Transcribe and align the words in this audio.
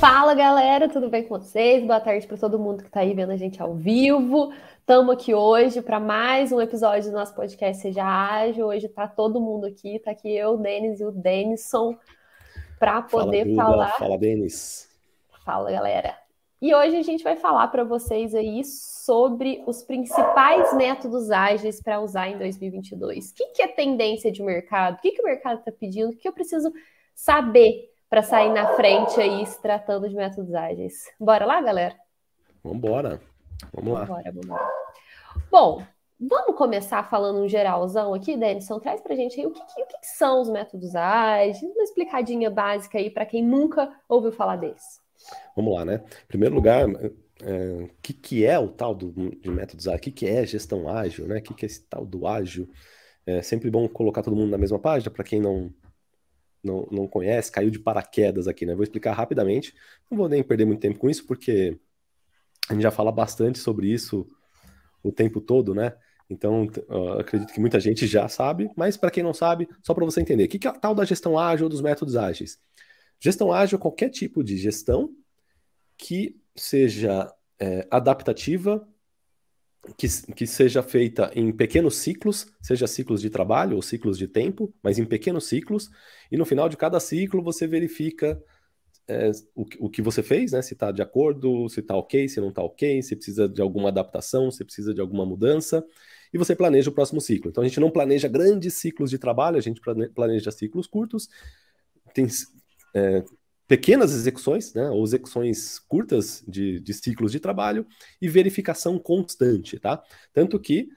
Fala 0.00 0.32
galera, 0.32 0.88
tudo 0.88 1.10
bem 1.10 1.24
com 1.24 1.38
vocês? 1.38 1.86
Boa 1.86 2.00
tarde 2.00 2.26
para 2.26 2.38
todo 2.38 2.58
mundo 2.58 2.78
que 2.78 2.88
está 2.88 3.00
aí 3.00 3.12
vendo 3.12 3.32
a 3.32 3.36
gente 3.36 3.60
ao 3.60 3.74
vivo. 3.74 4.50
Estamos 4.78 5.14
aqui 5.14 5.34
hoje 5.34 5.82
para 5.82 6.00
mais 6.00 6.50
um 6.52 6.58
episódio 6.58 7.10
do 7.10 7.14
nosso 7.14 7.34
podcast 7.34 7.82
Seja 7.82 8.02
Ágil. 8.02 8.64
Hoje 8.64 8.86
está 8.86 9.06
todo 9.06 9.38
mundo 9.38 9.66
aqui, 9.66 9.96
está 9.96 10.12
aqui 10.12 10.34
eu, 10.34 10.52
o 10.52 10.56
Denis 10.56 11.00
e 11.00 11.04
o 11.04 11.12
Denison, 11.12 11.98
para 12.78 13.02
poder 13.02 13.54
fala, 13.54 13.72
falar. 13.72 13.98
Fala, 13.98 14.16
Denis. 14.16 14.88
Fala 15.44 15.70
galera. 15.70 16.16
E 16.62 16.74
hoje 16.74 16.96
a 16.96 17.02
gente 17.02 17.22
vai 17.22 17.36
falar 17.36 17.68
para 17.68 17.84
vocês 17.84 18.34
aí 18.34 18.64
sobre 18.64 19.62
os 19.66 19.82
principais 19.82 20.72
métodos 20.72 21.30
ágeis 21.30 21.78
para 21.78 22.00
usar 22.00 22.30
em 22.30 22.38
2022. 22.38 23.32
O 23.32 23.34
que, 23.34 23.46
que 23.48 23.62
é 23.62 23.68
tendência 23.68 24.32
de 24.32 24.42
mercado? 24.42 24.96
O 24.96 25.00
que, 25.02 25.12
que 25.12 25.20
o 25.20 25.26
mercado 25.26 25.58
está 25.58 25.70
pedindo? 25.70 26.08
O 26.08 26.16
que 26.16 26.26
eu 26.26 26.32
preciso 26.32 26.72
saber 27.14 27.90
para 28.10 28.24
sair 28.24 28.52
na 28.52 28.74
frente 28.74 29.20
aí 29.20 29.46
se 29.46 29.62
tratando 29.62 30.08
de 30.08 30.16
métodos 30.16 30.52
ágeis. 30.52 31.04
Bora 31.18 31.46
lá, 31.46 31.62
galera? 31.62 31.94
Vamos 32.62 32.78
embora. 32.78 33.20
Vamos 33.72 33.94
lá. 33.94 34.04
Bora, 34.04 34.32
vamos 34.32 34.46
lá. 34.48 34.70
Bom, 35.48 35.82
vamos 36.18 36.56
começar 36.56 37.08
falando 37.08 37.38
um 37.38 37.48
geralzão 37.48 38.12
aqui, 38.12 38.36
Denison. 38.36 38.80
Traz 38.80 39.00
para 39.00 39.14
gente 39.14 39.38
aí 39.38 39.46
o 39.46 39.52
que, 39.52 39.60
o 39.60 39.86
que, 39.86 39.96
são 40.02 40.42
os 40.42 40.50
métodos 40.50 40.96
ágeis, 40.96 41.62
uma 41.62 41.84
explicadinha 41.84 42.50
básica 42.50 42.98
aí 42.98 43.10
para 43.10 43.24
quem 43.24 43.44
nunca 43.44 43.88
ouviu 44.08 44.32
falar 44.32 44.56
deles. 44.56 45.00
Vamos 45.54 45.72
lá, 45.72 45.84
né? 45.84 46.02
Em 46.24 46.26
primeiro 46.26 46.54
lugar, 46.54 46.88
é, 47.42 47.84
o 47.84 47.90
que, 48.02 48.12
que 48.12 48.44
é 48.44 48.58
o 48.58 48.68
tal 48.68 48.92
do, 48.92 49.12
de 49.12 49.48
métodos 49.48 49.86
ágeis? 49.86 50.00
O 50.00 50.02
que, 50.02 50.10
que 50.10 50.26
é 50.26 50.44
gestão 50.44 50.88
ágil, 50.88 51.28
né? 51.28 51.38
O 51.38 51.42
que, 51.42 51.54
que 51.54 51.64
é 51.64 51.68
esse 51.68 51.86
tal 51.86 52.04
do 52.04 52.26
ágil? 52.26 52.68
É 53.24 53.40
sempre 53.40 53.70
bom 53.70 53.88
colocar 53.88 54.22
todo 54.22 54.34
mundo 54.34 54.50
na 54.50 54.58
mesma 54.58 54.80
página 54.80 55.12
para 55.12 55.22
quem 55.22 55.40
não 55.40 55.72
não, 56.62 56.86
não 56.90 57.06
conhece, 57.06 57.50
caiu 57.50 57.70
de 57.70 57.78
paraquedas 57.78 58.46
aqui, 58.46 58.66
né? 58.66 58.74
Vou 58.74 58.82
explicar 58.82 59.12
rapidamente. 59.12 59.74
Não 60.10 60.18
vou 60.18 60.28
nem 60.28 60.42
perder 60.42 60.64
muito 60.64 60.80
tempo 60.80 60.98
com 60.98 61.08
isso, 61.08 61.26
porque 61.26 61.78
a 62.68 62.74
gente 62.74 62.82
já 62.82 62.90
fala 62.90 63.10
bastante 63.10 63.58
sobre 63.58 63.88
isso 63.88 64.26
o 65.02 65.10
tempo 65.10 65.40
todo, 65.40 65.74
né? 65.74 65.94
Então, 66.28 66.68
acredito 67.18 67.52
que 67.52 67.58
muita 67.58 67.80
gente 67.80 68.06
já 68.06 68.28
sabe, 68.28 68.70
mas 68.76 68.96
para 68.96 69.10
quem 69.10 69.22
não 69.22 69.34
sabe, 69.34 69.68
só 69.82 69.92
para 69.92 70.04
você 70.04 70.20
entender, 70.20 70.44
o 70.44 70.48
que 70.48 70.66
é 70.66 70.70
a 70.70 70.72
tal 70.72 70.94
da 70.94 71.04
gestão 71.04 71.36
ágil 71.36 71.68
dos 71.68 71.80
métodos 71.80 72.14
ágeis? 72.14 72.58
Gestão 73.18 73.52
ágil 73.52 73.78
é 73.78 73.82
qualquer 73.82 74.10
tipo 74.10 74.44
de 74.44 74.56
gestão 74.56 75.10
que 75.98 76.40
seja 76.54 77.32
é, 77.58 77.86
adaptativa 77.90 78.86
que, 79.96 80.06
que 80.34 80.46
seja 80.46 80.82
feita 80.82 81.30
em 81.34 81.52
pequenos 81.52 81.96
ciclos, 81.96 82.46
seja 82.60 82.86
ciclos 82.86 83.20
de 83.20 83.30
trabalho 83.30 83.76
ou 83.76 83.82
ciclos 83.82 84.18
de 84.18 84.28
tempo, 84.28 84.72
mas 84.82 84.98
em 84.98 85.04
pequenos 85.04 85.46
ciclos, 85.46 85.90
e 86.30 86.36
no 86.36 86.44
final 86.44 86.68
de 86.68 86.76
cada 86.76 87.00
ciclo 87.00 87.42
você 87.42 87.66
verifica 87.66 88.40
é, 89.08 89.30
o, 89.54 89.66
o 89.80 89.90
que 89.90 90.02
você 90.02 90.22
fez, 90.22 90.52
né? 90.52 90.62
Se 90.62 90.74
está 90.74 90.92
de 90.92 91.02
acordo, 91.02 91.68
se 91.68 91.80
está 91.80 91.96
ok, 91.96 92.28
se 92.28 92.40
não 92.40 92.50
está 92.50 92.62
ok, 92.62 93.02
se 93.02 93.16
precisa 93.16 93.48
de 93.48 93.60
alguma 93.60 93.88
adaptação, 93.88 94.50
se 94.50 94.64
precisa 94.64 94.94
de 94.94 95.00
alguma 95.00 95.26
mudança, 95.26 95.84
e 96.32 96.38
você 96.38 96.54
planeja 96.54 96.90
o 96.90 96.94
próximo 96.94 97.20
ciclo. 97.20 97.50
Então 97.50 97.62
a 97.62 97.66
gente 97.66 97.80
não 97.80 97.90
planeja 97.90 98.28
grandes 98.28 98.74
ciclos 98.74 99.10
de 99.10 99.18
trabalho, 99.18 99.56
a 99.56 99.60
gente 99.60 99.80
planeja 100.14 100.50
ciclos 100.52 100.86
curtos, 100.86 101.28
tem 102.14 102.26
é, 102.94 103.24
pequenas 103.70 104.12
execuções, 104.12 104.74
né, 104.74 104.90
ou 104.90 105.04
execuções 105.04 105.78
curtas 105.78 106.42
de, 106.48 106.80
de 106.80 106.92
ciclos 106.92 107.30
de 107.30 107.38
trabalho 107.38 107.86
e 108.20 108.28
verificação 108.28 108.98
constante, 108.98 109.78
tá? 109.78 110.02
Tanto 110.32 110.58
que 110.58 110.88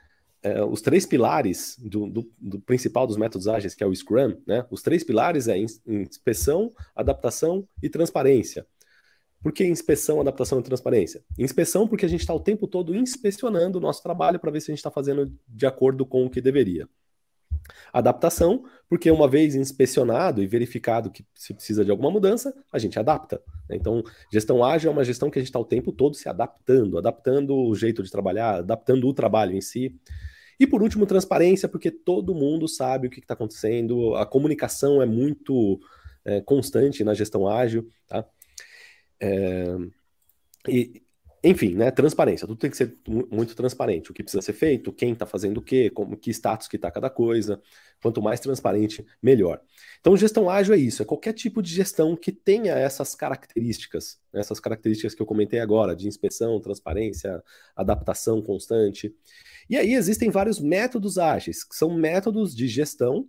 é, 0.42 0.64
os 0.64 0.82
três 0.82 1.06
pilares 1.06 1.78
do, 1.80 2.10
do, 2.10 2.32
do, 2.36 2.60
principal 2.62 3.06
dos 3.06 3.16
métodos 3.16 3.48
ágeis, 3.48 3.76
que 3.76 3.84
é 3.84 3.86
o 3.86 3.96
Scrum, 3.96 4.42
né? 4.48 4.66
Os 4.72 4.82
três 4.82 5.04
pilares 5.04 5.48
é 5.48 5.56
inspeção, 5.86 6.74
adaptação 6.96 7.64
e 7.80 7.88
transparência. 7.88 8.66
Por 9.40 9.52
que 9.52 9.64
inspeção, 9.68 10.20
adaptação 10.20 10.60
e 10.60 10.64
transparência? 10.64 11.24
Inspeção 11.38 11.88
porque 11.88 12.08
a 12.08 12.10
gente 12.10 12.22
está 12.22 12.34
o 12.34 12.40
tempo 12.40 12.68
todo 12.68 12.96
inspecionando 12.96 13.78
o 13.78 13.82
nosso 13.82 14.02
trabalho 14.02 14.40
para 14.40 14.50
ver 14.50 14.62
se 14.62 14.72
a 14.72 14.74
gente 14.74 14.80
está 14.80 14.90
fazendo 14.90 15.32
de 15.48 15.68
acordo 15.68 16.08
com 16.08 16.26
o 16.26 16.30
que 16.30 16.42
deveria. 16.42 16.90
Adaptação, 17.92 18.66
porque 18.90 19.10
uma 19.10 19.28
vez 19.28 19.56
inspecionado 19.56 20.42
e 20.42 20.48
verificado 20.48 21.12
que 21.12 21.26
se 21.34 21.54
precisa 21.54 21.86
de 21.86 21.92
alguma 21.92 22.12
mudança, 22.12 22.54
a 22.72 22.80
gente 22.80 22.98
adapta. 23.00 23.42
Né? 23.70 23.76
Então, 23.76 24.04
gestão 24.32 24.64
ágil 24.64 24.90
é 24.90 24.94
uma 24.94 25.04
gestão 25.04 25.30
que 25.30 25.40
a 25.40 25.42
gente 25.42 25.50
está 25.50 25.60
o 25.60 25.66
tempo 25.66 25.92
todo 25.92 26.16
se 26.16 26.28
adaptando, 26.28 26.98
adaptando 26.98 27.56
o 27.56 27.76
jeito 27.76 28.04
de 28.04 28.12
trabalhar, 28.12 28.56
adaptando 28.56 29.08
o 29.08 29.14
trabalho 29.14 29.56
em 29.56 29.62
si. 29.62 29.96
E 30.60 30.68
por 30.68 30.82
último, 30.82 31.06
transparência, 31.06 31.68
porque 31.68 31.92
todo 31.92 32.36
mundo 32.36 32.68
sabe 32.68 33.08
o 33.08 33.10
que 33.10 33.20
está 33.20 33.34
acontecendo, 33.34 34.16
a 34.16 34.26
comunicação 34.26 35.02
é 35.02 35.06
muito 35.06 35.80
é, 36.26 36.42
constante 36.42 37.04
na 37.04 37.14
gestão 37.14 37.48
ágil. 37.48 37.88
Tá? 38.08 38.26
É, 39.20 39.76
e, 40.68 41.03
enfim, 41.44 41.76
né, 41.76 41.92
transparência, 41.92 42.48
tudo 42.48 42.58
tem 42.58 42.72
que 42.72 42.78
ser 42.78 42.98
muito 43.06 43.54
transparente, 43.54 44.10
o 44.10 44.14
que 44.14 44.24
precisa 44.24 44.42
ser 44.42 44.54
feito, 44.54 44.94
quem 44.94 45.12
está 45.12 45.26
fazendo 45.26 45.58
o 45.58 45.62
quê, 45.62 45.90
como, 45.90 46.16
que 46.16 46.32
status 46.32 46.70
que 46.70 46.78
está 46.78 46.90
cada 46.90 47.10
coisa, 47.10 47.62
quanto 48.02 48.22
mais 48.22 48.40
transparente, 48.40 49.06
melhor. 49.22 49.62
Então, 50.00 50.16
gestão 50.16 50.50
ágil 50.50 50.74
é 50.74 50.78
isso, 50.78 51.02
é 51.02 51.06
qualquer 51.06 51.34
tipo 51.34 51.62
de 51.62 51.70
gestão 51.74 52.16
que 52.16 52.32
tenha 52.32 52.76
essas 52.76 53.14
características, 53.14 54.20
né, 54.32 54.40
essas 54.40 54.58
características 54.60 55.14
que 55.14 55.22
eu 55.22 55.26
comentei 55.26 55.60
agora, 55.60 55.94
de 55.94 56.08
inspeção, 56.08 56.62
transparência, 56.62 57.44
adaptação 57.76 58.42
constante. 58.42 59.14
E 59.70 59.76
aí 59.76 59.94
existem 59.96 60.30
vários 60.30 60.62
métodos 60.62 61.18
ágeis, 61.18 61.66
que 61.66 61.76
são 61.76 61.94
métodos 61.94 62.56
de 62.56 62.70
gestão 62.70 63.28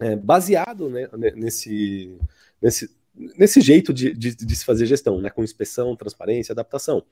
é, 0.00 0.16
baseado 0.16 0.88
né, 0.88 1.06
nesse, 1.36 2.18
nesse, 2.62 2.90
nesse 3.36 3.60
jeito 3.60 3.92
de, 3.92 4.12
de, 4.12 4.34
de, 4.34 4.56
se 4.56 4.64
fazer 4.64 4.86
gestão, 4.86 5.20
né? 5.20 5.30
Com 5.30 5.44
inspeção, 5.44 5.96
transparência, 5.96 6.52
adaptação. 6.52 7.04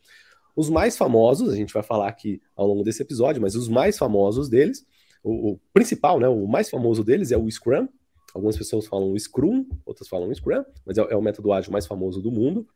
Os 0.56 0.68
mais 0.68 0.96
famosos, 0.96 1.52
a 1.52 1.56
gente 1.56 1.72
vai 1.72 1.82
falar 1.82 2.08
aqui 2.08 2.40
ao 2.56 2.66
longo 2.66 2.82
desse 2.82 3.02
episódio, 3.02 3.40
mas 3.40 3.54
os 3.54 3.68
mais 3.68 3.98
famosos 3.98 4.48
deles, 4.48 4.86
o, 5.22 5.52
o 5.52 5.60
principal, 5.72 6.18
né? 6.18 6.28
O 6.28 6.46
mais 6.46 6.70
famoso 6.70 7.04
deles 7.04 7.30
é 7.30 7.36
o 7.36 7.50
Scrum. 7.50 7.88
Algumas 8.34 8.56
pessoas 8.56 8.86
falam 8.86 9.16
Scrum, 9.18 9.66
outras 9.86 10.08
falam 10.08 10.32
Scrum, 10.34 10.64
mas 10.84 10.98
é, 10.98 11.06
é 11.10 11.16
o 11.16 11.22
método 11.22 11.52
ágil 11.52 11.72
mais 11.72 11.86
famoso 11.86 12.20
do 12.20 12.30
mundo. 12.30 12.66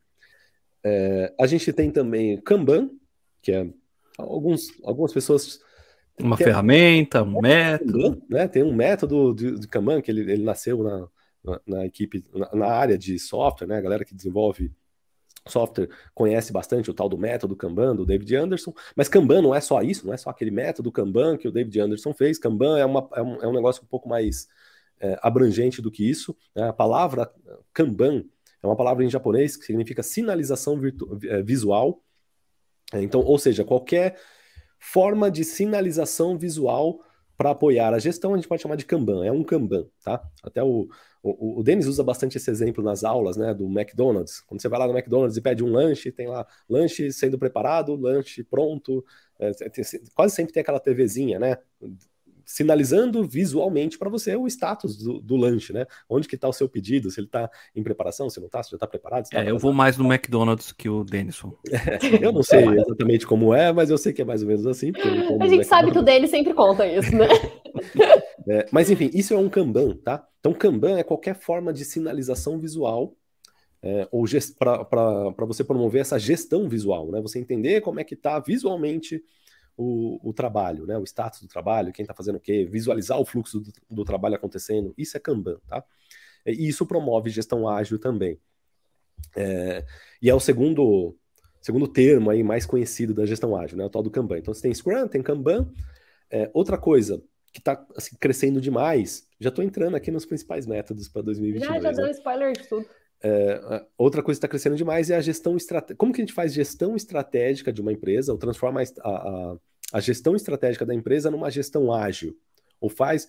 É, 0.83 1.33
a 1.39 1.47
gente 1.47 1.71
tem 1.71 1.91
também 1.91 2.37
Kanban, 2.41 2.89
que 3.41 3.51
é 3.51 3.67
alguns, 4.17 4.69
algumas 4.83 5.13
pessoas 5.13 5.59
uma 6.19 6.37
ferramenta, 6.37 7.23
um 7.23 7.41
método. 7.41 8.21
Né? 8.29 8.47
Tem 8.47 8.63
um 8.63 8.73
método 8.73 9.33
de, 9.33 9.59
de 9.59 9.67
Kanban 9.67 10.01
que 10.01 10.11
ele, 10.11 10.21
ele 10.31 10.43
nasceu 10.43 10.83
na, 10.83 11.07
na, 11.43 11.61
na 11.65 11.85
equipe, 11.85 12.23
na, 12.33 12.55
na, 12.55 12.67
área 12.67 12.97
de 12.97 13.19
software, 13.19 13.67
né? 13.67 13.77
A 13.77 13.81
galera 13.81 14.05
que 14.05 14.15
desenvolve 14.15 14.71
software 15.47 15.89
conhece 16.13 16.53
bastante 16.53 16.89
o 16.89 16.93
tal 16.93 17.09
do 17.09 17.17
método 17.17 17.55
Kanban 17.55 17.95
do 17.95 18.05
David 18.05 18.35
Anderson, 18.35 18.73
mas 18.95 19.09
Kanban 19.09 19.41
não 19.41 19.53
é 19.53 19.59
só 19.59 19.81
isso, 19.81 20.05
não 20.05 20.13
é 20.13 20.17
só 20.17 20.29
aquele 20.29 20.51
método 20.51 20.91
Kanban 20.91 21.37
que 21.37 21.47
o 21.47 21.51
David 21.51 21.79
Anderson 21.81 22.13
fez. 22.13 22.39
Kanban 22.39 22.79
é, 22.79 22.85
uma, 22.85 23.09
é, 23.13 23.21
um, 23.21 23.35
é 23.43 23.47
um 23.47 23.53
negócio 23.53 23.83
um 23.83 23.87
pouco 23.87 24.07
mais 24.07 24.47
é, 24.99 25.19
abrangente 25.21 25.81
do 25.81 25.91
que 25.91 26.09
isso. 26.09 26.35
Né? 26.55 26.69
A 26.69 26.73
palavra 26.73 27.29
Kanban 27.73 28.23
é 28.61 28.67
uma 28.67 28.75
palavra 28.75 29.03
em 29.03 29.09
japonês 29.09 29.57
que 29.57 29.65
significa 29.65 30.01
sinalização 30.01 30.79
é, 31.23 31.41
visual. 31.41 32.01
Então, 32.93 33.21
ou 33.21 33.37
seja, 33.37 33.65
qualquer 33.65 34.17
forma 34.79 35.29
de 35.29 35.43
sinalização 35.43 36.37
visual 36.37 37.01
para 37.37 37.51
apoiar 37.51 37.93
a 37.93 37.99
gestão, 37.99 38.33
a 38.33 38.37
gente 38.37 38.47
pode 38.47 38.61
chamar 38.61 38.75
de 38.75 38.85
Kanban, 38.85 39.25
é 39.25 39.31
um 39.31 39.43
Kanban, 39.43 39.87
tá? 40.03 40.23
Até 40.43 40.63
o, 40.63 40.87
o, 41.21 41.59
o 41.59 41.63
Denis 41.63 41.87
usa 41.87 42.03
bastante 42.03 42.37
esse 42.37 42.49
exemplo 42.49 42.83
nas 42.83 43.03
aulas, 43.03 43.37
né, 43.37 43.53
do 43.53 43.65
McDonald's. 43.65 44.41
Quando 44.41 44.61
você 44.61 44.69
vai 44.69 44.79
lá 44.79 44.87
no 44.87 44.93
McDonald's 44.93 45.37
e 45.37 45.41
pede 45.41 45.63
um 45.63 45.71
lanche, 45.71 46.11
tem 46.11 46.27
lá 46.27 46.45
lanche 46.69 47.11
sendo 47.11 47.37
preparado, 47.39 47.95
lanche 47.95 48.43
pronto, 48.43 49.03
é, 49.39 49.51
tem, 49.51 49.83
quase 50.13 50.35
sempre 50.35 50.53
tem 50.53 50.61
aquela 50.61 50.79
TVzinha, 50.79 51.39
né, 51.39 51.57
sinalizando 52.45 53.23
visualmente 53.25 53.97
para 53.97 54.09
você 54.09 54.35
o 54.35 54.47
status 54.47 54.97
do, 54.97 55.19
do, 55.19 55.35
lanche, 55.35 55.73
né? 55.73 55.85
Onde 56.09 56.27
que 56.27 56.35
está 56.35 56.47
o 56.47 56.53
seu 56.53 56.67
pedido, 56.67 57.09
se 57.09 57.19
ele 57.19 57.27
está 57.27 57.49
em 57.75 57.83
preparação, 57.83 58.29
se 58.29 58.39
não 58.39 58.47
está, 58.47 58.61
se 58.63 58.71
já 58.71 58.75
está 58.75 58.87
preparado. 58.87 59.27
Tá 59.29 59.43
é, 59.43 59.49
eu 59.49 59.57
vou 59.57 59.73
mais 59.73 59.97
no 59.97 60.11
McDonald's 60.11 60.71
que 60.71 60.89
o 60.89 61.03
Denison. 61.03 61.53
É, 61.93 62.25
eu 62.25 62.31
não 62.31 62.43
sei 62.43 62.65
exatamente 62.65 63.27
como 63.27 63.53
é, 63.53 63.71
mas 63.71 63.89
eu 63.89 63.97
sei 63.97 64.13
que 64.13 64.21
é 64.21 64.25
mais 64.25 64.41
ou 64.41 64.47
menos 64.47 64.65
assim. 64.65 64.91
A 65.39 65.47
gente 65.47 65.65
sabe 65.65 65.91
que 65.91 65.99
o 65.99 66.01
Denis 66.01 66.29
sempre 66.29 66.53
conta 66.53 66.87
isso, 66.87 67.13
né? 67.15 67.27
é, 68.47 68.65
mas 68.71 68.89
enfim, 68.89 69.09
isso 69.13 69.33
é 69.33 69.37
um 69.37 69.49
Kanban, 69.49 69.97
tá? 69.97 70.25
Então 70.39 70.53
Kanban 70.53 70.97
é 70.97 71.03
qualquer 71.03 71.35
forma 71.35 71.73
de 71.73 71.83
sinalização 71.83 72.57
visual 72.59 73.15
é, 73.83 74.07
ou 74.11 74.23
para 74.57 75.45
você 75.45 75.63
promover 75.63 76.01
essa 76.01 76.17
gestão 76.17 76.69
visual, 76.69 77.11
né? 77.11 77.19
Você 77.21 77.37
entender 77.37 77.81
como 77.81 77.99
é 77.99 78.03
que 78.03 78.13
está 78.13 78.39
visualmente 78.39 79.21
o, 79.77 80.19
o, 80.29 80.33
trabalho, 80.33 80.85
né? 80.85 80.97
O 80.97 81.03
status 81.03 81.41
do 81.41 81.47
trabalho, 81.47 81.91
quem 81.91 82.03
está 82.03 82.13
fazendo 82.13 82.35
o 82.35 82.39
quê, 82.39 82.65
visualizar 82.65 83.19
o 83.19 83.25
fluxo 83.25 83.59
do, 83.59 83.71
do, 83.89 84.05
trabalho 84.05 84.35
acontecendo. 84.35 84.93
Isso 84.97 85.17
é 85.17 85.19
Kanban, 85.19 85.57
tá? 85.67 85.83
E 86.45 86.67
isso 86.67 86.85
promove 86.85 87.29
gestão 87.29 87.67
ágil 87.67 87.99
também. 87.99 88.39
É, 89.35 89.85
e 90.21 90.29
é 90.29 90.35
o 90.35 90.39
segundo 90.39 91.15
segundo 91.61 91.87
termo 91.87 92.29
aí 92.29 92.43
mais 92.43 92.65
conhecido 92.65 93.13
da 93.13 93.25
gestão 93.25 93.55
ágil, 93.55 93.77
né? 93.77 93.85
O 93.85 93.89
tal 93.89 94.03
do 94.03 94.11
Kanban. 94.11 94.37
Então 94.37 94.53
você 94.53 94.61
tem 94.61 94.73
Scrum, 94.73 95.07
tem 95.07 95.23
Kanban. 95.23 95.71
É, 96.29 96.51
outra 96.53 96.77
coisa 96.77 97.23
que 97.53 97.59
está 97.59 97.85
assim, 97.95 98.17
crescendo 98.19 98.59
demais, 98.59 99.27
já 99.39 99.49
estou 99.49 99.63
entrando 99.63 99.95
aqui 99.95 100.11
nos 100.11 100.25
principais 100.25 100.65
métodos 100.65 101.07
para 101.07 101.21
2022. 101.21 101.71
Já, 101.71 101.79
já 101.79 101.91
né? 101.91 102.03
deu 102.03 102.11
spoiler 102.11 102.51
de 102.53 102.67
tudo. 102.67 102.85
É, 103.23 103.85
outra 103.97 104.21
coisa 104.21 104.37
que 104.37 104.45
está 104.45 104.47
crescendo 104.49 104.75
demais 104.75 105.09
é 105.09 105.15
a 105.15 105.21
gestão 105.21 105.55
estratégica. 105.55 105.95
Como 105.95 106.11
que 106.11 106.21
a 106.21 106.25
gente 106.25 106.33
faz 106.33 106.53
gestão 106.53 106.95
estratégica 106.95 107.71
de 107.71 107.81
uma 107.81 107.93
empresa, 107.93 108.33
ou 108.33 108.37
transforma 108.37 108.81
a, 108.81 109.09
a, 109.09 109.57
a 109.93 109.99
gestão 110.01 110.35
estratégica 110.35 110.85
da 110.85 110.93
empresa 110.93 111.31
numa 111.31 111.49
gestão 111.49 111.93
ágil? 111.93 112.37
Ou 112.81 112.89
faz. 112.89 113.27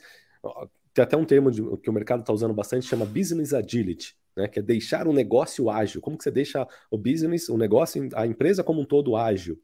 Tem 0.93 1.02
até 1.02 1.17
um 1.17 1.25
termo 1.25 1.50
de, 1.50 1.62
que 1.79 1.88
o 1.88 1.93
mercado 1.93 2.20
está 2.20 2.32
usando 2.32 2.52
bastante, 2.52 2.87
chama 2.87 3.06
business 3.06 3.55
agility, 3.55 4.17
né? 4.37 4.49
Que 4.49 4.58
é 4.58 4.62
deixar 4.62 5.06
o 5.06 5.12
negócio 5.12 5.70
ágil. 5.70 6.00
Como 6.00 6.19
que 6.19 6.25
você 6.25 6.31
deixa 6.31 6.67
o 6.90 6.99
business, 6.99 7.49
o 7.49 7.56
negócio, 7.56 8.08
a 8.14 8.26
empresa 8.26 8.64
como 8.64 8.81
um 8.81 8.85
todo 8.85 9.14
ágil? 9.14 9.62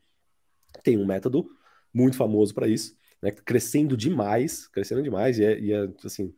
Tem 0.85 0.97
um 0.97 1.05
método 1.05 1.51
muito 1.93 2.17
famoso 2.17 2.55
para 2.55 2.69
isso, 2.69 2.97
né? 3.21 3.33
Crescendo 3.33 3.97
demais, 3.97 4.69
crescendo 4.69 5.03
demais, 5.03 5.41
e 5.41 5.45
é, 5.45 5.59
e 5.59 5.73
é 5.73 5.89
assim 6.05 6.33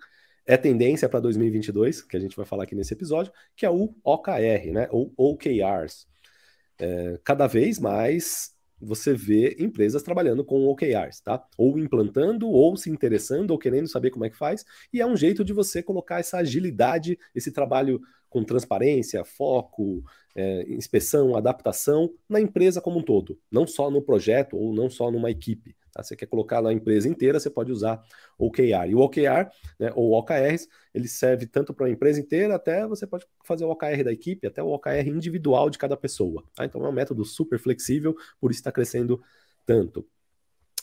é 0.47 0.57
tendência 0.57 1.09
para 1.09 1.21
2022, 1.21 2.03
que 2.03 2.17
a 2.17 2.21
gente 2.21 2.37
vai 2.37 2.45
falar 2.45 2.65
aqui 2.65 2.75
nesse 2.75 2.95
episódio, 2.95 3.33
que 3.57 3.65
é 3.65 3.71
o 3.71 3.95
OKR, 4.05 4.73
né? 4.73 4.89
Ou 4.91 5.13
OKRs. 5.17 6.07
É, 6.79 7.19
cada 7.25 7.47
vez 7.47 7.79
mais 7.79 8.53
você 8.81 9.15
vê 9.15 9.57
empresas 9.61 10.03
trabalhando 10.03 10.45
com 10.45 10.67
OKRs, 10.67 11.21
tá? 11.23 11.45
Ou 11.57 11.79
implantando, 11.79 12.49
ou 12.51 12.77
se 12.77 12.91
interessando, 12.91 13.53
ou 13.53 13.59
querendo 13.59 13.87
saber 13.87 14.11
como 14.11 14.25
é 14.25 14.31
que 14.31 14.37
faz. 14.37 14.65
E 14.93 15.01
é 15.01 15.07
um 15.07 15.17
jeito 15.17 15.45
de 15.45 15.53
você 15.53 15.83
colocar 15.83 16.19
essa 16.19 16.39
agilidade, 16.39 17.17
esse 17.35 17.53
trabalho 17.53 18.01
com 18.29 18.43
transparência, 18.43 19.25
foco, 19.25 20.03
é, 20.35 20.65
inspeção, 20.73 21.37
adaptação 21.37 22.11
na 22.29 22.41
empresa 22.41 22.81
como 22.81 22.99
um 22.99 23.03
todo, 23.03 23.39
não 23.51 23.67
só 23.67 23.91
no 23.91 24.03
projeto 24.03 24.57
ou 24.57 24.75
não 24.75 24.91
só 24.91 25.11
numa 25.11 25.31
equipe. 25.31 25.77
Tá? 25.93 26.03
Você 26.03 26.17
quer 26.17 26.27
colocar 26.27 26.63
na 26.63 26.73
empresa 26.73 27.09
inteira, 27.09 27.39
você 27.39 27.51
pode 27.51 27.71
usar 27.71 28.03
OKR. 28.39 28.89
E 28.89 28.95
o 28.95 29.01
OKR, 29.01 29.51
né, 29.79 29.93
ou 29.95 30.13
OKRs, 30.13 30.69
ele 30.95 31.07
serve 31.07 31.47
tanto 31.47 31.75
para 31.75 31.87
a 31.87 31.91
empresa 31.91 32.19
inteira, 32.19 32.55
até 32.55 32.87
você 32.87 33.07
pode 33.07 33.27
fazer 33.45 33.65
o 33.65 33.71
OKR 33.71 34.03
da 34.03 34.13
equipe, 34.13 34.47
até 34.47 34.63
o 34.63 34.69
OKR 34.69 35.07
individual 35.07 35.69
de 35.69 35.79
cada 35.79 35.97
pessoa. 35.97 36.43
Tá? 36.55 36.65
Então 36.65 36.85
é 36.85 36.89
um 36.89 36.93
método 36.93 37.25
super 37.25 37.59
flexível, 37.59 38.17
por 38.41 38.51
isso 38.51 38.61
está 38.61 38.73
crescendo 38.73 39.23
tanto. 39.67 40.07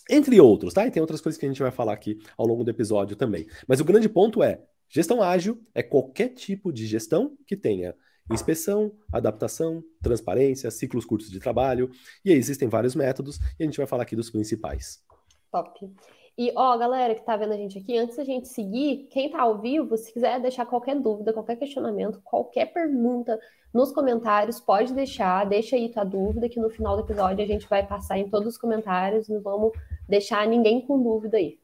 Entre 0.09 0.39
outros, 0.39 0.73
tá? 0.73 0.87
E 0.87 0.91
tem 0.91 1.01
outras 1.01 1.21
coisas 1.21 1.39
que 1.39 1.45
a 1.45 1.49
gente 1.49 1.61
vai 1.61 1.69
falar 1.69 1.93
aqui 1.93 2.17
ao 2.35 2.47
longo 2.47 2.63
do 2.63 2.71
episódio 2.71 3.15
também. 3.15 3.47
Mas 3.67 3.79
o 3.79 3.85
grande 3.85 4.09
ponto 4.09 4.41
é: 4.41 4.59
gestão 4.89 5.21
ágil 5.21 5.61
é 5.73 5.83
qualquer 5.83 6.29
tipo 6.29 6.73
de 6.73 6.87
gestão 6.87 7.37
que 7.45 7.55
tenha 7.55 7.95
inspeção, 8.31 8.91
adaptação, 9.11 9.83
transparência, 10.01 10.69
ciclos 10.71 11.05
curtos 11.05 11.29
de 11.29 11.39
trabalho. 11.39 11.89
E 12.23 12.31
aí 12.31 12.37
existem 12.37 12.67
vários 12.67 12.95
métodos 12.95 13.39
e 13.59 13.63
a 13.63 13.65
gente 13.65 13.77
vai 13.77 13.87
falar 13.87 14.03
aqui 14.03 14.15
dos 14.15 14.29
principais. 14.29 15.03
Top. 15.51 15.91
E, 16.37 16.53
ó, 16.55 16.77
galera 16.77 17.13
que 17.15 17.25
tá 17.25 17.35
vendo 17.35 17.51
a 17.51 17.57
gente 17.57 17.77
aqui, 17.77 17.97
antes 17.97 18.15
da 18.15 18.23
gente 18.23 18.47
seguir, 18.47 19.09
quem 19.11 19.29
tá 19.29 19.41
ao 19.41 19.59
vivo, 19.59 19.97
se 19.97 20.13
quiser 20.13 20.39
deixar 20.39 20.65
qualquer 20.65 20.95
dúvida, 20.95 21.33
qualquer 21.33 21.57
questionamento, 21.57 22.21
qualquer 22.23 22.67
pergunta 22.67 23.37
nos 23.73 23.91
comentários, 23.91 24.57
pode 24.57 24.93
deixar, 24.93 25.45
deixa 25.45 25.75
aí 25.75 25.89
tua 25.89 26.05
dúvida, 26.05 26.47
que 26.47 26.57
no 26.57 26.69
final 26.69 26.95
do 26.95 27.03
episódio 27.03 27.43
a 27.43 27.47
gente 27.47 27.67
vai 27.67 27.85
passar 27.85 28.17
em 28.17 28.29
todos 28.29 28.47
os 28.47 28.57
comentários, 28.57 29.27
não 29.27 29.41
vamos 29.41 29.73
deixar 30.07 30.47
ninguém 30.47 30.79
com 30.79 31.03
dúvida 31.03 31.35
aí. 31.35 31.59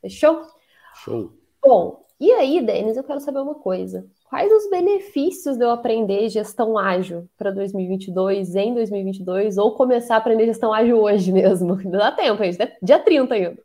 Fechou? 0.00 0.46
Show. 0.94 1.32
Bom, 1.62 2.06
e 2.18 2.32
aí, 2.32 2.64
Denis, 2.64 2.96
eu 2.96 3.04
quero 3.04 3.20
saber 3.20 3.40
uma 3.40 3.56
coisa. 3.56 4.08
Quais 4.30 4.52
os 4.52 4.70
benefícios 4.70 5.56
de 5.56 5.64
eu 5.64 5.70
aprender 5.70 6.28
gestão 6.28 6.78
ágil 6.78 7.28
para 7.36 7.50
2022, 7.50 8.54
em 8.54 8.72
2022, 8.72 9.58
ou 9.58 9.74
começar 9.74 10.14
a 10.14 10.18
aprender 10.18 10.46
gestão 10.46 10.72
ágil 10.72 11.02
hoje 11.02 11.32
mesmo? 11.32 11.74
Dá 11.90 12.12
tempo, 12.12 12.40
gente, 12.44 12.76
dia 12.80 13.00
30 13.00 13.34
ainda. 13.34 13.58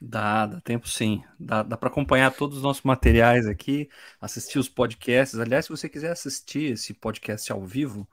Dá, 0.00 0.46
dá 0.46 0.60
tempo 0.60 0.88
sim. 0.88 1.20
Dá, 1.36 1.64
dá 1.64 1.76
para 1.76 1.88
acompanhar 1.88 2.32
todos 2.32 2.58
os 2.58 2.62
nossos 2.62 2.84
materiais 2.84 3.48
aqui, 3.48 3.88
assistir 4.20 4.60
os 4.60 4.68
podcasts. 4.68 5.36
Aliás, 5.36 5.64
se 5.64 5.72
você 5.72 5.88
quiser 5.88 6.12
assistir 6.12 6.74
esse 6.74 6.94
podcast 6.94 7.50
ao 7.50 7.64
vivo, 7.64 8.06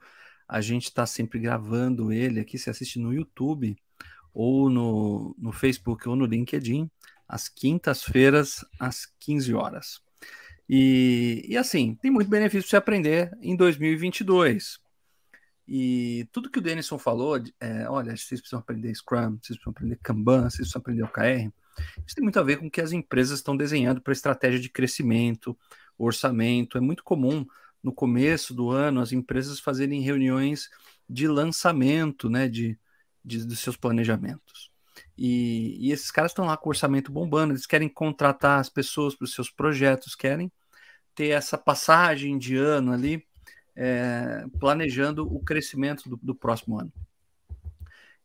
a 0.48 0.60
gente 0.60 0.86
está 0.86 1.06
sempre 1.06 1.38
gravando 1.38 2.12
ele 2.12 2.40
aqui. 2.40 2.58
Você 2.58 2.70
assiste 2.70 2.98
no 2.98 3.14
YouTube, 3.14 3.76
ou 4.34 4.68
no, 4.68 5.36
no 5.38 5.52
Facebook, 5.52 6.08
ou 6.08 6.16
no 6.16 6.26
LinkedIn, 6.26 6.90
às 7.28 7.48
quintas-feiras, 7.48 8.64
às 8.80 9.06
15 9.20 9.54
horas. 9.54 10.11
E, 10.68 11.44
e 11.48 11.56
assim, 11.56 11.94
tem 11.96 12.10
muito 12.10 12.28
benefício 12.28 12.62
para 12.62 12.70
você 12.70 12.76
aprender 12.76 13.30
em 13.40 13.56
2022. 13.56 14.80
E 15.66 16.28
tudo 16.32 16.50
que 16.50 16.58
o 16.58 16.62
Denison 16.62 16.98
falou, 16.98 17.40
é, 17.60 17.88
olha, 17.88 18.16
vocês 18.16 18.40
precisam 18.40 18.58
aprender 18.58 18.94
Scrum, 18.94 19.38
vocês 19.40 19.58
precisam 19.58 19.70
aprender 19.70 19.98
Kanban, 20.02 20.42
vocês 20.42 20.56
precisam 20.56 20.80
aprender 20.80 21.02
OKR, 21.04 21.52
isso 22.06 22.14
tem 22.14 22.22
muito 22.22 22.38
a 22.38 22.42
ver 22.42 22.58
com 22.58 22.66
o 22.66 22.70
que 22.70 22.80
as 22.80 22.92
empresas 22.92 23.38
estão 23.38 23.56
desenhando 23.56 24.00
para 24.00 24.12
estratégia 24.12 24.60
de 24.60 24.68
crescimento, 24.68 25.56
orçamento. 25.96 26.76
É 26.76 26.80
muito 26.80 27.02
comum 27.02 27.46
no 27.82 27.92
começo 27.92 28.54
do 28.54 28.70
ano 28.70 29.00
as 29.00 29.12
empresas 29.12 29.60
fazerem 29.60 30.00
reuniões 30.00 30.68
de 31.08 31.26
lançamento 31.26 32.28
né, 32.28 32.48
de, 32.48 32.78
de 33.24 33.44
dos 33.44 33.60
seus 33.60 33.76
planejamentos. 33.76 34.71
E, 35.24 35.76
e 35.78 35.92
esses 35.92 36.10
caras 36.10 36.32
estão 36.32 36.46
lá 36.46 36.56
com 36.56 36.68
o 36.68 36.70
orçamento 36.70 37.12
bombando, 37.12 37.52
eles 37.52 37.64
querem 37.64 37.88
contratar 37.88 38.58
as 38.58 38.68
pessoas 38.68 39.14
para 39.14 39.24
os 39.24 39.32
seus 39.32 39.48
projetos, 39.48 40.16
querem 40.16 40.50
ter 41.14 41.28
essa 41.28 41.56
passagem 41.56 42.36
de 42.36 42.56
ano 42.56 42.92
ali, 42.92 43.24
é, 43.76 44.44
planejando 44.58 45.32
o 45.32 45.38
crescimento 45.38 46.08
do, 46.08 46.16
do 46.16 46.34
próximo 46.34 46.76
ano. 46.76 46.92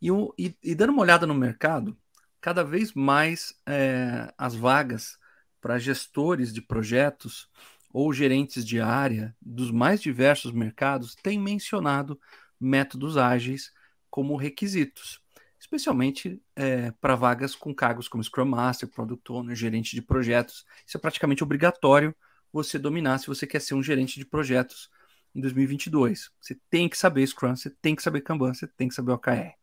E, 0.02 0.10
e, 0.40 0.58
e, 0.64 0.74
dando 0.74 0.90
uma 0.90 1.04
olhada 1.04 1.28
no 1.28 1.36
mercado, 1.36 1.96
cada 2.42 2.64
vez 2.64 2.92
mais 2.94 3.54
é, 3.64 4.34
as 4.36 4.56
vagas 4.56 5.20
para 5.62 5.78
gestores 5.78 6.52
de 6.52 6.64
projetos 6.64 7.48
ou 7.94 8.12
gerentes 8.12 8.66
de 8.66 8.82
área 8.82 9.36
dos 9.40 9.70
mais 9.70 10.02
diversos 10.02 10.52
mercados 10.52 11.14
têm 11.14 11.40
mencionado 11.40 12.20
métodos 12.60 13.18
ágeis 13.18 13.72
como 14.10 14.36
requisitos 14.36 15.22
especialmente 15.68 16.42
é, 16.56 16.92
para 16.92 17.16
vagas 17.16 17.54
com 17.54 17.76
cargos 17.76 18.08
como 18.08 18.24
Scrum 18.24 18.46
Master, 18.46 18.88
Product 18.88 19.32
Owner, 19.32 19.56
gerente 19.56 19.96
de 19.96 20.02
projetos. 20.02 20.66
Isso 20.86 20.96
é 20.96 21.00
praticamente 21.00 21.44
obrigatório 21.44 22.16
você 22.54 22.80
dominar 22.80 23.18
se 23.18 23.28
você 23.28 23.46
quer 23.46 23.60
ser 23.60 23.74
um 23.74 23.84
gerente 23.84 24.18
de 24.18 24.26
projetos 24.26 24.90
em 25.36 25.42
2022. 25.42 26.32
Você 26.40 26.58
tem 26.70 26.88
que 26.88 26.98
saber 26.98 27.28
Scrum, 27.28 27.54
você 27.54 27.70
tem 27.70 27.96
que 27.96 28.02
saber 28.02 28.22
Kanban, 28.22 28.54
você 28.54 28.66
tem 28.66 28.88
que 28.88 28.96
saber 28.96 29.12
OKR. 29.12 29.54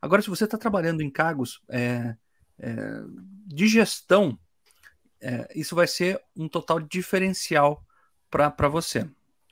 Agora, 0.00 0.22
se 0.22 0.30
você 0.30 0.44
está 0.44 0.56
trabalhando 0.56 1.02
em 1.02 1.10
cargos 1.10 1.62
é, 1.68 2.16
é, 2.58 3.02
de 3.46 3.68
gestão, 3.68 4.38
é, 5.20 5.46
isso 5.54 5.76
vai 5.76 5.86
ser 5.86 6.18
um 6.34 6.48
total 6.48 6.80
diferencial 6.80 7.84
para 8.30 8.68
você. 8.68 9.06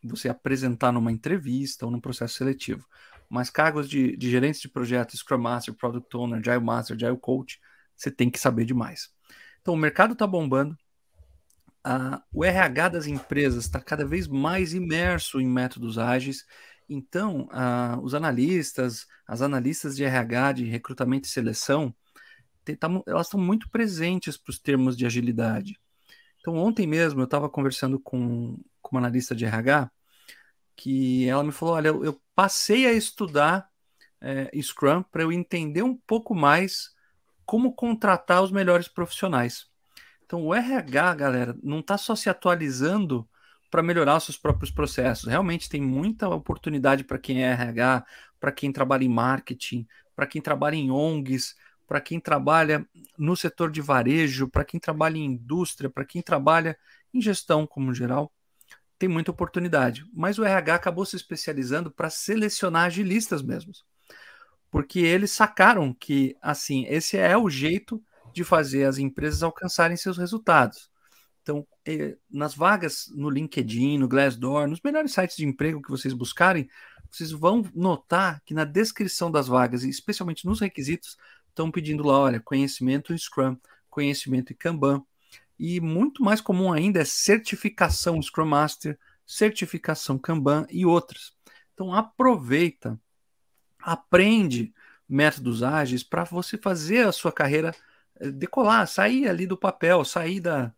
Você 0.04 0.28
apresentar 0.28 0.90
numa 0.90 1.12
entrevista 1.12 1.84
ou 1.84 1.92
num 1.92 2.00
processo 2.00 2.34
seletivo 2.34 2.88
mas 3.32 3.48
cargos 3.48 3.88
de, 3.88 4.14
de 4.14 4.30
gerentes 4.30 4.60
de 4.60 4.68
projetos, 4.68 5.20
Scrum 5.20 5.38
Master, 5.38 5.72
Product 5.72 6.14
Owner, 6.14 6.38
Agile 6.38 6.62
Master, 6.62 6.94
Agile 6.94 7.16
Coach, 7.16 7.58
você 7.96 8.10
tem 8.10 8.28
que 8.28 8.38
saber 8.38 8.66
demais. 8.66 9.08
Então, 9.62 9.72
o 9.72 9.76
mercado 9.76 10.12
está 10.12 10.26
bombando, 10.26 10.76
o 12.30 12.44
RH 12.44 12.90
das 12.90 13.06
empresas 13.06 13.64
está 13.64 13.80
cada 13.80 14.04
vez 14.04 14.28
mais 14.28 14.74
imerso 14.74 15.40
em 15.40 15.46
métodos 15.46 15.96
ágeis, 15.96 16.44
então 16.86 17.48
os 18.02 18.14
analistas, 18.14 19.06
as 19.26 19.40
analistas 19.40 19.96
de 19.96 20.04
RH, 20.04 20.52
de 20.52 20.64
recrutamento 20.66 21.26
e 21.26 21.30
seleção, 21.30 21.94
tem, 22.66 22.76
tá, 22.76 22.88
elas 23.06 23.28
estão 23.28 23.40
muito 23.40 23.70
presentes 23.70 24.36
para 24.36 24.50
os 24.50 24.58
termos 24.58 24.94
de 24.94 25.06
agilidade. 25.06 25.80
Então, 26.38 26.54
ontem 26.56 26.86
mesmo 26.86 27.22
eu 27.22 27.24
estava 27.24 27.48
conversando 27.48 27.98
com, 27.98 28.58
com 28.82 28.94
uma 28.94 29.00
analista 29.00 29.34
de 29.34 29.46
RH, 29.46 29.90
que 30.76 31.26
ela 31.28 31.42
me 31.42 31.52
falou: 31.52 31.74
olha, 31.74 31.88
eu, 31.88 32.04
eu 32.04 32.21
passei 32.34 32.86
a 32.86 32.92
estudar 32.92 33.68
é, 34.20 34.50
Scrum 34.60 35.02
para 35.02 35.22
eu 35.22 35.32
entender 35.32 35.82
um 35.82 35.96
pouco 35.96 36.34
mais 36.34 36.94
como 37.44 37.74
contratar 37.74 38.42
os 38.42 38.50
melhores 38.50 38.88
profissionais. 38.88 39.66
Então, 40.24 40.46
o 40.46 40.54
RH, 40.54 41.14
galera, 41.14 41.56
não 41.62 41.80
está 41.80 41.98
só 41.98 42.14
se 42.14 42.30
atualizando 42.30 43.28
para 43.70 43.82
melhorar 43.82 44.16
os 44.16 44.24
seus 44.24 44.38
próprios 44.38 44.70
processos. 44.70 45.28
Realmente 45.28 45.68
tem 45.68 45.80
muita 45.80 46.28
oportunidade 46.28 47.04
para 47.04 47.18
quem 47.18 47.44
é 47.44 47.52
RH, 47.52 48.04
para 48.38 48.52
quem 48.52 48.72
trabalha 48.72 49.04
em 49.04 49.08
marketing, 49.08 49.86
para 50.14 50.26
quem 50.26 50.40
trabalha 50.40 50.76
em 50.76 50.90
ONGs, 50.90 51.56
para 51.86 52.00
quem 52.00 52.20
trabalha 52.20 52.86
no 53.18 53.36
setor 53.36 53.70
de 53.70 53.80
varejo, 53.80 54.48
para 54.48 54.64
quem 54.64 54.78
trabalha 54.80 55.18
em 55.18 55.24
indústria, 55.24 55.90
para 55.90 56.04
quem 56.04 56.22
trabalha 56.22 56.78
em 57.12 57.20
gestão 57.20 57.66
como 57.66 57.92
geral 57.92 58.32
tem 59.02 59.08
muita 59.08 59.32
oportunidade. 59.32 60.06
Mas 60.14 60.38
o 60.38 60.44
RH 60.44 60.76
acabou 60.76 61.04
se 61.04 61.16
especializando 61.16 61.90
para 61.90 62.08
selecionar 62.08 62.84
agilistas 62.84 63.42
mesmos. 63.42 63.84
Porque 64.70 65.00
eles 65.00 65.32
sacaram 65.32 65.92
que, 65.92 66.36
assim, 66.40 66.86
esse 66.86 67.16
é 67.16 67.36
o 67.36 67.50
jeito 67.50 68.00
de 68.32 68.44
fazer 68.44 68.84
as 68.84 68.98
empresas 68.98 69.42
alcançarem 69.42 69.96
seus 69.96 70.16
resultados. 70.16 70.88
Então, 71.42 71.66
nas 72.30 72.54
vagas 72.54 73.06
no 73.12 73.28
LinkedIn, 73.28 73.98
no 73.98 74.06
Glassdoor, 74.06 74.68
nos 74.68 74.80
melhores 74.84 75.12
sites 75.12 75.36
de 75.36 75.44
emprego 75.44 75.82
que 75.82 75.90
vocês 75.90 76.14
buscarem, 76.14 76.68
vocês 77.10 77.32
vão 77.32 77.68
notar 77.74 78.40
que 78.44 78.54
na 78.54 78.64
descrição 78.64 79.32
das 79.32 79.48
vagas, 79.48 79.82
especialmente 79.82 80.46
nos 80.46 80.60
requisitos, 80.60 81.16
estão 81.48 81.72
pedindo 81.72 82.04
lá, 82.04 82.20
olha, 82.20 82.40
conhecimento 82.40 83.12
em 83.12 83.18
Scrum, 83.18 83.56
conhecimento 83.90 84.52
em 84.52 84.56
Kanban, 84.56 85.02
e 85.64 85.80
muito 85.80 86.24
mais 86.24 86.40
comum 86.40 86.72
ainda 86.72 87.00
é 87.00 87.04
certificação 87.04 88.20
Scrum 88.20 88.46
Master, 88.46 88.98
certificação 89.24 90.18
Kanban 90.18 90.66
e 90.68 90.84
outras. 90.84 91.36
Então 91.72 91.94
aproveita, 91.94 93.00
aprende 93.80 94.74
métodos 95.08 95.62
ágeis 95.62 96.02
para 96.02 96.24
você 96.24 96.58
fazer 96.58 97.06
a 97.06 97.12
sua 97.12 97.30
carreira 97.30 97.72
eh, 98.18 98.32
decolar, 98.32 98.88
sair 98.88 99.28
ali 99.28 99.46
do 99.46 99.56
papel, 99.56 100.04
sair 100.04 100.40
da, 100.40 100.74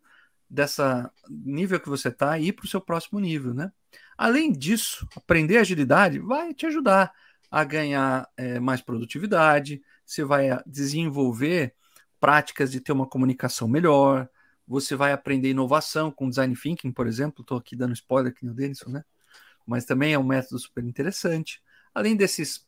dessa 0.47 1.11
nível 1.27 1.79
que 1.79 1.89
você 1.89 2.09
está 2.09 2.37
e 2.37 2.49
ir 2.49 2.53
para 2.53 2.65
o 2.65 2.69
seu 2.69 2.79
próximo 2.79 3.19
nível, 3.19 3.55
né? 3.55 3.71
Além 4.15 4.51
disso, 4.51 5.07
aprender 5.15 5.57
agilidade 5.57 6.19
vai 6.19 6.53
te 6.53 6.67
ajudar 6.67 7.11
a 7.49 7.63
ganhar 7.63 8.29
é, 8.37 8.59
mais 8.59 8.83
produtividade, 8.83 9.81
você 10.05 10.23
vai 10.23 10.49
desenvolver 10.63 11.73
práticas 12.19 12.71
de 12.71 12.79
ter 12.79 12.91
uma 12.91 13.07
comunicação 13.07 13.67
melhor, 13.67 14.29
você 14.67 14.95
vai 14.95 15.11
aprender 15.11 15.49
inovação 15.49 16.11
com 16.11 16.29
design 16.29 16.55
thinking, 16.55 16.91
por 16.91 17.07
exemplo. 17.07 17.41
Estou 17.41 17.57
aqui 17.57 17.75
dando 17.75 17.93
spoiler 17.93 18.31
aqui 18.31 18.45
no 18.45 18.53
Denison, 18.53 18.89
né? 18.89 19.03
Mas 19.65 19.85
também 19.85 20.13
é 20.13 20.19
um 20.19 20.23
método 20.23 20.59
super 20.59 20.83
interessante. 20.83 21.61
Além 21.93 22.15
desses 22.15 22.65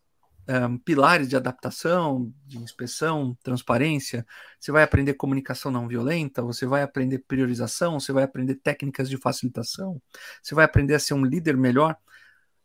um, 0.47 0.77
pilares 0.77 1.27
de 1.27 1.35
adaptação, 1.35 2.33
de 2.45 2.57
inspeção, 2.57 3.37
transparência, 3.43 4.25
você 4.59 4.71
vai 4.71 4.83
aprender 4.83 5.13
comunicação 5.13 5.71
não 5.71 5.87
violenta, 5.87 6.41
você 6.41 6.65
vai 6.65 6.81
aprender 6.81 7.19
priorização, 7.27 7.99
você 7.99 8.11
vai 8.11 8.23
aprender 8.23 8.55
técnicas 8.55 9.09
de 9.09 9.17
facilitação, 9.17 10.01
você 10.41 10.55
vai 10.55 10.65
aprender 10.65 10.95
a 10.95 10.99
ser 10.99 11.13
um 11.13 11.25
líder 11.25 11.57
melhor. 11.57 11.97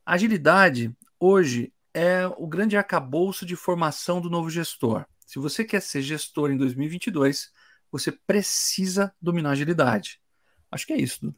Agilidade, 0.07 0.95
hoje, 1.19 1.73
é 1.95 2.27
o 2.27 2.47
grande 2.47 2.77
arcabouço 2.77 3.45
de 3.45 3.57
formação 3.57 4.21
do 4.21 4.31
novo 4.31 4.49
gestor. 4.49 5.05
Se 5.27 5.39
você 5.39 5.65
quer 5.65 5.81
ser 5.81 6.03
gestor 6.03 6.51
em 6.51 6.57
2022, 6.57 7.51
você 7.93 8.11
precisa 8.11 9.15
dominar 9.21 9.51
agilidade. 9.51 10.19
Acho 10.71 10.87
que 10.87 10.95
é 10.95 10.97
isso, 10.97 11.21
Duda. 11.21 11.37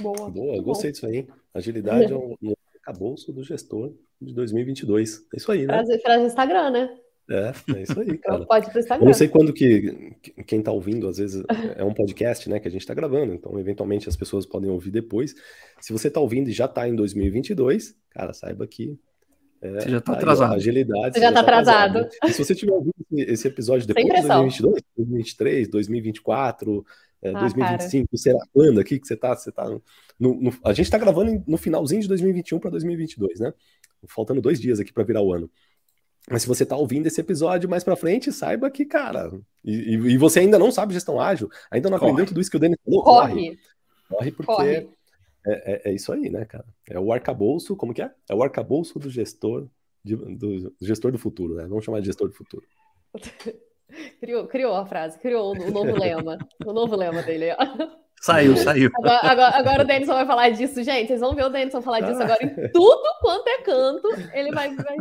Boa. 0.00 0.30
Boa, 0.30 0.62
gostei 0.62 0.90
disso 0.90 1.06
aí. 1.06 1.26
Agilidade 1.54 2.12
é 2.12 2.16
um, 2.16 2.34
um 2.42 2.54
arcabouço 2.74 3.32
do 3.32 3.44
gestor 3.44 3.94
de 4.20 4.34
2022. 4.34 5.26
É 5.32 5.36
isso 5.36 5.52
aí, 5.52 5.66
né? 5.66 5.74
Frase, 5.74 5.98
frase 6.00 6.24
Instagram, 6.24 6.70
né? 6.70 6.98
É, 7.30 7.52
é 7.76 7.82
isso 7.82 8.00
aí, 8.00 8.18
cara. 8.18 8.44
Pode 8.44 8.66
ir 8.66 8.70
pro 8.70 8.80
Instagram. 8.80 9.04
Eu 9.04 9.06
não 9.06 9.14
sei 9.14 9.28
quando 9.28 9.52
que 9.52 10.16
quem 10.46 10.60
tá 10.60 10.72
ouvindo, 10.72 11.06
às 11.06 11.18
vezes 11.18 11.44
é 11.76 11.84
um 11.84 11.94
podcast, 11.94 12.48
né, 12.48 12.58
que 12.58 12.66
a 12.66 12.70
gente 12.70 12.84
tá 12.84 12.92
gravando, 12.92 13.32
então 13.32 13.56
eventualmente 13.58 14.08
as 14.08 14.16
pessoas 14.16 14.44
podem 14.44 14.68
ouvir 14.68 14.90
depois. 14.90 15.34
Se 15.80 15.92
você 15.92 16.10
tá 16.10 16.18
ouvindo 16.18 16.48
e 16.48 16.52
já 16.52 16.66
tá 16.66 16.88
em 16.88 16.96
2022, 16.96 17.94
cara, 18.10 18.32
saiba 18.32 18.66
que 18.66 18.98
é, 19.62 19.80
você 19.80 19.88
já 19.90 19.98
está 19.98 20.12
atrasado. 20.12 20.54
Agilidade. 20.54 21.14
Você 21.14 21.20
já 21.20 21.28
está 21.28 21.32
tá 21.32 21.40
atrasado. 21.40 21.98
atrasado. 21.98 22.18
E 22.28 22.32
se 22.32 22.44
você 22.44 22.54
tiver 22.54 22.72
ouvido 22.72 22.94
esse 23.12 23.46
episódio 23.46 23.86
depois 23.86 24.06
de 24.06 24.12
2022, 24.12 24.82
2023, 24.96 25.68
2024, 25.68 26.86
é, 27.22 27.30
ah, 27.30 27.40
2025, 27.40 28.08
cara. 28.08 28.22
será 28.22 28.38
quando 28.52 28.80
aqui 28.80 28.98
que 28.98 29.06
você 29.06 29.14
está? 29.14 29.36
Você 29.36 29.52
tá 29.52 29.68
no, 30.18 30.34
no, 30.34 30.52
a 30.64 30.72
gente 30.72 30.86
está 30.86 30.98
gravando 30.98 31.42
no 31.46 31.56
finalzinho 31.58 32.00
de 32.00 32.08
2021 32.08 32.58
para 32.58 32.70
2022, 32.70 33.40
né? 33.40 33.52
Faltando 34.08 34.40
dois 34.40 34.58
dias 34.58 34.80
aqui 34.80 34.92
para 34.92 35.04
virar 35.04 35.20
o 35.20 35.32
ano. 35.32 35.50
Mas 36.30 36.42
se 36.42 36.48
você 36.48 36.62
está 36.62 36.76
ouvindo 36.76 37.06
esse 37.06 37.20
episódio 37.20 37.68
mais 37.68 37.82
para 37.82 37.96
frente, 37.96 38.32
saiba 38.32 38.70
que, 38.70 38.84
cara, 38.84 39.30
e, 39.64 39.94
e, 39.94 40.18
você 40.18 40.40
ainda 40.40 40.58
não 40.58 40.70
sabe 40.70 40.94
gestão 40.94 41.20
ágil, 41.20 41.48
ainda 41.70 41.88
não 41.88 41.96
aprendeu 41.96 42.16
corre. 42.16 42.26
tudo 42.26 42.40
isso 42.40 42.50
que 42.50 42.56
o 42.56 42.60
Denis 42.60 42.78
falou, 42.84 43.02
corre. 43.02 43.32
Corre, 43.32 43.58
corre 44.08 44.32
porque 44.32 44.52
corre. 44.52 44.88
É, 45.46 45.72
é, 45.72 45.90
é, 45.90 45.94
isso 45.94 46.12
aí, 46.12 46.28
né, 46.30 46.44
cara? 46.44 46.64
É 46.88 46.98
o 46.98 47.12
arcabouço, 47.12 47.76
como 47.76 47.94
que 47.94 48.02
é? 48.02 48.10
É 48.28 48.34
o 48.34 48.42
arcabouço 48.42 48.98
do 48.98 49.08
gestor, 49.10 49.66
de, 50.04 50.16
do, 50.16 50.74
gestor 50.80 51.12
do 51.12 51.18
futuro, 51.18 51.54
né? 51.54 51.66
Vamos 51.66 51.84
chamar 51.84 52.00
de 52.00 52.06
gestor 52.06 52.28
do 52.28 52.34
futuro. 52.34 52.66
criou, 54.20 54.46
criou 54.46 54.74
a 54.74 54.86
frase, 54.86 55.18
criou 55.18 55.52
o 55.52 55.70
novo 55.70 55.98
lema, 55.98 56.38
o 56.64 56.72
novo 56.72 56.96
lema 56.96 57.22
dele. 57.22 57.46
Saiu, 58.20 58.54
saiu. 58.56 58.90
Agora, 58.98 59.20
agora, 59.22 59.56
agora, 59.56 59.82
o 59.82 59.86
Denison 59.86 60.12
vai 60.12 60.26
falar 60.26 60.50
disso, 60.50 60.82
gente. 60.82 61.08
Vocês 61.08 61.20
vão 61.20 61.34
ver 61.34 61.46
o 61.46 61.48
Denison 61.48 61.80
falar 61.80 62.00
disso 62.00 62.20
ah. 62.20 62.24
agora 62.24 62.44
em 62.44 62.70
tudo 62.70 63.18
quanto 63.20 63.48
é 63.48 63.62
canto. 63.62 64.08
Ele 64.34 64.52
vai, 64.52 64.76
vai 64.76 64.96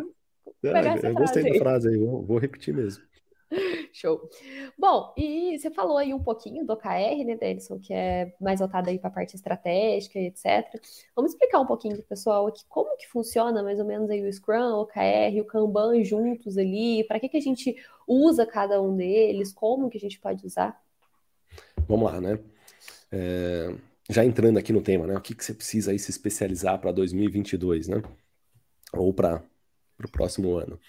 pegar 0.62 0.96
essa 0.96 1.08
eu 1.08 1.14
frase. 1.14 1.16
gostei 1.16 1.52
da 1.52 1.60
frase 1.60 1.90
aí, 1.90 1.98
vou, 1.98 2.26
vou 2.26 2.38
repetir 2.38 2.74
mesmo. 2.74 3.04
Show. 3.94 4.30
Bom, 4.78 5.14
e 5.18 5.58
você 5.58 5.72
falou 5.72 5.98
aí 5.98 6.14
um 6.14 6.22
pouquinho 6.22 6.66
do 6.66 6.74
OKR, 6.74 7.24
né, 7.26 7.36
Denison, 7.36 7.80
que 7.80 7.94
é 7.94 8.34
mais 8.40 8.60
voltado 8.60 8.90
aí 8.90 9.00
para 9.00 9.10
a 9.10 9.14
parte 9.14 9.36
estratégica 9.36 10.20
e 10.20 10.28
etc. 10.28 10.80
Vamos 11.16 11.32
explicar 11.32 11.60
um 11.60 11.66
pouquinho 11.66 11.96
para 11.96 12.04
o 12.04 12.08
pessoal 12.08 12.48
aqui 12.48 12.64
como 12.68 12.96
que 12.98 13.08
funciona 13.08 13.64
mais 13.64 13.80
ou 13.80 13.86
menos 13.86 14.10
aí 14.10 14.24
o 14.24 14.32
Scrum, 14.32 14.74
o 14.74 14.82
OKR, 14.82 15.42
o 15.42 15.46
Kanban 15.46 16.04
juntos 16.04 16.58
ali, 16.58 17.04
para 17.06 17.20
que, 17.20 17.30
que 17.30 17.38
a 17.38 17.42
gente 17.42 17.76
usa 18.08 18.46
cada 18.46 18.82
um 18.82 18.96
deles, 18.96 19.54
como 19.54 19.90
que 19.90 19.98
a 19.98 20.02
gente 20.02 20.20
pode 20.20 20.46
usar? 20.46 20.80
Vamos 21.88 22.12
lá, 22.12 22.22
né? 22.22 22.40
É, 23.12 23.76
já 24.10 24.24
entrando 24.24 24.58
aqui 24.58 24.72
no 24.72 24.82
tema, 24.82 25.08
né? 25.08 25.16
O 25.16 25.22
que, 25.22 25.34
que 25.34 25.44
você 25.44 25.54
precisa 25.54 25.92
aí 25.92 26.00
se 26.00 26.12
especializar 26.12 26.80
para 26.80 26.92
2022, 26.92 27.88
né? 27.88 28.02
Ou 28.94 29.14
para 29.14 29.44
o 30.04 30.08
próximo 30.10 30.56
ano. 30.56 30.80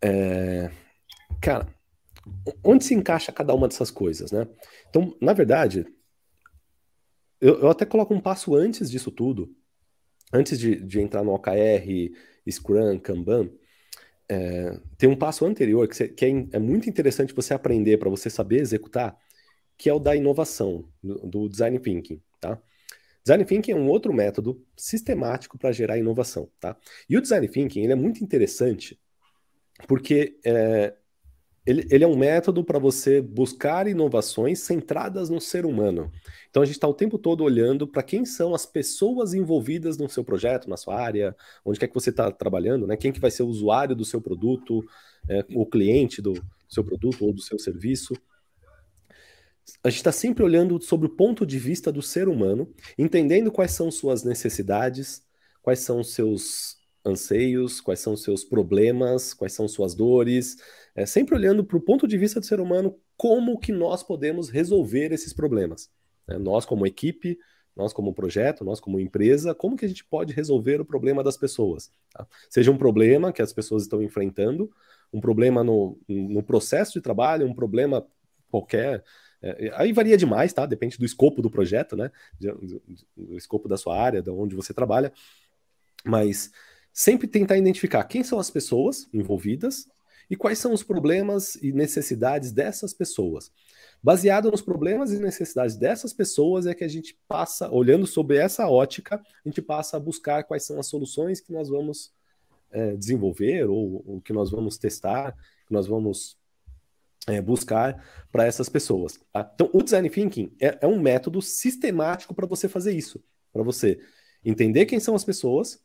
É, 0.00 0.70
Cara, 1.40 1.68
onde 2.64 2.84
se 2.84 2.94
encaixa 2.94 3.32
cada 3.32 3.54
uma 3.54 3.68
dessas 3.68 3.90
coisas, 3.90 4.32
né? 4.32 4.46
Então, 4.88 5.16
na 5.20 5.32
verdade, 5.32 5.86
eu, 7.40 7.60
eu 7.60 7.70
até 7.70 7.84
coloco 7.84 8.14
um 8.14 8.20
passo 8.20 8.54
antes 8.54 8.90
disso 8.90 9.10
tudo, 9.10 9.54
antes 10.32 10.58
de, 10.58 10.76
de 10.76 11.00
entrar 11.00 11.22
no 11.22 11.32
OKR, 11.34 12.12
Scrum, 12.50 12.98
Kanban, 12.98 13.50
é, 14.28 14.80
tem 14.98 15.08
um 15.08 15.16
passo 15.16 15.44
anterior 15.44 15.86
que, 15.86 15.96
você, 15.96 16.08
que 16.08 16.24
é, 16.24 16.28
é, 16.52 16.58
muito 16.58 16.88
interessante 16.88 17.34
você 17.34 17.54
aprender 17.54 17.98
para 17.98 18.10
você 18.10 18.28
saber 18.28 18.60
executar, 18.60 19.16
que 19.78 19.88
é 19.88 19.94
o 19.94 20.00
da 20.00 20.16
inovação, 20.16 20.88
do, 21.02 21.14
do, 21.26 21.48
design 21.48 21.78
thinking, 21.78 22.20
tá? 22.40 22.60
Design 23.22 23.44
thinking 23.44 23.72
é 23.72 23.76
um 23.76 23.88
outro 23.88 24.12
método 24.12 24.64
sistemático 24.76 25.58
para 25.58 25.72
gerar 25.72 25.98
inovação, 25.98 26.50
tá? 26.58 26.76
E 27.08 27.16
o 27.16 27.20
design 27.20 27.46
thinking 27.46 27.82
ele 27.82 27.92
é 27.92 27.96
muito 27.96 28.22
interessante 28.22 28.98
porque 29.86 30.38
é, 30.44 30.94
ele, 31.66 31.86
ele 31.90 32.04
é 32.04 32.06
um 32.06 32.16
método 32.16 32.62
para 32.62 32.78
você 32.78 33.20
buscar 33.20 33.88
inovações 33.88 34.60
centradas 34.60 35.28
no 35.28 35.40
ser 35.40 35.66
humano. 35.66 36.12
Então 36.48 36.62
a 36.62 36.66
gente 36.66 36.76
está 36.76 36.86
o 36.86 36.94
tempo 36.94 37.18
todo 37.18 37.42
olhando 37.42 37.88
para 37.88 38.04
quem 38.04 38.24
são 38.24 38.54
as 38.54 38.64
pessoas 38.64 39.34
envolvidas 39.34 39.98
no 39.98 40.08
seu 40.08 40.22
projeto, 40.24 40.70
na 40.70 40.76
sua 40.76 40.94
área, 40.98 41.34
onde 41.64 41.80
quer 41.80 41.88
que 41.88 41.94
você 41.94 42.10
está 42.10 42.30
trabalhando, 42.30 42.86
né? 42.86 42.96
Quem 42.96 43.12
que 43.12 43.20
vai 43.20 43.32
ser 43.32 43.42
o 43.42 43.48
usuário 43.48 43.96
do 43.96 44.04
seu 44.04 44.20
produto, 44.20 44.84
é, 45.28 45.44
o 45.54 45.66
cliente 45.66 46.22
do 46.22 46.34
seu 46.68 46.84
produto 46.84 47.24
ou 47.24 47.32
do 47.32 47.42
seu 47.42 47.58
serviço. 47.58 48.14
A 49.82 49.90
gente 49.90 49.98
está 49.98 50.12
sempre 50.12 50.44
olhando 50.44 50.80
sobre 50.80 51.08
o 51.08 51.16
ponto 51.16 51.44
de 51.44 51.58
vista 51.58 51.90
do 51.90 52.00
ser 52.00 52.28
humano, 52.28 52.72
entendendo 52.96 53.50
quais 53.50 53.72
são 53.72 53.90
suas 53.90 54.22
necessidades, 54.22 55.22
quais 55.60 55.80
são 55.80 56.04
seus 56.04 56.76
anseios, 57.04 57.80
quais 57.80 58.00
são 58.00 58.16
seus 58.16 58.44
problemas, 58.44 59.32
quais 59.32 59.52
são 59.52 59.68
suas 59.68 59.94
dores, 59.94 60.56
é, 60.96 61.04
sempre 61.04 61.34
olhando 61.34 61.62
para 61.62 61.76
o 61.76 61.80
ponto 61.80 62.08
de 62.08 62.16
vista 62.16 62.40
do 62.40 62.46
ser 62.46 62.58
humano, 62.58 62.98
como 63.18 63.58
que 63.58 63.70
nós 63.70 64.02
podemos 64.02 64.48
resolver 64.48 65.12
esses 65.12 65.32
problemas. 65.32 65.90
Né? 66.26 66.38
Nós 66.38 66.64
como 66.64 66.86
equipe, 66.86 67.38
nós 67.76 67.92
como 67.92 68.14
projeto, 68.14 68.64
nós 68.64 68.80
como 68.80 68.98
empresa, 68.98 69.54
como 69.54 69.76
que 69.76 69.84
a 69.84 69.88
gente 69.88 70.02
pode 70.02 70.32
resolver 70.32 70.80
o 70.80 70.86
problema 70.86 71.22
das 71.22 71.36
pessoas? 71.36 71.90
Tá? 72.10 72.26
Seja 72.48 72.72
um 72.72 72.78
problema 72.78 73.30
que 73.30 73.42
as 73.42 73.52
pessoas 73.52 73.82
estão 73.82 74.02
enfrentando, 74.02 74.70
um 75.12 75.20
problema 75.20 75.62
no, 75.62 76.00
no 76.08 76.42
processo 76.42 76.94
de 76.94 77.02
trabalho, 77.02 77.46
um 77.46 77.54
problema 77.54 78.06
qualquer. 78.50 79.04
É, 79.42 79.70
aí 79.74 79.92
varia 79.92 80.16
demais, 80.16 80.54
tá? 80.54 80.64
Depende 80.64 80.96
do 80.96 81.04
escopo 81.04 81.42
do 81.42 81.50
projeto, 81.50 81.94
né? 81.94 82.10
Do, 82.40 82.82
do 83.14 83.36
escopo 83.36 83.68
da 83.68 83.76
sua 83.76 84.00
área, 84.00 84.22
de 84.22 84.30
onde 84.30 84.56
você 84.56 84.72
trabalha. 84.72 85.12
Mas 86.02 86.50
sempre 86.90 87.28
tentar 87.28 87.58
identificar 87.58 88.02
quem 88.04 88.24
são 88.24 88.38
as 88.38 88.50
pessoas 88.50 89.06
envolvidas 89.12 89.86
e 90.28 90.36
quais 90.36 90.58
são 90.58 90.72
os 90.72 90.82
problemas 90.82 91.54
e 91.56 91.72
necessidades 91.72 92.52
dessas 92.52 92.92
pessoas. 92.92 93.50
Baseado 94.02 94.50
nos 94.50 94.60
problemas 94.60 95.12
e 95.12 95.18
necessidades 95.18 95.76
dessas 95.76 96.12
pessoas 96.12 96.66
é 96.66 96.74
que 96.74 96.84
a 96.84 96.88
gente 96.88 97.18
passa, 97.26 97.70
olhando 97.70 98.06
sobre 98.06 98.36
essa 98.36 98.68
ótica, 98.68 99.16
a 99.16 99.48
gente 99.48 99.62
passa 99.62 99.96
a 99.96 100.00
buscar 100.00 100.44
quais 100.44 100.64
são 100.64 100.78
as 100.78 100.86
soluções 100.86 101.40
que 101.40 101.52
nós 101.52 101.68
vamos 101.68 102.12
é, 102.70 102.96
desenvolver 102.96 103.64
ou, 103.64 104.02
ou, 104.06 104.20
que 104.20 104.32
nós 104.32 104.50
vamos 104.50 104.76
testar, 104.76 105.32
que 105.66 105.72
nós 105.72 105.86
vamos 105.86 106.36
é, 107.26 107.40
buscar 107.40 108.04
para 108.30 108.44
essas 108.44 108.68
pessoas. 108.68 109.18
Tá? 109.32 109.50
Então, 109.54 109.70
o 109.72 109.82
design 109.82 110.08
thinking 110.10 110.52
é, 110.60 110.78
é 110.82 110.86
um 110.86 111.00
método 111.00 111.40
sistemático 111.40 112.34
para 112.34 112.46
você 112.46 112.68
fazer 112.68 112.92
isso, 112.92 113.22
para 113.52 113.62
você 113.62 113.98
entender 114.44 114.86
quem 114.86 115.00
são 115.00 115.14
as 115.14 115.24
pessoas, 115.24 115.80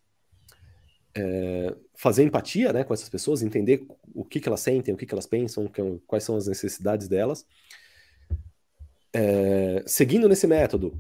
é, 1.16 1.76
fazer 2.02 2.24
empatia 2.24 2.74
né, 2.74 2.84
com 2.84 2.96
essas 2.96 3.10
pessoas, 3.10 3.44
entender 3.44 3.86
o 4.12 4.26
que, 4.26 4.40
que 4.40 4.50
elas 4.50 4.62
sentem, 4.62 4.92
o 4.92 4.98
que, 4.98 5.06
que 5.06 5.14
elas 5.14 5.28
pensam, 5.28 5.72
quais 6.08 6.24
são 6.24 6.36
as 6.36 6.48
necessidades 6.48 7.08
delas. 7.08 7.46
É, 9.14 9.84
seguindo 9.86 10.28
nesse 10.28 10.48
método, 10.48 10.98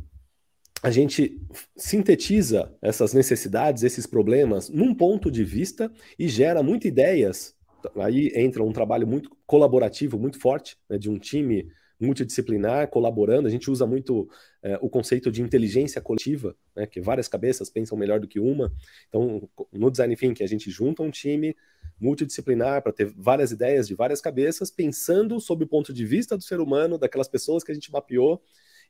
a 0.83 0.91
gente 0.91 1.41
sintetiza 1.75 2.71
essas 2.79 3.15
necessidades, 3.15 3.81
esses 3.81 4.05
problemas, 4.05 4.69
num 4.69 4.93
ponto 4.93 5.31
de 5.31 5.43
vista 5.43 5.91
e 6.19 6.27
gera 6.27 6.61
muitas 6.61 6.89
ideias. 6.89 7.55
Aí 7.95 8.31
entra 8.35 8.63
um 8.63 8.71
trabalho 8.71 9.07
muito 9.07 9.35
colaborativo, 9.47 10.19
muito 10.19 10.39
forte, 10.39 10.77
né, 10.87 10.99
de 10.99 11.09
um 11.09 11.17
time 11.17 11.67
multidisciplinar, 12.01 12.87
colaborando. 12.89 13.47
A 13.47 13.51
gente 13.51 13.69
usa 13.69 13.85
muito 13.85 14.27
é, 14.61 14.77
o 14.81 14.89
conceito 14.89 15.31
de 15.31 15.41
inteligência 15.41 16.01
coletiva, 16.01 16.55
né, 16.75 16.85
que 16.87 16.99
várias 16.99 17.27
cabeças 17.27 17.69
pensam 17.69 17.97
melhor 17.97 18.19
do 18.19 18.27
que 18.27 18.39
uma. 18.39 18.73
Então, 19.07 19.47
no 19.71 19.91
Design 19.91 20.15
Thinking, 20.15 20.43
a 20.43 20.47
gente 20.47 20.69
junta 20.71 21.03
um 21.03 21.11
time 21.11 21.55
multidisciplinar 21.99 22.81
para 22.81 22.91
ter 22.91 23.05
várias 23.15 23.51
ideias 23.51 23.87
de 23.87 23.93
várias 23.93 24.19
cabeças, 24.19 24.71
pensando 24.71 25.39
sob 25.39 25.63
o 25.63 25.67
ponto 25.67 25.93
de 25.93 26.05
vista 26.05 26.35
do 26.35 26.43
ser 26.43 26.59
humano, 26.59 26.97
daquelas 26.97 27.27
pessoas 27.27 27.63
que 27.63 27.71
a 27.71 27.75
gente 27.75 27.91
mapeou, 27.91 28.41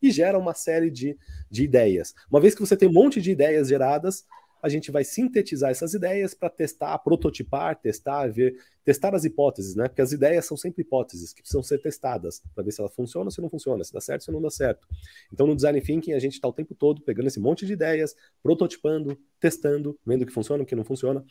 e 0.02 0.10
gera 0.10 0.40
uma 0.40 0.54
série 0.54 0.90
de, 0.90 1.18
de 1.50 1.64
ideias. 1.64 2.16
Uma 2.30 2.40
vez 2.40 2.56
que 2.56 2.62
você 2.62 2.76
tem 2.76 2.90
um 2.90 2.94
monte 2.94 3.22
de 3.22 3.32
ideias 3.32 3.68
geradas, 3.68 4.26
a 4.62 4.70
gente 4.70 4.92
vai 4.92 5.04
sintetizar 5.04 5.72
essas 5.72 5.94
ideias 5.94 6.34
para 6.34 6.50
testar, 6.50 6.98
prototipar, 7.00 7.76
testar, 7.80 8.28
ver, 8.28 8.56
testar 8.84 9.16
as 9.16 9.26
hipóteses, 9.26 9.76
né? 9.76 9.88
Porque 9.88 10.02
as 10.02 10.12
ideias 10.12 10.46
são 10.46 10.56
sempre 10.56 10.82
hipóteses 10.82 11.34
que 11.34 11.42
precisam 11.42 11.64
ser 11.64 11.80
testadas 11.82 12.42
para 12.54 12.64
ver 12.64 12.72
se 12.72 12.82
ela 12.82 12.90
funciona 12.90 13.26
ou 13.26 13.32
se 13.32 13.42
não 13.42 13.50
funciona, 13.50 13.84
se 13.84 13.94
dá 13.94 14.02
certo 14.02 14.22
ou 14.22 14.26
se 14.26 14.32
não 14.32 14.42
dá 14.42 14.50
certo. 14.50 14.88
Então, 15.32 15.48
no 15.48 15.56
design 15.56 15.82
thinking, 15.82 16.14
a 16.14 16.20
gente 16.20 16.34
está 16.34 16.48
o 16.48 16.54
tempo 16.54 16.76
todo 16.76 17.02
pegando 17.02 17.28
esse 17.28 17.40
monte 17.40 17.66
de 17.66 17.74
ideias, 17.74 18.16
prototipando, 18.44 19.18
testando, 19.40 20.00
vendo 20.06 20.24
o 20.24 20.26
que 20.26 20.34
funciona, 20.34 20.64
o 20.64 20.66
que 20.66 20.76
não 20.76 20.84
funciona. 20.84 21.26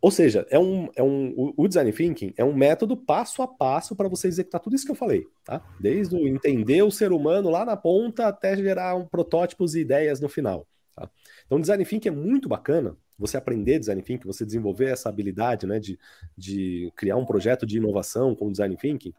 Ou 0.00 0.10
seja, 0.10 0.46
é 0.48 0.58
um, 0.58 0.88
é 0.96 1.02
um, 1.02 1.52
o 1.56 1.68
design 1.68 1.92
thinking 1.92 2.32
é 2.36 2.42
um 2.42 2.54
método 2.54 2.96
passo 2.96 3.42
a 3.42 3.48
passo 3.48 3.94
para 3.94 4.08
você 4.08 4.28
executar 4.28 4.58
tudo 4.58 4.74
isso 4.74 4.86
que 4.86 4.90
eu 4.90 4.96
falei, 4.96 5.26
tá? 5.44 5.62
Desde 5.78 6.14
o 6.14 6.26
entender 6.26 6.82
o 6.82 6.90
ser 6.90 7.12
humano 7.12 7.50
lá 7.50 7.66
na 7.66 7.76
ponta 7.76 8.26
até 8.26 8.56
gerar 8.56 8.96
um, 8.96 9.06
protótipos 9.06 9.74
e 9.74 9.80
ideias 9.80 10.18
no 10.18 10.28
final. 10.28 10.66
Tá? 11.00 11.10
Então, 11.46 11.60
design 11.60 11.84
thinking 11.84 12.08
é 12.08 12.12
muito 12.12 12.48
bacana. 12.48 12.96
Você 13.18 13.36
aprender 13.36 13.78
design 13.78 14.02
thinking, 14.02 14.26
você 14.26 14.44
desenvolver 14.44 14.90
essa 14.90 15.08
habilidade, 15.08 15.66
né, 15.66 15.78
de, 15.78 15.98
de 16.36 16.92
criar 16.96 17.16
um 17.16 17.24
projeto 17.24 17.66
de 17.66 17.78
inovação 17.78 18.34
com 18.34 18.50
design 18.50 18.76
thinking, 18.76 19.14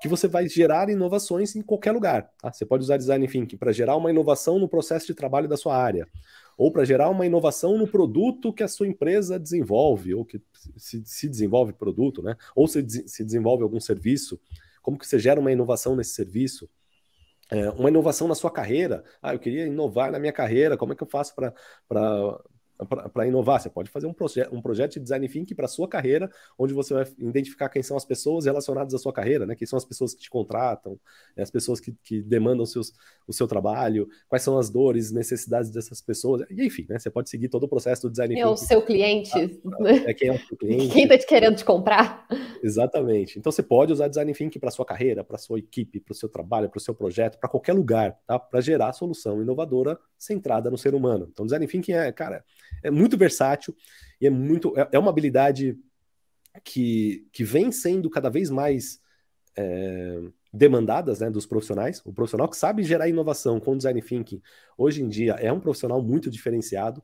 que 0.00 0.08
você 0.08 0.26
vai 0.26 0.48
gerar 0.48 0.88
inovações 0.88 1.54
em 1.54 1.62
qualquer 1.62 1.92
lugar. 1.92 2.30
Tá? 2.40 2.52
Você 2.52 2.64
pode 2.64 2.84
usar 2.84 2.96
design 2.96 3.26
thinking 3.26 3.56
para 3.56 3.72
gerar 3.72 3.96
uma 3.96 4.10
inovação 4.10 4.58
no 4.58 4.68
processo 4.68 5.06
de 5.06 5.14
trabalho 5.14 5.48
da 5.48 5.56
sua 5.56 5.76
área 5.76 6.08
ou 6.60 6.70
para 6.70 6.84
gerar 6.84 7.08
uma 7.08 7.24
inovação 7.24 7.78
no 7.78 7.88
produto 7.88 8.52
que 8.52 8.62
a 8.62 8.68
sua 8.68 8.86
empresa 8.86 9.40
desenvolve, 9.40 10.12
ou 10.12 10.26
que 10.26 10.42
se, 10.76 11.02
se 11.06 11.26
desenvolve 11.26 11.72
produto, 11.72 12.20
né? 12.22 12.36
Ou 12.54 12.68
se, 12.68 12.86
se 13.08 13.24
desenvolve 13.24 13.62
algum 13.62 13.80
serviço, 13.80 14.38
como 14.82 14.98
que 14.98 15.06
você 15.06 15.18
gera 15.18 15.40
uma 15.40 15.50
inovação 15.50 15.96
nesse 15.96 16.10
serviço? 16.10 16.68
É, 17.50 17.68
uma 17.70 17.88
inovação 17.88 18.28
na 18.28 18.34
sua 18.34 18.50
carreira. 18.50 19.04
Ah, 19.20 19.34
eu 19.34 19.38
queria 19.40 19.66
inovar 19.66 20.10
na 20.12 20.18
minha 20.18 20.32
carreira, 20.32 20.76
como 20.76 20.92
é 20.92 20.96
que 20.96 21.02
eu 21.02 21.08
faço 21.08 21.34
para 21.34 21.52
para 22.86 23.26
inovar. 23.26 23.60
Você 23.60 23.68
pode 23.68 23.90
fazer 23.90 24.06
um, 24.06 24.12
proje 24.12 24.46
um 24.52 24.60
projeto 24.60 24.94
de 24.94 25.00
design 25.00 25.28
thinking 25.28 25.54
para 25.54 25.68
sua 25.68 25.88
carreira, 25.88 26.30
onde 26.58 26.72
você 26.72 26.94
vai 26.94 27.04
identificar 27.18 27.68
quem 27.68 27.82
são 27.82 27.96
as 27.96 28.04
pessoas 28.04 28.44
relacionadas 28.44 28.94
à 28.94 28.98
sua 28.98 29.12
carreira, 29.12 29.46
né? 29.46 29.54
Quem 29.54 29.66
são 29.66 29.76
as 29.76 29.84
pessoas 29.84 30.14
que 30.14 30.22
te 30.22 30.30
contratam, 30.30 30.98
né? 31.36 31.42
as 31.42 31.50
pessoas 31.50 31.80
que, 31.80 31.94
que 32.02 32.22
demandam 32.22 32.64
seus, 32.66 32.92
o 33.26 33.32
seu 33.32 33.46
trabalho, 33.46 34.08
quais 34.28 34.42
são 34.42 34.58
as 34.58 34.70
dores, 34.70 35.10
necessidades 35.10 35.70
dessas 35.70 36.00
pessoas. 36.00 36.42
E 36.50 36.64
enfim, 36.64 36.86
né? 36.88 36.98
Você 36.98 37.10
pode 37.10 37.30
seguir 37.30 37.48
todo 37.48 37.64
o 37.64 37.68
processo 37.68 38.02
do 38.02 38.10
design 38.10 38.34
thinking. 38.34 38.48
É 38.48 38.52
o 38.52 38.56
seu 38.56 38.82
cliente. 38.82 39.60
é 40.06 40.14
quem 40.14 40.28
é 40.28 40.32
o 40.32 40.38
seu 40.38 40.56
cliente. 40.58 40.92
Quem 40.92 41.04
está 41.04 41.18
te 41.18 41.26
querendo 41.26 41.56
te 41.56 41.64
comprar. 41.64 42.26
Exatamente. 42.62 43.38
Então 43.38 43.50
você 43.50 43.62
pode 43.62 43.92
usar 43.92 44.08
design 44.08 44.32
thinking 44.32 44.58
para 44.58 44.70
sua 44.70 44.84
carreira, 44.84 45.24
para 45.24 45.38
sua 45.38 45.58
equipe, 45.58 46.00
para 46.00 46.12
o 46.12 46.14
seu 46.14 46.28
trabalho, 46.28 46.68
para 46.68 46.78
o 46.78 46.80
seu 46.80 46.94
projeto, 46.94 47.38
para 47.38 47.48
qualquer 47.48 47.72
lugar, 47.72 48.18
tá? 48.26 48.38
Para 48.38 48.60
gerar 48.60 48.92
solução 48.92 49.42
inovadora 49.42 49.98
centrada 50.18 50.70
no 50.70 50.78
ser 50.78 50.94
humano. 50.94 51.28
Então 51.32 51.46
design 51.46 51.66
thinking 51.66 51.92
é, 51.92 52.12
cara, 52.12 52.44
é 52.82 52.90
muito 52.90 53.16
versátil 53.16 53.74
e 54.20 54.26
é 54.26 54.30
muito 54.30 54.78
é, 54.78 54.88
é 54.92 54.98
uma 54.98 55.10
habilidade 55.10 55.78
que, 56.64 57.26
que 57.32 57.44
vem 57.44 57.70
sendo 57.70 58.10
cada 58.10 58.28
vez 58.28 58.50
mais 58.50 59.00
é, 59.56 60.20
demandadas 60.52 61.20
né, 61.20 61.30
dos 61.30 61.46
profissionais. 61.46 62.02
O 62.04 62.12
profissional 62.12 62.48
que 62.48 62.56
sabe 62.56 62.82
gerar 62.82 63.08
inovação 63.08 63.60
com 63.60 63.76
design 63.76 64.00
thinking 64.02 64.42
hoje 64.76 65.02
em 65.02 65.08
dia 65.08 65.34
é 65.34 65.52
um 65.52 65.60
profissional 65.60 66.02
muito 66.02 66.30
diferenciado. 66.30 67.02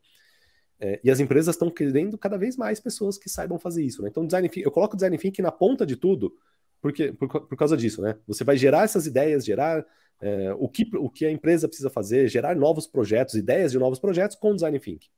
É, 0.79 1.01
e 1.03 1.11
as 1.11 1.21
empresas 1.21 1.55
estão 1.55 1.71
querendo 1.71 2.19
cada 2.19 2.37
vez 2.37 2.57
mais 2.57 2.81
pessoas 2.81 3.17
que 3.17 3.31
saibam 3.31 3.59
fazer 3.59 3.83
isso. 3.83 4.03
Né? 4.03 4.09
Então, 4.09 4.27
design 4.27 4.51
eu 4.57 4.71
coloco 4.71 4.95
o 4.95 4.97
design 4.97 5.17
thinking 5.17 5.43
na 5.43 5.53
ponta 5.53 5.87
de 5.87 5.97
tudo, 5.97 6.35
porque 6.83 7.13
por, 7.13 7.29
por 7.29 7.57
causa 7.57 7.77
disso, 7.77 8.03
né? 8.03 8.17
Você 8.27 8.45
vai 8.45 8.57
gerar 8.59 8.85
essas 8.85 9.07
ideias, 9.07 9.45
gerar 9.45 9.87
é, 10.21 10.53
o, 10.55 10.69
que, 10.69 10.89
o 10.97 11.09
que 11.09 11.25
a 11.25 11.31
empresa 11.31 11.67
precisa 11.67 11.89
fazer, 11.89 12.29
gerar 12.29 12.55
novos 12.55 12.87
projetos, 12.87 13.35
ideias 13.35 13.73
de 13.73 13.79
novos 13.79 13.99
projetos 13.99 14.37
com 14.37 14.55
design 14.55 14.79
thinking. 14.79 15.09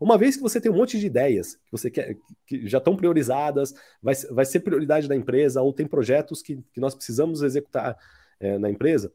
Uma 0.00 0.18
vez 0.18 0.36
que 0.36 0.42
você 0.42 0.60
tem 0.60 0.70
um 0.70 0.76
monte 0.76 0.98
de 0.98 1.06
ideias 1.06 1.54
que 1.54 1.72
você 1.72 1.90
quer, 1.90 2.16
que 2.46 2.66
já 2.68 2.78
estão 2.78 2.96
priorizadas, 2.96 3.74
vai, 4.02 4.14
vai 4.30 4.44
ser 4.44 4.60
prioridade 4.60 5.08
da 5.08 5.16
empresa, 5.16 5.62
ou 5.62 5.72
tem 5.72 5.86
projetos 5.86 6.42
que, 6.42 6.62
que 6.72 6.80
nós 6.80 6.94
precisamos 6.94 7.42
executar 7.42 7.96
é, 8.38 8.58
na 8.58 8.70
empresa, 8.70 9.12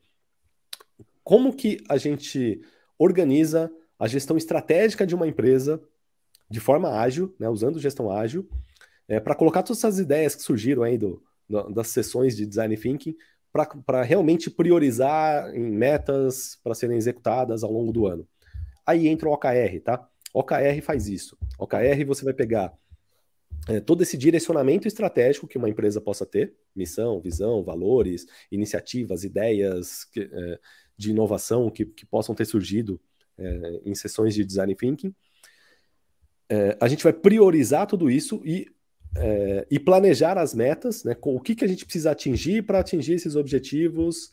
como 1.24 1.56
que 1.56 1.84
a 1.88 1.98
gente 1.98 2.62
organiza 2.98 3.72
a 4.00 4.08
gestão 4.08 4.38
estratégica 4.38 5.06
de 5.06 5.14
uma 5.14 5.28
empresa 5.28 5.82
de 6.50 6.60
forma 6.60 7.00
ágil, 7.00 7.34
né, 7.40 7.48
usando 7.48 7.80
gestão 7.80 8.12
ágil, 8.12 8.50
é, 9.08 9.20
para 9.20 9.36
colocar 9.36 9.64
todas 9.64 9.80
essas 9.80 10.00
ideias 10.00 10.36
que 10.36 10.42
surgiram 10.42 10.84
aí 10.84 10.98
do 10.98 11.22
das 11.70 11.90
sessões 11.90 12.36
de 12.36 12.46
design 12.46 12.76
thinking 12.78 13.16
para 13.86 14.02
realmente 14.02 14.50
priorizar 14.50 15.54
em 15.54 15.70
metas 15.70 16.58
para 16.64 16.74
serem 16.74 16.98
executadas 16.98 17.64
ao 17.64 17.72
longo 17.72 17.92
do 17.92 18.08
ano. 18.08 18.26
Aí 18.86 19.08
entra 19.08 19.28
o 19.28 19.34
OKR, 19.34 19.82
tá? 19.84 20.08
OKR 20.34 20.82
faz 20.82 21.08
isso. 21.08 21.38
OKR 21.58 22.06
você 22.06 22.24
vai 22.24 22.34
pegar 22.34 22.74
é, 23.68 23.80
todo 23.80 24.02
esse 24.02 24.18
direcionamento 24.18 24.88
estratégico 24.88 25.48
que 25.48 25.58
uma 25.58 25.70
empresa 25.70 26.02
possa 26.02 26.26
ter, 26.26 26.54
missão, 26.76 27.20
visão, 27.22 27.64
valores, 27.64 28.26
iniciativas, 28.52 29.24
ideias 29.24 30.04
que, 30.06 30.22
é, 30.22 30.60
de 30.98 31.12
inovação 31.12 31.70
que, 31.70 31.86
que, 31.86 32.06
possam 32.06 32.34
ter 32.34 32.46
surgido 32.46 33.00
é, 33.38 33.82
em 33.86 33.94
sessões 33.94 34.34
de 34.34 34.44
design 34.44 34.76
thinking. 34.76 35.14
É, 36.50 36.78
a 36.82 36.88
gente 36.88 37.04
vai 37.04 37.14
priorizar 37.14 37.86
tudo 37.88 38.10
isso 38.10 38.42
e, 38.44 38.68
é, 39.16 39.68
e 39.70 39.80
planejar 39.80 40.38
as 40.38 40.54
metas, 40.54 41.04
né, 41.04 41.14
com 41.14 41.36
o 41.36 41.40
que, 41.40 41.56
que 41.56 41.64
a 41.64 41.68
gente 41.68 41.86
precisa 41.86 42.12
atingir 42.12 42.64
para 42.64 42.80
atingir 42.80 43.14
esses 43.14 43.36
objetivos 43.36 44.32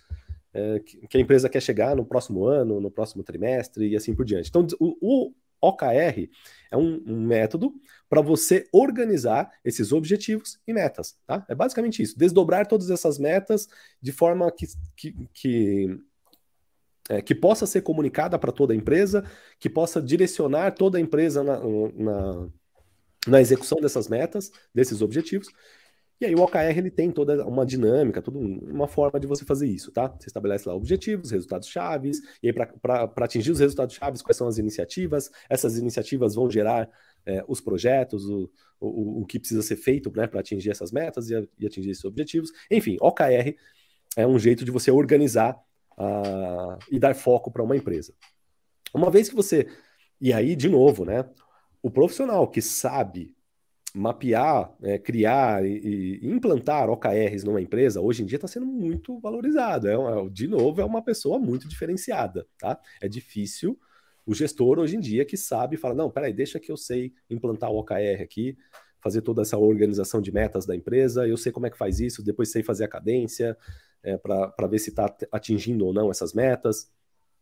é, 0.55 0.81
que, 0.81 1.17
a 1.17 1.21
empresa 1.21 1.49
quer 1.49 1.61
chegar 1.61 1.95
no 1.95 2.05
próximo 2.05 2.47
ano, 2.47 2.81
no 2.81 2.91
próximo 2.91 3.23
trimestre 3.23 3.89
e 3.89 3.97
assim 3.97 4.15
por 4.15 4.25
diante. 4.25 4.49
Então, 4.49 4.67
o, 4.81 4.97
o 5.01 5.33
OKR 5.61 6.29
é 6.71 6.77
um, 6.77 7.03
um 7.07 7.27
método 7.27 7.73
para 8.09 8.21
você 8.21 8.67
organizar 8.73 9.51
esses 9.65 9.93
objetivos 9.93 10.59
e 10.67 10.73
metas. 10.73 11.17
Tá? 11.27 11.45
É 11.49 11.55
basicamente 11.55 12.03
isso: 12.03 12.19
desdobrar 12.19 12.67
todas 12.67 12.91
essas 12.91 13.19
metas 13.19 13.69
de 14.01 14.13
forma 14.13 14.51
que, 14.51 14.67
que, 14.97 15.29
que, 15.33 16.01
é, 17.09 17.23
que 17.23 17.35
possa 17.35 17.67
ser 17.67 17.83
comunicada 17.83 18.39
para 18.39 18.53
toda 18.53 18.73
a 18.73 18.77
empresa, 18.77 19.25
que 19.59 19.69
possa 19.69 20.01
direcionar 20.01 20.73
toda 20.73 20.99
a 20.99 21.01
empresa 21.01 21.43
na, 21.43 21.59
na, 21.95 22.49
na 23.27 23.41
execução 23.41 23.79
dessas 23.81 24.09
metas, 24.09 24.51
desses 24.75 25.03
objetivos, 25.03 25.49
e 26.21 26.27
aí 26.27 26.35
o 26.35 26.43
OKR 26.43 26.77
ele 26.77 26.91
tem 26.91 27.13
toda 27.13 27.47
uma 27.47 27.65
dinâmica, 27.65 28.21
toda 28.21 28.39
uma 28.39 28.89
forma 28.89 29.21
de 29.21 29.27
você 29.27 29.45
fazer 29.45 29.69
isso, 29.69 29.93
tá? 29.93 30.09
Você 30.19 30.27
estabelece 30.27 30.69
lá 30.69 30.75
objetivos, 30.75 31.31
resultados 31.31 31.69
chaves, 31.69 32.21
e 32.43 32.49
aí 32.49 32.53
para 32.53 33.11
atingir 33.19 33.53
os 33.53 33.61
resultados 33.61 33.95
chaves, 33.95 34.21
quais 34.21 34.37
são 34.37 34.49
as 34.49 34.59
iniciativas? 34.59 35.31
Essas 35.49 35.79
iniciativas 35.79 36.35
vão 36.35 36.51
gerar 36.51 36.91
é, 37.25 37.45
os 37.47 37.61
projetos, 37.61 38.29
o, 38.29 38.51
o, 38.81 39.23
o 39.23 39.27
que 39.27 39.39
precisa 39.39 39.63
ser 39.63 39.77
feito 39.77 40.11
né, 40.17 40.27
para 40.27 40.41
atingir 40.41 40.71
essas 40.71 40.91
metas 40.91 41.31
e, 41.31 41.49
e, 41.59 41.67
atingir 41.67 41.91
esses 41.91 42.05
objetivos. 42.05 42.51
Enfim, 42.71 42.97
OKR 43.01 43.55
é 44.17 44.27
um 44.27 44.39
jeito 44.39 44.65
de 44.65 44.71
você 44.73 44.91
organizar 44.91 45.57
uh, 45.93 46.79
e 46.91 46.99
dar 46.99 47.15
foco 47.15 47.51
para 47.51 47.63
uma 47.63 47.77
empresa. 47.77 48.13
Uma 48.93 49.11
vez 49.11 49.29
que 49.29 49.37
você. 49.37 49.69
E 50.21 50.33
aí, 50.33 50.57
de 50.57 50.69
novo, 50.69 51.05
né? 51.05 51.25
O 51.81 51.91
profissional 51.91 52.49
que 52.49 52.61
sabe 52.61 53.37
mapear, 53.95 54.73
é, 54.83 54.99
criar 54.99 55.65
e, 55.65 56.21
e, 56.23 56.29
implantar 56.29 56.91
OKRs 56.91 57.45
numa 57.45 57.61
empresa, 57.61 58.01
hoje 58.01 58.23
em 58.23 58.27
dia 58.27 58.37
está 58.37 58.47
sendo 58.47 58.67
muito 58.67 59.19
valorizado. 59.19 59.89
É, 59.89 59.97
de 60.31 60.47
novo, 60.47 60.81
é 60.81 60.85
uma 60.85 61.03
pessoa 61.03 61.39
muito 61.39 61.69
diferenciada, 61.69 62.47
tá? 62.59 62.79
É 63.01 63.09
difícil 63.09 63.79
o 64.29 64.35
gestor 64.35 64.79
hoje 64.79 64.95
em 64.95 65.01
dia 65.01 65.25
que 65.25 65.39
sabe 65.39 65.79
fala, 65.79 65.95
não, 65.95 66.11
peraí, 66.11 66.35
deixa 66.35 66.61
que 66.61 66.71
eu 66.71 66.77
sei 66.77 67.15
implantar 67.31 67.71
o 67.71 67.79
OKR 67.79 68.23
aqui, 68.23 68.59
fazer 69.01 69.23
toda 69.23 69.41
essa 69.41 69.57
organização 69.57 70.21
de 70.21 70.31
metas 70.31 70.67
da 70.67 70.77
empresa, 70.77 71.27
eu 71.27 71.37
sei 71.39 71.51
como 71.51 71.67
é 71.67 71.71
que 71.71 71.79
faz 71.79 71.99
isso, 71.99 72.23
depois 72.23 72.51
sei 72.51 72.63
fazer 72.63 72.85
a 72.85 72.89
cadência 72.89 73.57
é, 74.03 74.19
para 74.19 74.67
ver 74.69 74.79
se 74.81 74.91
está 74.91 75.17
atingindo 75.33 75.87
ou 75.87 75.95
não 75.95 76.11
essas 76.11 76.35
metas. 76.35 76.91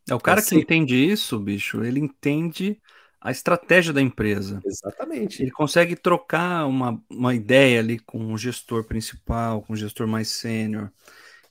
É 0.08 0.14
o 0.14 0.20
cara 0.20 0.40
é, 0.40 0.44
que 0.44 0.54
entende 0.54 0.94
isso, 0.94 1.36
bicho, 1.40 1.82
ele 1.82 1.98
entende 1.98 2.80
a 3.26 3.32
estratégia 3.32 3.92
da 3.92 4.00
empresa. 4.00 4.60
Exatamente. 4.64 5.42
Ele 5.42 5.50
consegue 5.50 5.96
trocar 5.96 6.64
uma, 6.64 7.02
uma 7.10 7.34
ideia 7.34 7.80
ali 7.80 7.98
com 7.98 8.32
o 8.32 8.38
gestor 8.38 8.84
principal, 8.84 9.62
com 9.62 9.72
o 9.72 9.76
gestor 9.76 10.06
mais 10.06 10.28
sênior. 10.28 10.92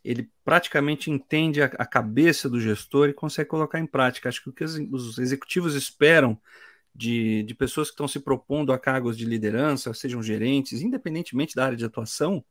Ele 0.01 0.31
praticamente 0.45 1.11
entende 1.11 1.61
a, 1.61 1.65
a, 1.65 1.85
cabeça 1.85 2.49
do 2.49 2.61
gestor 2.61 3.09
e 3.09 3.13
consegue 3.13 3.49
colocar 3.49 3.77
em 3.77 3.85
prática. 3.85 4.29
Acho 4.29 4.41
que 4.41 4.49
o 4.49 4.53
que 4.53 4.63
os, 4.63 4.77
os 4.77 5.17
executivos 5.17 5.75
esperam 5.75 6.39
de, 6.95 7.43
de 7.43 7.53
pessoas 7.53 7.89
que 7.89 7.95
estão 7.95 8.07
se 8.07 8.21
propondo 8.21 8.71
a 8.71 8.79
cargos 8.79 9.17
de 9.17 9.25
liderança, 9.25 9.93
sejam 9.93 10.23
gerentes, 10.23 10.81
independentemente 10.81 11.57
da 11.57 11.65
área 11.65 11.77
de 11.77 11.83
atuação, 11.83 12.41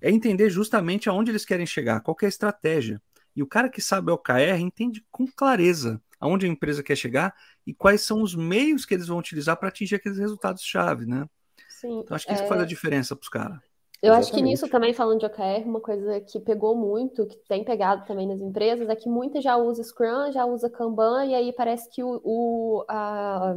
é 0.00 0.10
entender 0.10 0.48
justamente 0.48 1.06
aonde 1.06 1.30
eles 1.30 1.44
querem 1.44 1.66
chegar, 1.66 2.00
qual 2.00 2.14
que 2.14 2.24
é 2.24 2.28
a 2.28 2.30
estratégia. 2.30 2.98
E 3.36 3.42
o 3.42 3.46
cara 3.46 3.68
que 3.68 3.82
sabe 3.82 4.10
OKR 4.10 4.58
entende 4.58 5.04
com 5.10 5.26
clareza 5.26 6.00
aonde 6.24 6.46
a 6.46 6.48
empresa 6.48 6.82
quer 6.82 6.96
chegar 6.96 7.34
e 7.66 7.72
quais 7.74 8.02
são 8.02 8.22
os 8.22 8.34
meios 8.34 8.84
que 8.84 8.94
eles 8.94 9.08
vão 9.08 9.18
utilizar 9.18 9.56
para 9.56 9.68
atingir 9.68 9.96
aqueles 9.96 10.18
resultados-chave, 10.18 11.06
né? 11.06 11.26
Sim, 11.68 12.00
então 12.00 12.14
acho 12.14 12.26
que 12.26 12.32
isso 12.32 12.42
é... 12.42 12.46
faz 12.46 12.60
a 12.62 12.66
diferença 12.66 13.14
para 13.14 13.22
os 13.22 13.28
caras. 13.28 13.58
Eu 14.02 14.12
Exatamente. 14.12 14.20
acho 14.20 14.32
que 14.32 14.42
nisso 14.42 14.68
também, 14.68 14.92
falando 14.92 15.20
de 15.20 15.26
OKR, 15.26 15.66
uma 15.66 15.80
coisa 15.80 16.20
que 16.20 16.38
pegou 16.38 16.76
muito, 16.76 17.26
que 17.26 17.36
tem 17.48 17.64
pegado 17.64 18.04
também 18.04 18.26
nas 18.26 18.38
empresas, 18.38 18.86
é 18.90 18.94
que 18.94 19.08
muita 19.08 19.40
já 19.40 19.56
usa 19.56 19.82
Scrum, 19.82 20.30
já 20.30 20.44
usa 20.44 20.68
Kanban, 20.68 21.24
e 21.24 21.34
aí 21.34 21.52
parece 21.54 21.88
que 21.88 22.02
o, 22.02 22.20
o 22.22 22.84
a, 22.86 23.54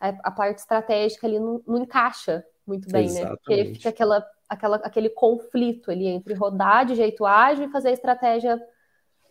a, 0.00 0.30
parte 0.30 0.58
estratégica 0.58 1.26
ali 1.26 1.40
não, 1.40 1.60
não 1.66 1.78
encaixa 1.78 2.44
muito 2.64 2.88
bem, 2.88 3.06
Exatamente. 3.06 3.30
né? 3.30 3.36
Porque 3.44 3.74
fica 3.74 3.88
aquela, 3.88 4.24
aquela, 4.48 4.76
aquele 4.76 5.10
conflito 5.10 5.90
ali 5.90 6.06
entre 6.06 6.32
rodar 6.34 6.86
de 6.86 6.94
jeito 6.94 7.26
ágil 7.26 7.64
e 7.64 7.72
fazer 7.72 7.88
a 7.88 7.92
estratégia 7.92 8.60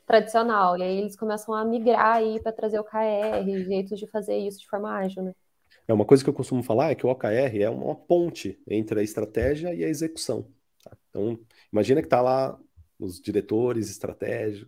tradicional. 0.07 0.77
E 0.77 0.83
aí 0.83 0.97
eles 0.97 1.15
começam 1.15 1.53
a 1.53 1.63
migrar 1.63 2.15
aí 2.15 2.41
para 2.41 2.53
trazer 2.53 2.79
o 2.79 2.81
OKR, 2.81 3.45
jeitos 3.65 3.99
de 3.99 4.07
fazer 4.07 4.37
isso 4.37 4.59
de 4.59 4.67
forma 4.67 4.89
ágil, 4.89 5.21
né? 5.21 5.33
É 5.87 5.93
uma 5.93 6.05
coisa 6.05 6.23
que 6.23 6.29
eu 6.29 6.33
costumo 6.33 6.63
falar 6.63 6.91
é 6.91 6.95
que 6.95 7.05
o 7.05 7.09
OKR 7.09 7.61
é 7.61 7.69
uma 7.69 7.95
ponte 7.95 8.59
entre 8.67 8.99
a 8.99 9.03
estratégia 9.03 9.73
e 9.73 9.83
a 9.83 9.87
execução. 9.87 10.47
Tá? 10.83 10.97
Então, 11.09 11.39
imagina 11.71 12.01
que 12.01 12.07
está 12.07 12.21
lá 12.21 12.57
os 12.99 13.21
diretores 13.21 13.89
estratégicos, 13.89 14.67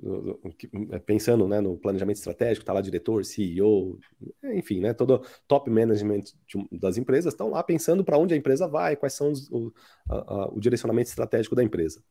é, 0.92 1.00
pensando 1.00 1.48
né, 1.48 1.60
no 1.60 1.78
planejamento 1.78 2.18
estratégico, 2.18 2.62
está 2.62 2.72
lá 2.72 2.80
diretor, 2.80 3.26
CEO, 3.26 4.00
enfim, 4.44 4.80
né, 4.80 4.94
todo 4.94 5.26
top 5.48 5.70
management 5.70 6.24
das 6.72 6.98
empresas 6.98 7.34
estão 7.34 7.50
lá 7.50 7.64
pensando 7.64 8.04
para 8.04 8.18
onde 8.18 8.34
a 8.34 8.38
empresa 8.38 8.68
vai, 8.68 8.96
quais 8.96 9.14
são 9.14 9.32
os, 9.32 9.50
o, 9.50 9.74
a, 10.08 10.50
o 10.54 10.60
direcionamento 10.60 11.10
estratégico 11.10 11.56
da 11.56 11.64
empresa. 11.64 12.04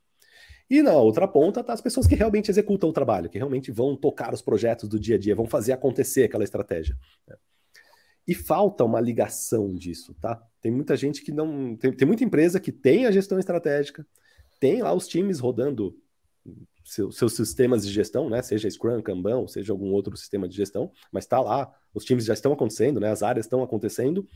E 0.71 0.83
na 0.83 0.93
outra 0.93 1.27
ponta 1.27 1.65
tá 1.65 1.73
as 1.73 1.81
pessoas 1.81 2.07
que 2.07 2.15
realmente 2.15 2.51
executam 2.51 2.91
o 2.91 2.93
trabalho, 2.93 3.31
que 3.31 3.39
realmente 3.39 3.71
vão 3.71 3.97
tocar 3.97 4.35
os 4.35 4.43
projetos 4.43 4.89
do 4.89 5.01
dia 5.01 5.17
a 5.17 5.19
dia, 5.19 5.35
vão 5.35 5.47
fazer 5.47 5.73
acontecer 5.73 6.25
aquela 6.25 6.45
estratégia. 6.45 6.97
Né? 7.27 7.37
E 8.27 8.35
falta 8.35 8.85
uma 8.85 9.01
ligação 9.01 9.75
disso, 9.75 10.15
tá? 10.21 10.43
Tem 10.61 10.71
muita 10.71 10.95
gente 10.97 11.23
que 11.23 11.33
não. 11.33 11.75
Tem, 11.77 11.91
tem 11.91 12.07
muita 12.07 12.25
empresa 12.25 12.61
que 12.61 12.71
tem 12.71 13.07
a 13.07 13.11
gestão 13.11 13.39
estratégica, 13.39 14.07
tem 14.61 14.83
lá 14.83 14.93
os 14.93 15.09
times 15.09 15.39
rodando 15.39 15.97
seu, 16.85 17.11
seus 17.11 17.35
sistemas 17.35 17.87
de 17.87 17.93
gestão, 17.93 18.29
né? 18.29 18.43
Seja 18.43 18.69
Scrum, 18.69 19.01
Kanban, 19.03 19.47
seja 19.47 19.73
algum 19.73 19.93
outro 19.93 20.17
sistema 20.17 20.47
de 20.47 20.55
gestão, 20.55 20.91
mas 21.13 21.25
está 21.25 21.41
lá, 21.41 21.73
os 21.95 22.05
times 22.05 22.25
já 22.25 22.35
estão 22.35 22.53
acontecendo, 22.53 23.01
né? 23.01 23.11
As 23.11 23.23
áreas 23.23 23.47
estão 23.47 23.63
acontecendo. 23.63 24.29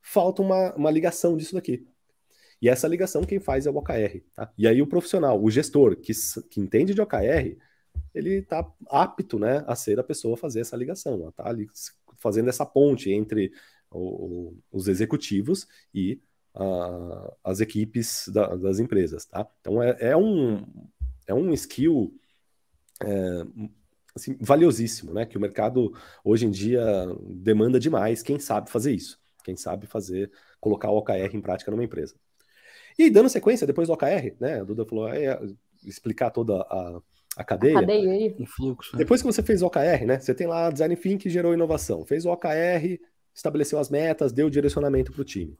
Falta 0.00 0.42
uma, 0.42 0.74
uma 0.74 0.90
ligação 0.90 1.36
disso 1.36 1.54
daqui. 1.54 1.86
E 2.62 2.68
essa 2.68 2.86
ligação 2.86 3.24
quem 3.24 3.40
faz 3.40 3.66
é 3.66 3.70
o 3.70 3.76
OKR. 3.76 4.22
Tá? 4.34 4.52
E 4.56 4.68
aí 4.68 4.80
o 4.80 4.86
profissional, 4.86 5.42
o 5.42 5.50
gestor 5.50 5.96
que, 5.96 6.12
que 6.48 6.60
entende 6.60 6.94
de 6.94 7.02
OKR, 7.02 7.58
ele 8.14 8.34
está 8.34 8.64
apto 8.88 9.36
né, 9.36 9.64
a 9.66 9.74
ser 9.74 9.98
a 9.98 10.04
pessoa 10.04 10.34
a 10.34 10.38
fazer 10.38 10.60
essa 10.60 10.76
ligação, 10.76 11.28
está 11.28 11.48
ali 11.48 11.66
fazendo 12.18 12.48
essa 12.48 12.64
ponte 12.64 13.10
entre 13.10 13.52
o, 13.90 14.54
os 14.70 14.86
executivos 14.86 15.66
e 15.92 16.20
uh, 16.54 17.34
as 17.42 17.60
equipes 17.60 18.28
da, 18.28 18.54
das 18.54 18.78
empresas. 18.78 19.24
Tá? 19.24 19.44
Então 19.60 19.82
é, 19.82 19.96
é, 19.98 20.16
um, 20.16 20.64
é 21.26 21.34
um 21.34 21.52
skill 21.52 22.14
é, 23.02 23.44
assim, 24.14 24.36
valiosíssimo, 24.40 25.12
né? 25.12 25.26
Que 25.26 25.36
o 25.36 25.40
mercado 25.40 25.92
hoje 26.22 26.46
em 26.46 26.50
dia 26.50 26.84
demanda 27.28 27.80
demais 27.80 28.22
quem 28.22 28.38
sabe 28.38 28.70
fazer 28.70 28.92
isso, 28.92 29.18
quem 29.42 29.56
sabe 29.56 29.88
fazer, 29.88 30.30
colocar 30.60 30.90
o 30.90 30.98
OKR 30.98 31.34
em 31.34 31.40
prática 31.40 31.70
numa 31.70 31.82
empresa. 31.82 32.14
E 32.98 33.10
dando 33.10 33.28
sequência, 33.28 33.66
depois 33.66 33.88
do 33.88 33.94
OKR, 33.94 34.34
né? 34.40 34.60
A 34.60 34.64
Duda 34.64 34.84
falou, 34.84 35.08
é, 35.08 35.40
explicar 35.84 36.30
toda 36.30 36.56
a, 36.62 37.00
a 37.36 37.44
cadeia. 37.44 37.78
A 37.78 37.80
cadeia 37.80 38.10
aí. 38.10 38.36
O 38.38 38.46
fluxo. 38.46 38.92
Né? 38.94 38.98
Depois 38.98 39.20
que 39.20 39.26
você 39.26 39.42
fez 39.42 39.62
o 39.62 39.66
OKR, 39.66 40.06
né? 40.06 40.18
Você 40.18 40.34
tem 40.34 40.46
lá 40.46 40.70
Design 40.70 40.96
Thinking 40.96 41.18
que 41.18 41.30
gerou 41.30 41.54
inovação. 41.54 42.04
Fez 42.04 42.24
o 42.24 42.30
OKR, 42.30 42.98
estabeleceu 43.34 43.78
as 43.78 43.90
metas, 43.90 44.32
deu 44.32 44.50
direcionamento 44.50 45.12
para 45.12 45.22
o 45.22 45.24
time. 45.24 45.56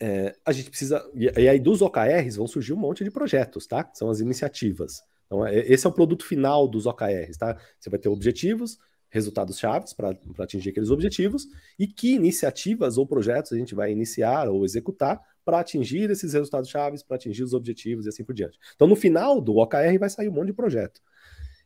É, 0.00 0.34
a 0.44 0.52
gente 0.52 0.70
precisa. 0.70 1.04
E, 1.14 1.48
aí, 1.48 1.58
dos 1.58 1.80
OKRs 1.80 2.36
vão 2.36 2.46
surgir 2.46 2.72
um 2.72 2.78
monte 2.78 3.04
de 3.04 3.10
projetos, 3.10 3.66
tá? 3.66 3.88
São 3.94 4.10
as 4.10 4.20
iniciativas. 4.20 5.02
Então, 5.26 5.46
é, 5.46 5.58
esse 5.60 5.86
é 5.86 5.88
o 5.88 5.92
produto 5.92 6.24
final 6.24 6.68
dos 6.68 6.86
OKRs, 6.86 7.38
tá? 7.38 7.56
Você 7.78 7.88
vai 7.88 7.98
ter 7.98 8.08
objetivos, 8.08 8.78
resultados 9.08 9.58
chaves 9.58 9.94
para 9.94 10.14
atingir 10.40 10.70
aqueles 10.70 10.90
objetivos 10.90 11.46
e 11.78 11.86
que 11.86 12.14
iniciativas 12.14 12.98
ou 12.98 13.06
projetos 13.06 13.52
a 13.52 13.56
gente 13.56 13.74
vai 13.74 13.92
iniciar 13.92 14.48
ou 14.48 14.64
executar 14.64 15.20
para 15.44 15.60
atingir 15.60 16.10
esses 16.10 16.32
resultados 16.32 16.68
chaves, 16.70 17.02
para 17.02 17.16
atingir 17.16 17.42
os 17.42 17.52
objetivos 17.52 18.06
e 18.06 18.08
assim 18.08 18.24
por 18.24 18.34
diante. 18.34 18.58
Então, 18.74 18.88
no 18.88 18.96
final 18.96 19.40
do 19.40 19.56
OKR 19.56 19.98
vai 19.98 20.08
sair 20.08 20.28
um 20.28 20.32
monte 20.32 20.48
de 20.48 20.52
projeto. 20.52 21.00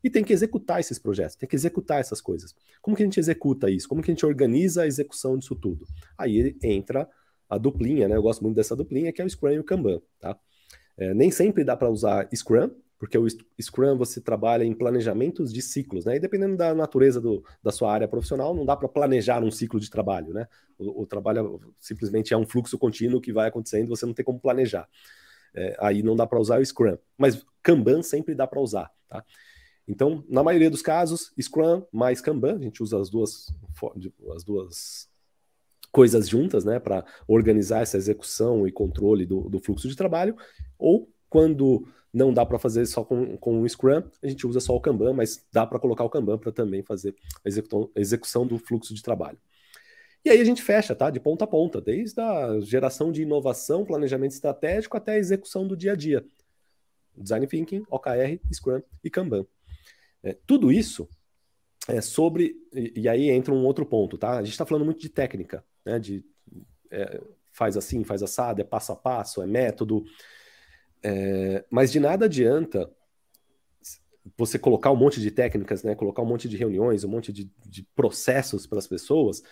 E 0.03 0.09
tem 0.09 0.23
que 0.23 0.33
executar 0.33 0.79
esses 0.79 0.99
projetos, 0.99 1.35
tem 1.37 1.49
que 1.49 1.57
executar 1.57 2.01
essas 2.01 2.21
coisas. 2.21 2.55
Como 2.81 2.97
que 2.97 3.03
a 3.03 3.07
gente 3.07 3.19
executa 3.19 3.69
isso? 3.69 3.89
Como 3.89 4.01
que 4.01 4.11
a 4.11 4.15
gente 4.15 4.25
organiza 4.25 4.83
a 4.83 4.87
execução 4.87 5.37
disso 5.37 5.57
tudo? 5.57 5.87
Aí 6.17 6.57
entra 6.63 7.09
a 7.49 7.59
duplinha, 7.59 8.09
né? 8.09 8.17
Eu 8.17 8.23
gosto 8.23 8.43
muito 8.43 8.55
dessa 8.55 8.77
duplinha, 8.77 9.13
que 9.13 9.21
é 9.21 9.25
o 9.25 9.29
Scrum 9.31 9.53
e 9.53 9.59
o 9.59 9.65
Kanban, 9.65 10.01
tá? 10.21 10.39
É, 10.97 11.15
nem 11.15 11.31
sempre 11.31 11.65
dá 11.65 11.77
para 11.77 11.89
usar 11.89 12.29
Scrum, 12.35 12.71
porque 12.99 13.17
o 13.17 13.27
Scrum 13.61 13.97
você 13.97 14.21
trabalha 14.21 14.65
em 14.65 14.75
planejamentos 14.75 15.53
de 15.53 15.63
ciclos, 15.63 16.05
né? 16.05 16.17
E 16.17 16.21
dependendo 16.21 16.57
da 16.57 16.75
natureza 16.75 17.21
do, 17.21 17.45
da 17.63 17.71
sua 17.71 17.93
área 17.93 18.09
profissional, 18.09 18.53
não 18.55 18.67
dá 18.67 18.77
para 18.77 18.89
planejar 18.89 19.43
um 19.43 19.51
ciclo 19.51 19.79
de 19.79 19.89
trabalho, 19.89 20.35
né? 20.35 20.49
O, 20.77 21.03
o, 21.03 21.07
trabalho 21.07 21.61
simplesmente 21.79 22.35
é 22.35 22.37
um 22.37 22.47
fluxo 22.47 22.77
contínuo 22.77 23.21
que 23.21 23.33
vai 23.33 23.49
acontecendo, 23.49 23.89
você 23.89 24.05
não 24.05 24.13
tem 24.13 24.25
como 24.25 24.41
planejar. 24.41 24.89
É, 25.55 25.77
aí 25.79 26.03
não 26.03 26.17
dá 26.17 26.27
para 26.27 26.41
usar 26.41 26.61
o 26.61 26.65
Scrum, 26.65 26.99
mas 27.17 27.47
Kanban 27.63 28.03
sempre 28.03 28.35
dá 28.35 28.47
para 28.47 28.61
usar, 28.61 28.91
tá? 29.09 29.25
Então, 29.87 30.23
na 30.29 30.43
maioria 30.43 30.69
dos 30.69 30.83
casos, 30.83 31.33
Scrum 31.41 31.83
mais 31.91 32.21
Kanban, 32.21 32.57
a 32.57 32.63
gente 32.63 32.83
usa 32.83 33.01
as 33.01 33.09
duas, 33.09 33.55
as 34.35 34.45
duas 34.45 35.09
coisas 35.91 36.29
juntas, 36.29 36.65
né, 36.65 36.79
para 36.79 37.05
organizar 37.27 37.81
essa 37.81 37.97
execução 37.97 38.67
e 38.67 38.73
controle 38.73 39.25
do, 39.25 39.49
do 39.49 39.59
fluxo 39.59 39.89
de 39.89 39.97
trabalho, 39.97 40.37
ou 40.79 41.11
quando 41.31 41.89
não 42.19 42.35
dá 42.35 42.45
para 42.45 42.59
fazer 42.59 42.85
só 42.85 43.05
com, 43.05 43.37
com 43.37 43.63
o 43.63 43.69
Scrum, 43.69 44.03
a 44.21 44.27
gente 44.27 44.47
usa 44.47 44.59
só 44.59 44.75
o 44.75 44.81
Kanban, 44.81 45.13
mas 45.13 45.47
dá 45.53 45.65
para 45.65 45.79
colocar 45.79 46.03
o 46.03 46.11
Kanban 46.11 46.37
para 46.37 46.51
também 46.51 46.83
fazer 46.83 47.15
a 47.45 47.49
execução 48.01 48.45
do 48.45 48.59
fluxo 48.59 48.93
de 48.93 49.03
trabalho. 49.03 49.39
E 50.25 50.31
aí 50.31 50.41
a 50.41 50.45
gente 50.45 50.61
fecha, 50.63 50.97
tá? 50.97 51.11
De 51.11 51.21
ponta 51.21 51.45
a 51.45 51.47
ponta, 51.47 51.81
desde 51.81 52.21
a 52.21 52.59
geração 52.61 53.13
de 53.13 53.23
inovação, 53.23 53.85
planejamento 53.85 54.33
estratégico 54.33 54.97
até 54.97 55.13
a 55.13 55.19
execução 55.19 55.67
do 55.67 55.77
dia 55.77 55.93
a 55.93 55.97
dia. 55.97 56.25
Design 57.17 57.47
Thinking, 57.47 57.85
OKR, 57.89 58.41
Scrum 58.53 58.83
e 59.03 59.09
Kanban. 59.09 59.47
É, 60.23 60.37
tudo 60.45 60.73
isso 60.73 61.09
é 61.87 62.01
sobre. 62.01 62.57
E, 62.75 63.03
e, 63.03 63.09
aí 63.09 63.31
entra 63.31 63.55
um 63.55 63.65
outro 63.65 63.87
ponto, 63.87 64.19
tá? 64.19 64.33
A 64.33 64.43
gente 64.43 64.53
está 64.53 64.67
falando 64.67 64.85
muito 64.85 65.01
de 65.01 65.09
técnica, 65.09 65.65
né? 65.85 65.99
De 66.01 66.25
é, 66.91 67.21
faz 67.53 67.77
assim, 67.77 68.03
faz 68.03 68.23
assado, 68.23 68.61
é 68.61 68.65
passo 68.65 68.93
a 68.93 68.97
passo, 68.97 69.41
é 69.41 69.47
método. 69.47 70.05
É, 71.03 71.65
mas 71.71 71.93
de 71.93 72.01
nada 72.01 72.25
adianta 72.25 72.91
você 74.37 74.59
colocar 74.59 74.91
um 74.91 74.97
monte 74.97 75.21
de 75.21 75.31
técnicas, 75.31 75.83
né? 75.83 75.95
Colocar 75.95 76.23
um 76.23 76.27
monte 76.27 76.49
de 76.49 76.57
reuniões, 76.57 77.05
um 77.05 77.09
monte 77.09 77.33
de, 77.33 77.51
de 77.67 77.83
processos 77.95 78.67
para 78.67 78.79
as 78.79 78.87
pessoas, 78.87 79.43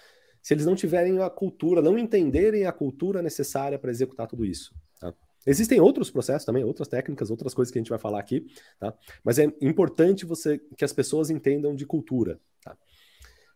se 0.43 0.55
eles 0.55 0.67
não 0.67 0.75
tiverem 0.75 1.21
a 1.21 1.31
cultura, 1.31 1.83
não 1.83 1.99
entenderem 1.99 2.67
a 2.67 2.73
cultura 2.73 3.23
necessária 3.23 3.79
para 3.79 3.91
executar 3.91 4.27
tudo 4.27 4.45
isso. 4.45 4.75
Tá? 5.01 5.13
Existem 5.47 5.81
outros 5.81 6.11
processos 6.11 6.45
também, 6.45 6.63
outras 6.63 6.89
técnicas, 6.89 7.31
outras 7.31 7.55
coisas 7.55 7.73
que 7.73 7.79
a 7.79 7.83
gente 7.83 7.91
vai 7.91 7.99
falar 7.99 8.21
aqui, 8.21 8.47
tá? 8.79 8.95
Mas 9.25 9.39
é 9.39 9.45
importante 9.61 10.25
você 10.25 10.61
que 10.77 10.85
as 10.85 10.93
pessoas 10.93 11.31
entendam 11.31 11.75
de 11.75 11.87
cultura. 11.87 12.39
Tá? 12.63 12.77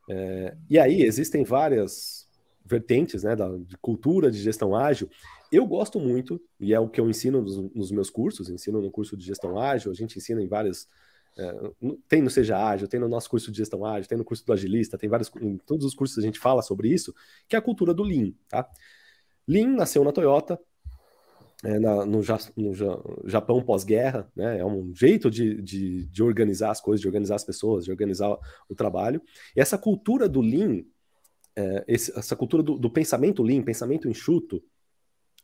É, 0.09 0.57
e 0.69 0.79
aí 0.79 1.03
existem 1.03 1.45
várias 1.45 2.29
vertentes, 2.65 3.25
né, 3.25 3.35
da, 3.37 3.57
de 3.57 3.77
cultura 3.79 4.31
de 4.31 4.39
gestão 4.39 4.75
ágil 4.75 5.09
eu 5.51 5.67
gosto 5.67 5.99
muito, 5.99 6.41
e 6.59 6.73
é 6.73 6.81
o 6.81 6.89
que 6.89 7.01
eu 7.01 7.09
ensino 7.09 7.43
nos, 7.43 7.57
nos 7.75 7.91
meus 7.91 8.11
cursos, 8.11 8.49
ensino 8.49 8.81
no 8.81 8.91
curso 8.91 9.17
de 9.17 9.25
gestão 9.25 9.59
ágil, 9.59 9.91
a 9.91 9.95
gente 9.95 10.17
ensina 10.17 10.43
em 10.43 10.47
várias. 10.47 10.89
É, 11.39 11.53
tem 12.09 12.21
no 12.21 12.29
Seja 12.29 12.59
Ágil, 12.59 12.89
tem 12.89 12.99
no 12.99 13.09
nosso 13.09 13.31
curso 13.31 13.51
de 13.51 13.59
gestão 13.59 13.85
ágil, 13.85 14.09
tem 14.09 14.19
no 14.19 14.25
curso 14.25 14.45
do 14.45 14.53
Agilista, 14.53 14.99
tem 14.99 15.09
vários. 15.09 15.31
Em 15.41 15.57
todos 15.59 15.87
os 15.87 15.95
cursos 15.95 16.19
a 16.19 16.23
gente 16.23 16.39
fala 16.39 16.61
sobre 16.61 16.89
isso, 16.89 17.15
que 17.49 17.55
é 17.55 17.59
a 17.59 17.63
cultura 17.63 17.95
do 17.95 18.03
Lean. 18.03 18.33
Tá? 18.49 18.69
Lean 19.47 19.69
nasceu 19.69 20.05
na 20.05 20.13
Toyota, 20.13 20.59
é, 21.65 21.79
na, 21.79 22.07
no, 22.07 22.21
no, 22.57 23.29
Japão 23.29 23.63
pós-guerra, 23.63 24.31
né? 24.35 24.59
É 24.59 24.65
um 24.65 24.95
jeito 24.95 25.31
de, 25.31 25.61
de, 25.61 26.07
de, 26.07 26.23
organizar 26.23 26.71
as 26.71 26.81
coisas, 26.81 27.01
de 27.01 27.07
organizar 27.07 27.35
as 27.35 27.45
pessoas, 27.45 27.85
de 27.85 27.91
organizar 27.91 28.37
o 28.69 28.75
trabalho. 28.75 29.21
E 29.55 29.61
essa 29.61 29.77
cultura 29.77 30.29
do 30.29 30.41
Lean, 30.41 30.83
é, 31.55 31.85
essa 31.87 32.35
cultura 32.35 32.63
do, 32.63 32.79
do, 32.79 32.91
pensamento 32.91 33.43
Lean, 33.43 33.63
pensamento 33.63 34.09
enxuto, 34.09 34.63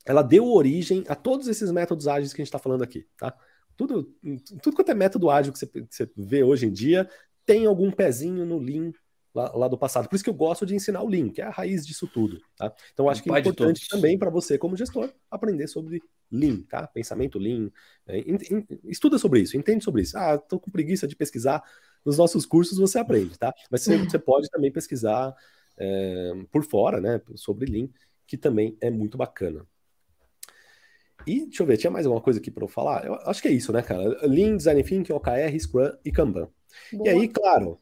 ela 0.06 0.22
deu 0.22 0.46
origem 0.46 1.04
a 1.08 1.14
todos 1.14 1.48
esses 1.48 1.70
métodos 1.70 2.06
ágeis 2.06 2.32
que 2.32 2.40
a 2.40 2.44
gente 2.44 2.48
está 2.48 2.58
falando 2.58 2.82
aqui, 2.82 3.06
tá? 3.18 3.36
Tudo, 3.76 4.14
tudo 4.62 4.74
quanto 4.74 4.90
é 4.90 4.94
método 4.94 5.28
ágil 5.28 5.52
que 5.52 5.58
você, 5.58 5.66
que 5.66 5.86
você 5.90 6.10
vê 6.16 6.42
hoje 6.42 6.66
em 6.66 6.72
dia 6.72 7.08
tem 7.44 7.66
algum 7.66 7.90
pezinho 7.90 8.46
no 8.46 8.58
Lean 8.58 8.92
lá, 9.34 9.52
lá, 9.54 9.68
do 9.68 9.76
passado. 9.76 10.08
Por 10.08 10.16
isso 10.16 10.24
que 10.24 10.30
eu 10.30 10.34
gosto 10.34 10.64
de 10.64 10.74
ensinar 10.74 11.02
o 11.02 11.08
Lean, 11.08 11.28
que 11.28 11.42
é 11.42 11.44
a 11.44 11.50
raiz 11.50 11.86
disso 11.86 12.06
tudo, 12.06 12.40
tá? 12.56 12.72
Então 12.92 13.08
acho 13.08 13.22
que 13.22 13.30
é 13.30 13.38
importante 13.38 13.86
também 13.88 14.18
para 14.18 14.30
você 14.30 14.56
como 14.56 14.76
gestor 14.76 15.12
aprender 15.30 15.68
sobre 15.68 16.02
Lean, 16.30 16.62
tá? 16.62 16.86
Pensamento 16.86 17.38
Lean. 17.38 17.70
É, 18.06 18.24
estuda 18.84 19.18
sobre 19.18 19.40
isso, 19.40 19.56
entende 19.56 19.84
sobre 19.84 20.02
isso. 20.02 20.16
Ah, 20.16 20.38
tô 20.38 20.58
com 20.58 20.70
preguiça 20.70 21.06
de 21.06 21.14
pesquisar. 21.14 21.62
Nos 22.04 22.16
nossos 22.16 22.46
cursos 22.46 22.78
você 22.78 22.98
aprende, 22.98 23.38
tá? 23.38 23.52
Mas 23.70 23.82
você, 23.82 23.98
você 23.98 24.18
pode 24.18 24.48
também 24.48 24.72
pesquisar 24.72 25.34
é, 25.76 26.32
por 26.50 26.64
fora, 26.64 27.00
né? 27.00 27.20
Sobre 27.34 27.70
Lean, 27.70 27.88
que 28.26 28.38
também 28.38 28.76
é 28.80 28.90
muito 28.90 29.18
bacana. 29.18 29.66
E 31.26 31.46
deixa 31.46 31.62
eu 31.62 31.66
ver, 31.66 31.76
tinha 31.76 31.90
mais 31.90 32.06
alguma 32.06 32.22
coisa 32.22 32.38
aqui 32.38 32.50
para 32.50 32.64
eu 32.64 32.68
falar? 32.68 33.04
Eu 33.06 33.14
acho 33.14 33.42
que 33.42 33.48
é 33.48 33.52
isso, 33.52 33.72
né, 33.72 33.82
cara? 33.82 34.26
Lean, 34.26 34.56
Design 34.56 34.82
Thinking, 34.82 35.12
OKR, 35.12 35.58
Scrum 35.58 35.92
e 36.04 36.10
Kanban. 36.10 36.48
Boa. 36.92 37.08
E 37.08 37.10
aí, 37.10 37.28
claro, 37.28 37.80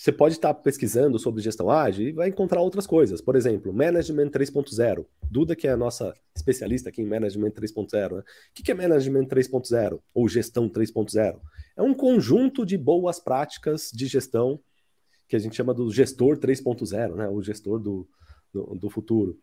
você 0.00 0.10
pode 0.10 0.36
estar 0.36 0.54
pesquisando 0.54 1.18
sobre 1.18 1.42
gestão 1.42 1.70
ágil 1.70 2.08
e 2.08 2.12
vai 2.12 2.28
encontrar 2.28 2.62
outras 2.62 2.86
coisas. 2.86 3.20
Por 3.20 3.36
exemplo, 3.36 3.70
Management 3.70 4.30
3.0. 4.30 5.04
Duda, 5.30 5.54
que 5.54 5.68
é 5.68 5.72
a 5.72 5.76
nossa 5.76 6.14
especialista 6.34 6.88
aqui 6.88 7.02
em 7.02 7.06
Management 7.06 7.50
3.0. 7.50 8.16
Né? 8.16 8.20
O 8.20 8.24
que 8.54 8.70
é 8.70 8.74
Management 8.74 9.26
3.0 9.26 10.00
ou 10.14 10.26
Gestão 10.26 10.70
3.0? 10.70 11.38
É 11.76 11.82
um 11.82 11.92
conjunto 11.92 12.64
de 12.64 12.78
boas 12.78 13.20
práticas 13.20 13.90
de 13.92 14.06
gestão 14.06 14.58
que 15.28 15.36
a 15.36 15.38
gente 15.38 15.54
chama 15.54 15.74
do 15.74 15.92
gestor 15.92 16.38
3.0, 16.38 17.14
né? 17.14 17.28
o 17.28 17.42
gestor 17.42 17.78
do, 17.78 18.08
do, 18.54 18.74
do 18.76 18.88
futuro. 18.88 19.38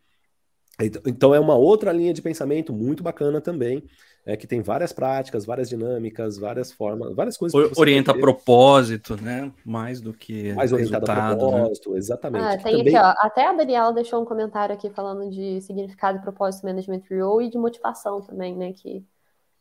Então, 1.05 1.33
é 1.33 1.39
uma 1.39 1.55
outra 1.55 1.91
linha 1.91 2.13
de 2.13 2.21
pensamento 2.21 2.71
muito 2.71 3.01
bacana 3.01 3.41
também, 3.41 3.83
é, 4.25 4.35
que 4.35 4.45
tem 4.45 4.61
várias 4.61 4.93
práticas, 4.93 5.45
várias 5.45 5.69
dinâmicas, 5.69 6.37
várias 6.37 6.71
formas, 6.71 7.15
várias 7.15 7.37
coisas. 7.37 7.77
Orienta 7.77 8.11
a 8.11 8.17
propósito, 8.17 9.15
né? 9.19 9.51
Mais 9.65 10.01
do 10.01 10.13
que. 10.13 10.53
Mais 10.53 10.71
orientado 10.71 11.09
a 11.09 11.15
né? 11.15 11.35
propósito, 11.35 11.91
né? 11.91 11.97
exatamente. 11.97 12.43
Ah, 12.43 12.57
tem 12.57 12.77
também... 12.77 12.95
aqui, 12.95 13.07
ó, 13.07 13.25
até 13.25 13.47
a 13.47 13.53
Daniela 13.53 13.93
deixou 13.93 14.21
um 14.21 14.25
comentário 14.25 14.75
aqui 14.75 14.89
falando 14.89 15.29
de 15.31 15.61
significado, 15.61 16.21
propósito, 16.21 16.65
management 16.65 17.03
role 17.09 17.47
e 17.47 17.49
de 17.49 17.57
motivação 17.57 18.21
também, 18.21 18.55
né? 18.55 18.73
Que 18.73 19.03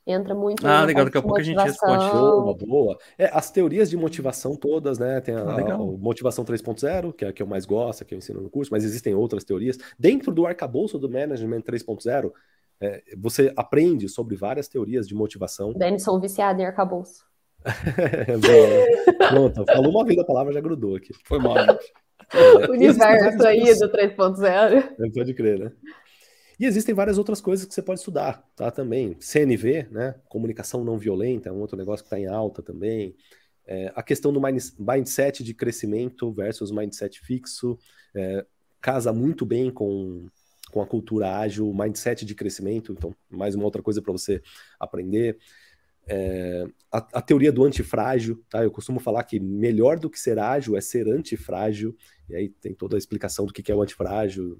entra 0.07 0.35
muito. 0.35 0.67
Ah, 0.67 0.85
legal, 0.85 1.05
daqui 1.05 1.19
a 1.19 1.23
pouco 1.23 1.39
a 1.39 1.43
gente 1.43 1.61
responde. 1.61 2.09
Boa, 2.11 2.55
boa. 2.55 2.99
É, 3.19 3.31
as 3.33 3.51
teorias 3.51 3.91
de 3.91 3.97
motivação 3.97 4.55
todas, 4.55 4.99
né? 4.99 5.21
Tem 5.21 5.35
a, 5.35 5.41
ah, 5.41 5.61
a, 5.61 5.75
a 5.75 5.79
motivação 5.79 6.45
3.0, 6.45 7.13
que 7.13 7.25
é 7.25 7.29
a 7.29 7.33
que 7.33 7.43
eu 7.43 7.47
mais 7.47 7.67
gosto, 7.67 8.05
que 8.05 8.15
eu 8.15 8.19
ensino 8.19 8.41
no 8.41 8.49
curso, 8.49 8.71
mas 8.71 8.85
existem 8.85 9.15
outras 9.15 9.45
teorias. 9.45 9.77
Dentro 9.99 10.33
do 10.33 10.47
arcabouço 10.47 10.99
do 10.99 11.11
Management 11.11 11.63
3.0, 11.63 12.31
é, 12.81 13.03
você 13.17 13.53
aprende 13.57 14.09
sobre 14.09 14.37
várias 14.37 14.69
teorias 14.69 15.09
de 15.09 15.15
motivação. 15.15 15.73
Denison 15.73 16.21
viciado 16.21 16.61
em 16.61 16.67
arcabouço. 16.67 17.25
Pronto, 19.29 19.65
falou 19.67 19.91
uma 19.91 20.05
vez 20.05 20.19
a 20.19 20.25
palavra, 20.25 20.53
já 20.53 20.61
grudou 20.61 20.95
aqui. 20.95 21.13
Foi 21.25 21.39
mal. 21.39 21.57
É, 21.59 22.71
Universo 22.71 23.47
aí 23.47 23.75
do 23.79 23.91
3.0. 23.91 25.13
Pode 25.15 25.35
crer, 25.35 25.59
né? 25.59 25.73
E 26.59 26.65
existem 26.65 26.95
várias 26.95 27.19
outras 27.19 27.41
coisas 27.41 27.67
que 27.67 27.75
você 27.75 27.83
pode 27.83 28.01
estudar, 28.01 28.43
tá? 28.57 28.71
Também. 28.71 29.17
CNV, 29.21 29.89
né? 29.91 30.15
Comunicação 30.29 30.83
não 30.83 30.99
violenta, 30.99 31.49
é 31.51 31.53
um 31.53 31.61
outro 31.61 31.77
negócio 31.77 32.03
que 32.03 32.07
está 32.07 32.19
em 32.19 32.27
alta 32.27 32.63
também. 32.63 33.15
É, 33.67 33.93
a 33.95 34.03
questão 34.03 34.33
do 34.33 34.41
mindset 34.79 35.43
de 35.43 35.53
crescimento 35.53 36.33
versus 36.33 36.71
mindset 36.71 37.21
fixo 37.21 37.77
é, 38.15 38.47
casa 38.81 39.13
muito 39.13 39.45
bem 39.45 39.71
com, 39.71 40.29
com 40.71 40.81
a 40.81 40.87
cultura 40.87 41.37
ágil, 41.37 41.75
mindset 41.75 42.25
de 42.25 42.35
crescimento. 42.35 42.93
Então, 42.93 43.15
mais 43.29 43.55
uma 43.55 43.65
outra 43.65 43.83
coisa 43.83 44.01
para 44.01 44.13
você 44.13 44.41
aprender. 44.81 45.37
É, 46.09 46.65
a, 46.91 46.99
a, 47.15 47.21
teoria 47.21 47.51
do 47.51 47.65
antifrágil, 47.65 48.43
tá? 48.49 48.63
Eu 48.63 48.71
costumo 48.71 49.01
falar 49.01 49.25
que 49.25 49.41
melhor 49.41 49.99
do 49.99 50.09
que 50.09 50.21
ser 50.21 50.39
ágil 50.39 50.77
é 50.77 50.81
ser 50.81 51.09
antifrágil, 51.09 51.97
e 52.29 52.37
aí 52.37 52.49
tem 52.49 52.73
toda 52.73 52.97
a 52.97 52.99
explicação 52.99 53.45
do 53.45 53.53
que, 53.53 53.61
que 53.61 53.73
é 53.73 53.75
o 53.75 53.83
antifrágil, 53.83 54.57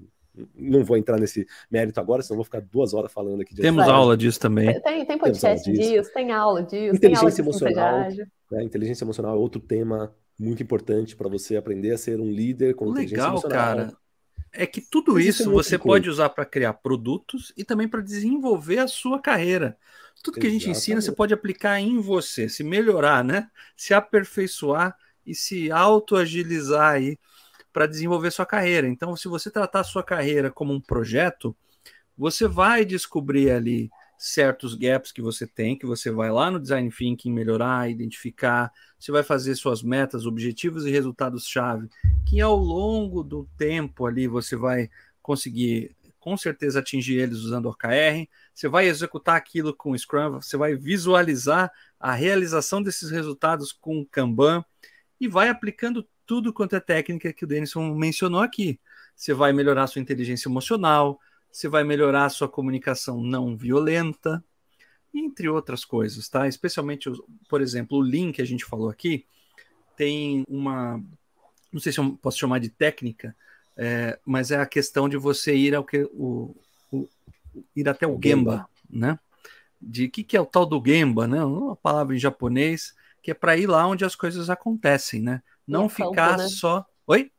não 0.55 0.83
vou 0.83 0.97
entrar 0.97 1.19
nesse 1.19 1.45
mérito 1.69 1.99
agora, 1.99 2.21
senão 2.21 2.37
vou 2.37 2.43
ficar 2.43 2.61
duas 2.61 2.93
horas 2.93 3.11
falando 3.11 3.41
aqui. 3.41 3.55
Temos 3.55 3.87
aula 3.87 4.15
disso 4.15 4.39
também. 4.39 4.79
Tem, 4.81 5.05
tem 5.05 5.17
podcast 5.17 5.71
disso. 5.71 5.91
disso, 5.91 6.11
tem 6.13 6.31
aula 6.31 6.63
disso. 6.63 6.95
Inteligência 6.95 7.41
emocional. 7.41 8.09
Né? 8.51 8.63
Inteligência 8.63 9.03
emocional 9.03 9.35
é 9.35 9.37
outro 9.37 9.59
tema 9.59 10.13
muito 10.39 10.61
importante 10.61 11.15
para 11.15 11.27
você 11.27 11.57
aprender 11.57 11.91
a 11.91 11.97
ser 11.97 12.19
um 12.19 12.29
líder 12.29 12.75
com 12.75 12.85
Legal, 12.85 13.03
inteligência 13.03 13.29
emocional. 13.29 13.57
cara. 13.57 13.97
É 14.53 14.65
que 14.65 14.81
tudo 14.81 15.19
isso, 15.19 15.43
isso 15.43 15.49
é 15.49 15.53
você 15.53 15.77
pode 15.77 16.09
usar 16.09 16.29
para 16.29 16.45
criar 16.45 16.73
produtos 16.73 17.53
e 17.57 17.63
também 17.63 17.87
para 17.87 18.01
desenvolver 18.01 18.79
a 18.79 18.87
sua 18.87 19.19
carreira. 19.19 19.77
Tudo 20.23 20.35
que 20.35 20.39
Exatamente. 20.39 20.47
a 20.47 20.67
gente 20.67 20.69
ensina, 20.69 21.01
você 21.01 21.11
pode 21.11 21.33
aplicar 21.33 21.79
em 21.79 21.99
você, 21.99 22.49
se 22.49 22.63
melhorar, 22.63 23.23
né? 23.23 23.49
Se 23.75 23.93
aperfeiçoar 23.93 24.95
e 25.25 25.35
se 25.35 25.69
autoagilizar 25.69 26.93
aí 26.93 27.19
para 27.77 27.85
desenvolver 27.85 28.31
sua 28.31 28.43
carreira. 28.43 28.87
Então, 28.87 29.15
se 29.15 29.27
você 29.27 29.51
tratar 29.51 29.83
sua 29.83 30.01
carreira 30.03 30.49
como 30.49 30.73
um 30.73 30.81
projeto, 30.81 31.55
você 32.17 32.47
vai 32.47 32.83
descobrir 32.83 33.51
ali 33.51 33.91
certos 34.17 34.73
gaps 34.73 35.11
que 35.11 35.21
você 35.21 35.45
tem, 35.45 35.77
que 35.77 35.85
você 35.85 36.09
vai 36.09 36.31
lá 36.31 36.49
no 36.49 36.59
design 36.59 36.89
thinking 36.89 37.31
melhorar, 37.31 37.87
identificar, 37.87 38.73
você 38.97 39.11
vai 39.11 39.21
fazer 39.21 39.53
suas 39.53 39.83
metas, 39.83 40.25
objetivos 40.25 40.87
e 40.87 40.89
resultados-chave, 40.89 41.87
que 42.27 42.41
ao 42.41 42.55
longo 42.55 43.21
do 43.21 43.47
tempo 43.59 44.07
ali 44.07 44.27
você 44.27 44.55
vai 44.55 44.89
conseguir 45.21 45.95
com 46.19 46.35
certeza 46.35 46.79
atingir 46.79 47.19
eles 47.19 47.37
usando 47.41 47.69
OKR, 47.69 48.27
você 48.55 48.67
vai 48.67 48.87
executar 48.87 49.35
aquilo 49.35 49.71
com 49.71 49.95
Scrum, 49.95 50.41
você 50.41 50.57
vai 50.57 50.75
visualizar 50.75 51.71
a 51.99 52.11
realização 52.11 52.81
desses 52.81 53.11
resultados 53.11 53.71
com 53.71 54.03
Kanban 54.03 54.65
e 55.21 55.27
vai 55.27 55.49
aplicando 55.49 56.03
tudo 56.27 56.53
quanto 56.53 56.75
é 56.75 56.79
técnica 56.79 57.33
que 57.33 57.45
o 57.45 57.47
Denison 57.47 57.95
mencionou 57.95 58.41
aqui. 58.41 58.79
Você 59.15 59.33
vai 59.33 59.53
melhorar 59.53 59.87
sua 59.87 60.01
inteligência 60.01 60.49
emocional, 60.49 61.19
você 61.51 61.67
vai 61.67 61.83
melhorar 61.83 62.29
sua 62.29 62.49
comunicação 62.49 63.23
não 63.23 63.55
violenta, 63.57 64.43
entre 65.13 65.49
outras 65.49 65.83
coisas, 65.85 66.27
tá? 66.29 66.47
Especialmente, 66.47 67.09
por 67.49 67.61
exemplo, 67.61 67.97
o 67.97 68.01
Lean 68.01 68.31
que 68.31 68.41
a 68.41 68.45
gente 68.45 68.65
falou 68.65 68.89
aqui 68.89 69.25
tem 69.95 70.43
uma, 70.47 71.01
não 71.71 71.79
sei 71.79 71.91
se 71.91 71.99
eu 71.99 72.11
posso 72.21 72.37
chamar 72.37 72.59
de 72.59 72.69
técnica, 72.69 73.35
é, 73.75 74.19
mas 74.25 74.51
é 74.51 74.57
a 74.57 74.65
questão 74.65 75.09
de 75.09 75.17
você 75.17 75.55
ir 75.55 75.73
ao 75.73 75.83
que 75.83 76.03
o, 76.13 76.55
o 76.91 77.07
ir 77.75 77.87
até 77.89 78.05
o, 78.05 78.19
Gemba, 78.21 78.67
né? 78.89 79.17
De 79.81 80.07
que 80.09 80.23
que 80.23 80.35
é 80.37 80.41
o 80.41 80.45
tal 80.45 80.65
do 80.65 80.81
Gemba, 80.85 81.27
né? 81.27 81.43
Uma 81.43 81.75
palavra 81.75 82.15
em 82.15 82.19
japonês 82.19 82.93
que 83.23 83.31
é 83.31 83.33
para 83.33 83.57
ir 83.57 83.67
lá 83.67 83.87
onde 83.87 84.05
as 84.05 84.15
coisas 84.15 84.49
acontecem, 84.49 85.21
né? 85.21 85.41
Não 85.67 85.89
ficar 85.89 86.29
campo, 86.29 86.43
né? 86.43 86.47
só. 86.47 86.85
Oi? 87.05 87.31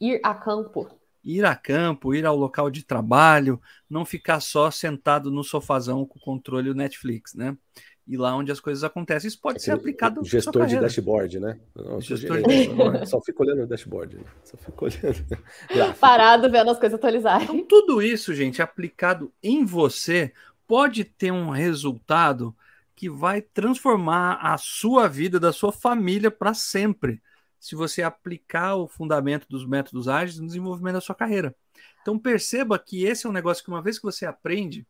Ir 0.00 0.20
a 0.22 0.34
campo. 0.34 0.88
Ir 1.22 1.44
a 1.44 1.54
campo, 1.54 2.14
ir 2.14 2.26
ao 2.26 2.36
local 2.36 2.70
de 2.70 2.84
trabalho, 2.84 3.60
não 3.88 4.04
ficar 4.04 4.40
só 4.40 4.70
sentado 4.70 5.30
no 5.30 5.44
sofazão 5.44 6.04
com 6.04 6.18
o 6.18 6.22
controle 6.22 6.68
do 6.68 6.74
Netflix, 6.74 7.34
né? 7.34 7.56
E 8.08 8.16
lá 8.16 8.36
onde 8.36 8.52
as 8.52 8.60
coisas 8.60 8.84
acontecem. 8.84 9.26
Isso 9.26 9.40
pode 9.40 9.60
ser 9.60 9.72
aplicado. 9.72 10.24
Gestor 10.24 10.66
de 10.66 10.78
dashboard, 10.78 11.40
né? 11.40 11.58
Não, 11.74 12.00
gestor 12.00 12.36
de 12.36 12.42
dashboard. 12.44 13.06
Só 13.10 13.20
fico 13.20 13.42
olhando 13.42 13.62
o 13.64 13.66
dashboard. 13.66 14.16
Né? 14.16 14.24
Só 14.44 14.56
fico 14.56 14.84
olhando. 14.84 15.26
Parado 15.98 16.48
vendo 16.48 16.70
as 16.70 16.78
coisas 16.78 16.96
atualizarem. 16.96 17.44
Então, 17.44 17.64
tudo 17.66 18.00
isso, 18.00 18.32
gente, 18.32 18.62
aplicado 18.62 19.32
em 19.42 19.64
você, 19.64 20.32
pode 20.68 21.02
ter 21.02 21.32
um 21.32 21.50
resultado 21.50 22.54
que 22.94 23.10
vai 23.10 23.42
transformar 23.42 24.38
a 24.40 24.56
sua 24.56 25.08
vida, 25.08 25.40
da 25.40 25.52
sua 25.52 25.72
família 25.72 26.30
para 26.30 26.54
sempre 26.54 27.20
se 27.66 27.74
você 27.74 28.00
aplicar 28.00 28.76
o 28.76 28.86
fundamento 28.86 29.48
dos 29.48 29.66
métodos 29.66 30.06
ágeis 30.06 30.38
no 30.38 30.46
desenvolvimento 30.46 30.94
da 30.94 31.00
sua 31.00 31.16
carreira. 31.16 31.52
Então 32.00 32.16
perceba 32.16 32.78
que 32.78 33.04
esse 33.04 33.26
é 33.26 33.28
um 33.28 33.32
negócio 33.32 33.64
que 33.64 33.68
uma 33.68 33.82
vez 33.82 33.98
que 33.98 34.04
você 34.04 34.24
aprende, 34.24 34.86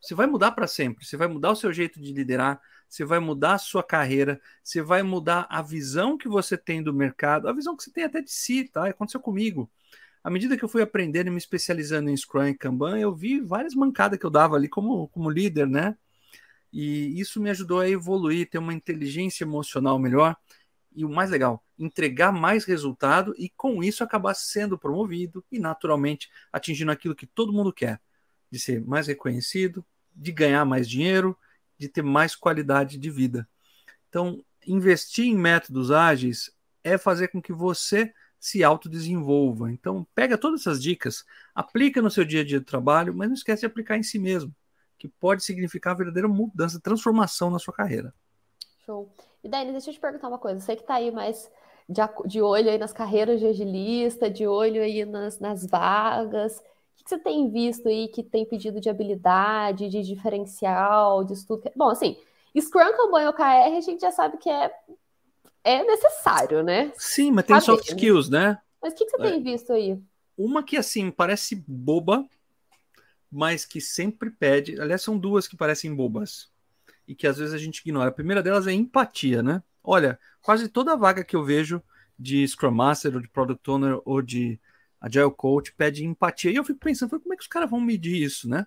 você 0.00 0.14
vai 0.14 0.28
mudar 0.28 0.52
para 0.52 0.68
sempre. 0.68 1.04
Você 1.04 1.16
vai 1.16 1.26
mudar 1.26 1.50
o 1.50 1.56
seu 1.56 1.72
jeito 1.72 2.00
de 2.00 2.12
liderar, 2.12 2.60
você 2.88 3.04
vai 3.04 3.18
mudar 3.18 3.54
a 3.54 3.58
sua 3.58 3.82
carreira, 3.82 4.40
você 4.62 4.80
vai 4.80 5.02
mudar 5.02 5.48
a 5.50 5.60
visão 5.62 6.16
que 6.16 6.28
você 6.28 6.56
tem 6.56 6.80
do 6.80 6.94
mercado, 6.94 7.48
a 7.48 7.52
visão 7.52 7.76
que 7.76 7.82
você 7.82 7.90
tem 7.90 8.04
até 8.04 8.22
de 8.22 8.30
si, 8.30 8.70
tá? 8.70 8.86
Aconteceu 8.86 9.18
comigo. 9.18 9.68
À 10.22 10.30
medida 10.30 10.56
que 10.56 10.64
eu 10.64 10.68
fui 10.68 10.80
aprendendo 10.80 11.26
e 11.26 11.30
me 11.30 11.38
especializando 11.38 12.08
em 12.08 12.16
Scrum 12.16 12.46
e 12.46 12.54
Kanban, 12.54 13.00
eu 13.00 13.12
vi 13.12 13.40
várias 13.40 13.74
mancadas 13.74 14.16
que 14.16 14.24
eu 14.24 14.30
dava 14.30 14.54
ali 14.54 14.68
como, 14.68 15.08
como 15.08 15.28
líder, 15.28 15.66
né? 15.66 15.96
E 16.72 17.20
isso 17.20 17.42
me 17.42 17.50
ajudou 17.50 17.80
a 17.80 17.88
evoluir, 17.88 18.48
ter 18.48 18.58
uma 18.58 18.72
inteligência 18.72 19.42
emocional 19.42 19.98
melhor 19.98 20.36
e 20.94 21.04
o 21.04 21.08
mais 21.08 21.30
legal, 21.30 21.64
entregar 21.78 22.32
mais 22.32 22.64
resultado 22.64 23.34
e 23.38 23.48
com 23.48 23.82
isso 23.82 24.04
acabar 24.04 24.34
sendo 24.34 24.78
promovido 24.78 25.44
e 25.50 25.58
naturalmente 25.58 26.30
atingindo 26.52 26.90
aquilo 26.90 27.14
que 27.14 27.26
todo 27.26 27.52
mundo 27.52 27.72
quer, 27.72 28.00
de 28.50 28.58
ser 28.58 28.84
mais 28.84 29.06
reconhecido, 29.06 29.84
de 30.14 30.30
ganhar 30.32 30.64
mais 30.64 30.88
dinheiro, 30.88 31.36
de 31.78 31.88
ter 31.88 32.02
mais 32.02 32.36
qualidade 32.36 32.98
de 32.98 33.10
vida. 33.10 33.48
Então, 34.08 34.44
investir 34.66 35.26
em 35.26 35.36
métodos 35.36 35.90
ágeis 35.90 36.50
é 36.84 36.98
fazer 36.98 37.28
com 37.28 37.40
que 37.40 37.52
você 37.52 38.12
se 38.38 38.62
autodesenvolva. 38.62 39.70
Então, 39.70 40.06
pega 40.14 40.36
todas 40.36 40.62
essas 40.62 40.82
dicas, 40.82 41.24
aplica 41.54 42.02
no 42.02 42.10
seu 42.10 42.24
dia 42.24 42.40
a 42.40 42.44
dia 42.44 42.58
de 42.58 42.66
trabalho, 42.66 43.14
mas 43.14 43.28
não 43.28 43.34
esquece 43.34 43.60
de 43.60 43.66
aplicar 43.66 43.96
em 43.96 44.02
si 44.02 44.18
mesmo, 44.18 44.54
que 44.98 45.08
pode 45.08 45.44
significar 45.44 45.96
verdadeira 45.96 46.28
mudança, 46.28 46.80
transformação 46.80 47.50
na 47.50 47.58
sua 47.58 47.72
carreira. 47.72 48.12
Show. 48.84 49.12
E 49.42 49.48
Dani, 49.48 49.72
deixa 49.72 49.90
eu 49.90 49.94
te 49.94 50.00
perguntar 50.00 50.28
uma 50.28 50.38
coisa. 50.38 50.60
Você 50.60 50.76
que 50.76 50.82
está 50.82 50.94
aí 50.94 51.10
mais 51.10 51.50
de, 51.88 52.00
de, 52.26 52.40
olho 52.40 52.70
aí 52.70 52.78
nas 52.78 52.92
carreiras 52.92 53.40
de 53.40 53.46
agilista, 53.46 54.30
de 54.30 54.46
olho 54.46 54.82
aí 54.82 55.04
nas, 55.04 55.40
nas 55.40 55.66
vagas, 55.66 56.58
o 56.58 57.04
que 57.04 57.08
você 57.08 57.18
tem 57.18 57.50
visto 57.50 57.88
aí 57.88 58.08
que 58.08 58.22
tem 58.22 58.44
pedido 58.44 58.80
de 58.80 58.88
habilidade, 58.88 59.88
de 59.88 60.02
diferencial, 60.02 61.24
de 61.24 61.32
estudo? 61.32 61.68
Bom, 61.74 61.90
assim, 61.90 62.16
Scrum, 62.58 62.96
Kanban 62.96 63.22
e 63.22 63.28
OKR 63.28 63.76
a 63.76 63.80
gente 63.80 64.00
já 64.00 64.12
sabe 64.12 64.36
que 64.38 64.48
é, 64.48 64.72
é 65.64 65.82
necessário, 65.82 66.62
né? 66.62 66.92
Sim, 66.96 67.32
mas 67.32 67.44
tem 67.44 67.60
Saber, 67.60 67.78
soft 67.78 67.88
skills, 67.88 68.28
né? 68.28 68.58
Mas 68.80 68.92
o 68.92 68.96
que, 68.96 69.04
que 69.06 69.10
você 69.10 69.22
é. 69.26 69.30
tem 69.30 69.42
visto 69.42 69.72
aí? 69.72 69.98
Uma 70.38 70.62
que, 70.62 70.76
assim, 70.76 71.10
parece 71.10 71.56
boba, 71.66 72.24
mas 73.30 73.64
que 73.64 73.80
sempre 73.80 74.30
pede. 74.30 74.80
Aliás, 74.80 75.02
são 75.02 75.18
duas 75.18 75.48
que 75.48 75.56
parecem 75.56 75.94
bobas 75.94 76.51
e 77.06 77.14
que 77.14 77.26
às 77.26 77.38
vezes 77.38 77.54
a 77.54 77.58
gente 77.58 77.78
ignora. 77.78 78.08
A 78.08 78.12
primeira 78.12 78.42
delas 78.42 78.66
é 78.66 78.72
empatia, 78.72 79.42
né? 79.42 79.62
Olha, 79.82 80.18
quase 80.40 80.68
toda 80.68 80.96
vaga 80.96 81.24
que 81.24 81.34
eu 81.34 81.44
vejo 81.44 81.82
de 82.18 82.46
Scrum 82.46 82.70
Master, 82.70 83.14
ou 83.14 83.20
de 83.20 83.28
Product 83.28 83.68
Owner, 83.70 84.00
ou 84.04 84.22
de 84.22 84.60
Agile 85.00 85.32
Coach 85.36 85.72
pede 85.72 86.04
empatia. 86.04 86.50
E 86.50 86.56
eu 86.56 86.64
fico 86.64 86.78
pensando, 86.78 87.18
como 87.18 87.34
é 87.34 87.36
que 87.36 87.42
os 87.42 87.48
caras 87.48 87.68
vão 87.68 87.80
medir 87.80 88.22
isso, 88.22 88.48
né? 88.48 88.66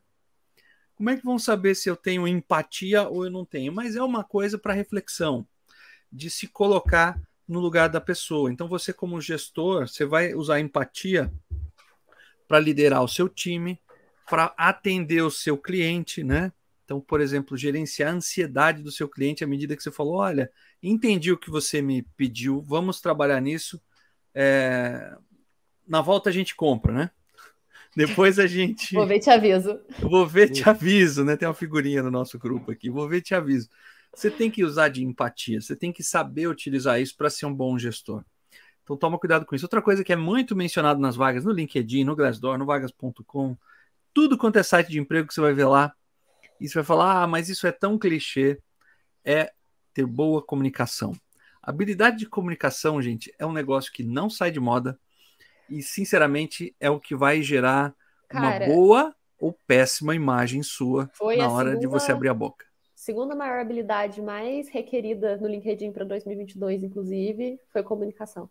Como 0.95 1.09
é 1.09 1.17
que 1.17 1.23
vão 1.23 1.39
saber 1.39 1.75
se 1.75 1.89
eu 1.89 1.95
tenho 1.95 2.27
empatia 2.27 3.07
ou 3.07 3.25
eu 3.25 3.31
não 3.31 3.45
tenho? 3.45 3.71
Mas 3.71 3.95
é 3.95 4.03
uma 4.03 4.23
coisa 4.23 4.57
para 4.57 4.73
reflexão, 4.73 5.47
de 6.11 6.29
se 6.29 6.47
colocar 6.47 7.19
no 7.47 7.59
lugar 7.59 7.89
da 7.89 8.01
pessoa. 8.01 8.51
Então, 8.51 8.67
você, 8.67 8.91
como 8.91 9.21
gestor, 9.21 9.87
você 9.87 10.05
vai 10.05 10.33
usar 10.33 10.59
empatia 10.59 11.31
para 12.47 12.59
liderar 12.59 13.03
o 13.03 13.07
seu 13.07 13.27
time, 13.27 13.79
para 14.29 14.53
atender 14.57 15.21
o 15.21 15.31
seu 15.31 15.57
cliente, 15.57 16.23
né? 16.23 16.51
Então, 16.85 17.01
por 17.01 17.19
exemplo, 17.19 17.57
gerenciar 17.57 18.13
a 18.13 18.15
ansiedade 18.15 18.83
do 18.83 18.91
seu 18.91 19.09
cliente 19.09 19.43
à 19.43 19.47
medida 19.47 19.75
que 19.75 19.81
você 19.81 19.91
falou: 19.91 20.17
olha, 20.17 20.49
entendi 20.81 21.31
o 21.31 21.37
que 21.37 21.49
você 21.49 21.81
me 21.81 22.03
pediu, 22.15 22.61
vamos 22.61 23.01
trabalhar 23.01 23.41
nisso. 23.41 23.81
É... 24.33 25.17
Na 25.87 26.01
volta 26.01 26.29
a 26.29 26.33
gente 26.33 26.55
compra, 26.55 26.93
né? 26.93 27.11
Depois 27.97 28.37
a 28.37 28.45
gente. 28.45 28.93
Vou 28.93 29.07
ver 29.07 29.19
te 29.19 29.31
aviso. 29.31 29.81
Vou 29.99 30.27
ver 30.27 30.49
te 30.51 30.67
aviso, 30.69 31.25
né? 31.25 31.35
Tem 31.35 31.47
uma 31.47 31.53
figurinha 31.55 32.03
no 32.03 32.11
nosso 32.11 32.37
grupo 32.37 32.71
aqui. 32.71 32.89
Vou 32.89 33.09
ver 33.09 33.21
te 33.21 33.33
aviso. 33.33 33.67
Você 34.13 34.29
tem 34.29 34.49
que 34.49 34.63
usar 34.63 34.89
de 34.89 35.03
empatia, 35.03 35.59
você 35.59 35.75
tem 35.75 35.91
que 35.91 36.01
saber 36.01 36.47
utilizar 36.47 37.01
isso 37.01 37.17
para 37.17 37.29
ser 37.29 37.47
um 37.47 37.53
bom 37.53 37.77
gestor. 37.77 38.23
Então 38.83 38.95
toma 38.95 39.17
cuidado 39.17 39.45
com 39.45 39.55
isso. 39.55 39.65
Outra 39.65 39.81
coisa 39.81 40.03
que 40.03 40.13
é 40.13 40.15
muito 40.15 40.55
mencionado 40.55 41.01
nas 41.01 41.15
vagas, 41.15 41.43
no 41.43 41.51
LinkedIn, 41.51 42.03
no 42.03 42.15
Glassdoor, 42.15 42.57
no 42.57 42.65
vagas.com, 42.65 43.57
tudo 44.13 44.37
quanto 44.37 44.57
é 44.57 44.63
site 44.63 44.91
de 44.91 44.99
emprego 44.99 45.27
que 45.27 45.33
você 45.33 45.41
vai 45.41 45.53
ver 45.53 45.65
lá, 45.65 45.93
e 46.59 46.67
você 46.67 46.75
vai 46.75 46.83
falar, 46.83 47.23
ah, 47.23 47.27
mas 47.27 47.49
isso 47.49 47.67
é 47.67 47.71
tão 47.71 47.97
clichê, 47.97 48.59
é 49.23 49.51
ter 49.93 50.05
boa 50.05 50.41
comunicação. 50.41 51.13
habilidade 51.61 52.17
de 52.17 52.27
comunicação, 52.27 53.01
gente, 53.01 53.33
é 53.39 53.45
um 53.45 53.53
negócio 53.53 53.91
que 53.91 54.03
não 54.03 54.29
sai 54.29 54.51
de 54.51 54.59
moda 54.59 54.99
e, 55.69 55.81
sinceramente, 55.81 56.75
é 56.79 56.89
o 56.89 56.99
que 56.99 57.15
vai 57.15 57.41
gerar 57.41 57.95
Cara, 58.27 58.65
uma 58.65 58.73
boa 58.73 59.15
ou 59.39 59.57
péssima 59.67 60.15
imagem 60.15 60.61
sua 60.63 61.09
na 61.37 61.49
hora 61.49 61.69
segunda, 61.69 61.79
de 61.79 61.87
você 61.87 62.11
abrir 62.11 62.29
a 62.29 62.33
boca. 62.33 62.65
Segunda 62.93 63.35
maior 63.35 63.59
habilidade 63.59 64.21
mais 64.21 64.69
requerida 64.69 65.37
no 65.37 65.47
LinkedIn 65.47 65.91
para 65.91 66.05
2022, 66.05 66.83
inclusive, 66.83 67.59
foi 67.71 67.83
comunicação. 67.83 68.49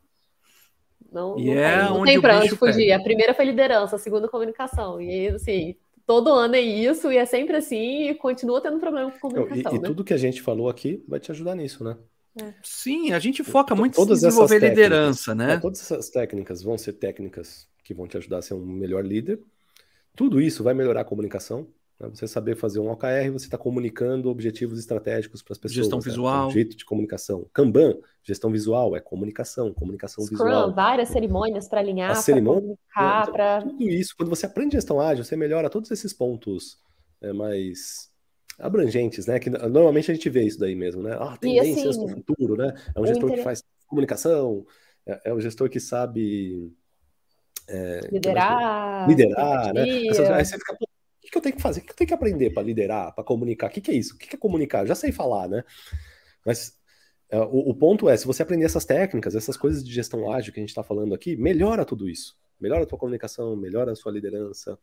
Não, 1.10 1.38
e 1.38 1.46
não, 1.46 1.54
é 1.54 1.88
não 1.88 2.04
tem 2.04 2.20
para 2.20 2.38
onde 2.38 2.56
fugir. 2.56 2.88
Pega. 2.88 2.96
A 2.96 3.02
primeira 3.02 3.34
foi 3.34 3.44
liderança, 3.44 3.96
a 3.96 3.98
segunda 3.98 4.28
comunicação. 4.28 5.00
E 5.00 5.28
assim, 5.28 5.76
todo 6.06 6.32
ano 6.32 6.56
é 6.56 6.60
isso, 6.60 7.10
e 7.10 7.16
é 7.16 7.24
sempre 7.24 7.56
assim, 7.56 8.08
e 8.08 8.14
continua 8.14 8.60
tendo 8.60 8.78
problema 8.78 9.10
com 9.10 9.18
comunicação. 9.18 9.72
E, 9.72 9.76
e 9.76 9.80
né? 9.80 9.88
tudo 9.88 10.04
que 10.04 10.14
a 10.14 10.18
gente 10.18 10.42
falou 10.42 10.68
aqui 10.68 11.02
vai 11.08 11.20
te 11.20 11.30
ajudar 11.30 11.54
nisso, 11.54 11.82
né? 11.84 11.96
É. 12.40 12.52
Sim, 12.62 13.12
a 13.12 13.18
gente 13.18 13.44
foca 13.44 13.74
muito 13.74 14.00
em 14.00 14.06
desenvolver 14.06 14.58
liderança, 14.58 15.34
né? 15.34 15.54
É, 15.54 15.58
todas 15.58 15.80
essas 15.80 16.10
técnicas 16.10 16.62
vão 16.62 16.76
ser 16.76 16.94
técnicas 16.94 17.68
que 17.84 17.94
vão 17.94 18.08
te 18.08 18.16
ajudar 18.16 18.38
a 18.38 18.42
ser 18.42 18.54
um 18.54 18.66
melhor 18.66 19.04
líder. 19.04 19.40
Tudo 20.16 20.40
isso 20.40 20.64
vai 20.64 20.74
melhorar 20.74 21.02
a 21.02 21.04
comunicação, 21.04 21.68
né? 21.98 22.08
Você 22.12 22.26
saber 22.26 22.56
fazer 22.56 22.80
um 22.80 22.90
OKR, 22.90 23.30
você 23.32 23.46
está 23.46 23.58
comunicando 23.58 24.28
objetivos 24.28 24.78
estratégicos 24.78 25.42
para 25.42 25.52
as 25.52 25.58
pessoas. 25.58 25.76
Gestão 25.76 25.98
né? 25.98 26.04
visual. 26.04 26.48
Um 26.48 26.50
jeito 26.50 26.76
de 26.76 26.84
comunicação. 26.84 27.48
Kanban, 27.52 27.96
gestão 28.22 28.50
visual, 28.50 28.96
é 28.96 29.00
comunicação, 29.00 29.72
comunicação 29.72 30.24
Scrum, 30.24 30.36
visual. 30.44 30.74
várias 30.74 31.08
cerimônias 31.08 31.68
para 31.68 31.80
alinhar, 31.80 32.12
para 32.12 32.42
comunicar, 32.42 33.22
então, 33.22 33.32
para... 33.32 33.62
Tudo 33.62 33.88
isso, 33.88 34.14
quando 34.16 34.28
você 34.28 34.46
aprende 34.46 34.74
gestão 34.74 35.00
ágil, 35.00 35.24
você 35.24 35.36
melhora 35.36 35.70
todos 35.70 35.90
esses 35.90 36.12
pontos 36.12 36.78
é, 37.20 37.32
mais 37.32 38.10
abrangentes, 38.58 39.26
né? 39.26 39.38
Que 39.38 39.50
normalmente 39.50 40.10
a 40.10 40.14
gente 40.14 40.28
vê 40.30 40.44
isso 40.44 40.58
daí 40.58 40.74
mesmo, 40.74 41.02
né? 41.02 41.16
Ah, 41.18 41.36
tendências 41.36 41.96
assim, 41.96 42.06
no 42.06 42.08
futuro, 42.08 42.56
né? 42.56 42.74
É 42.94 43.00
um 43.00 43.06
gestor 43.06 43.30
que 43.30 43.42
faz 43.42 43.62
comunicação, 43.86 44.64
é, 45.06 45.20
é 45.26 45.34
um 45.34 45.40
gestor 45.40 45.68
que 45.68 45.80
sabe... 45.80 46.72
É, 47.66 48.00
liderar, 48.12 49.08
liderar, 49.08 49.72
né? 49.72 49.84
aí 49.84 50.44
você 50.44 50.58
fica, 50.58 50.76
que, 51.34 51.34
que 51.34 51.38
eu 51.38 51.42
tenho 51.42 51.56
que 51.56 51.62
fazer? 51.62 51.80
O 51.80 51.84
que 51.84 51.92
eu 51.92 51.96
tenho 51.96 52.08
que 52.08 52.14
aprender 52.14 52.50
para 52.50 52.62
liderar, 52.62 53.14
para 53.14 53.24
comunicar? 53.24 53.68
O 53.68 53.70
que, 53.70 53.80
que 53.80 53.90
é 53.90 53.94
isso? 53.94 54.14
O 54.14 54.18
que, 54.18 54.28
que 54.28 54.36
é 54.36 54.38
comunicar? 54.38 54.86
já 54.86 54.94
sei 54.94 55.12
falar, 55.12 55.48
né? 55.48 55.64
Mas 56.44 56.78
uh, 57.32 57.44
o, 57.50 57.70
o, 57.70 57.74
ponto 57.74 58.08
é, 58.08 58.16
se 58.16 58.26
você 58.26 58.42
aprender 58.42 58.64
essas 58.64 58.84
técnicas, 58.84 59.34
essas 59.34 59.56
coisas 59.56 59.84
de 59.84 59.92
gestão 59.92 60.30
ágil 60.30 60.52
que 60.52 60.60
a 60.60 60.62
gente 60.62 60.70
está 60.70 60.82
falando 60.82 61.14
aqui, 61.14 61.36
melhora 61.36 61.84
tudo 61.84 62.08
isso. 62.08 62.36
Melhora 62.60 62.84
a 62.84 62.86
tua 62.86 62.98
comunicação, 62.98 63.56
melhora 63.56 63.92
a 63.92 63.96
sua 63.96 64.12
liderança. 64.12 64.78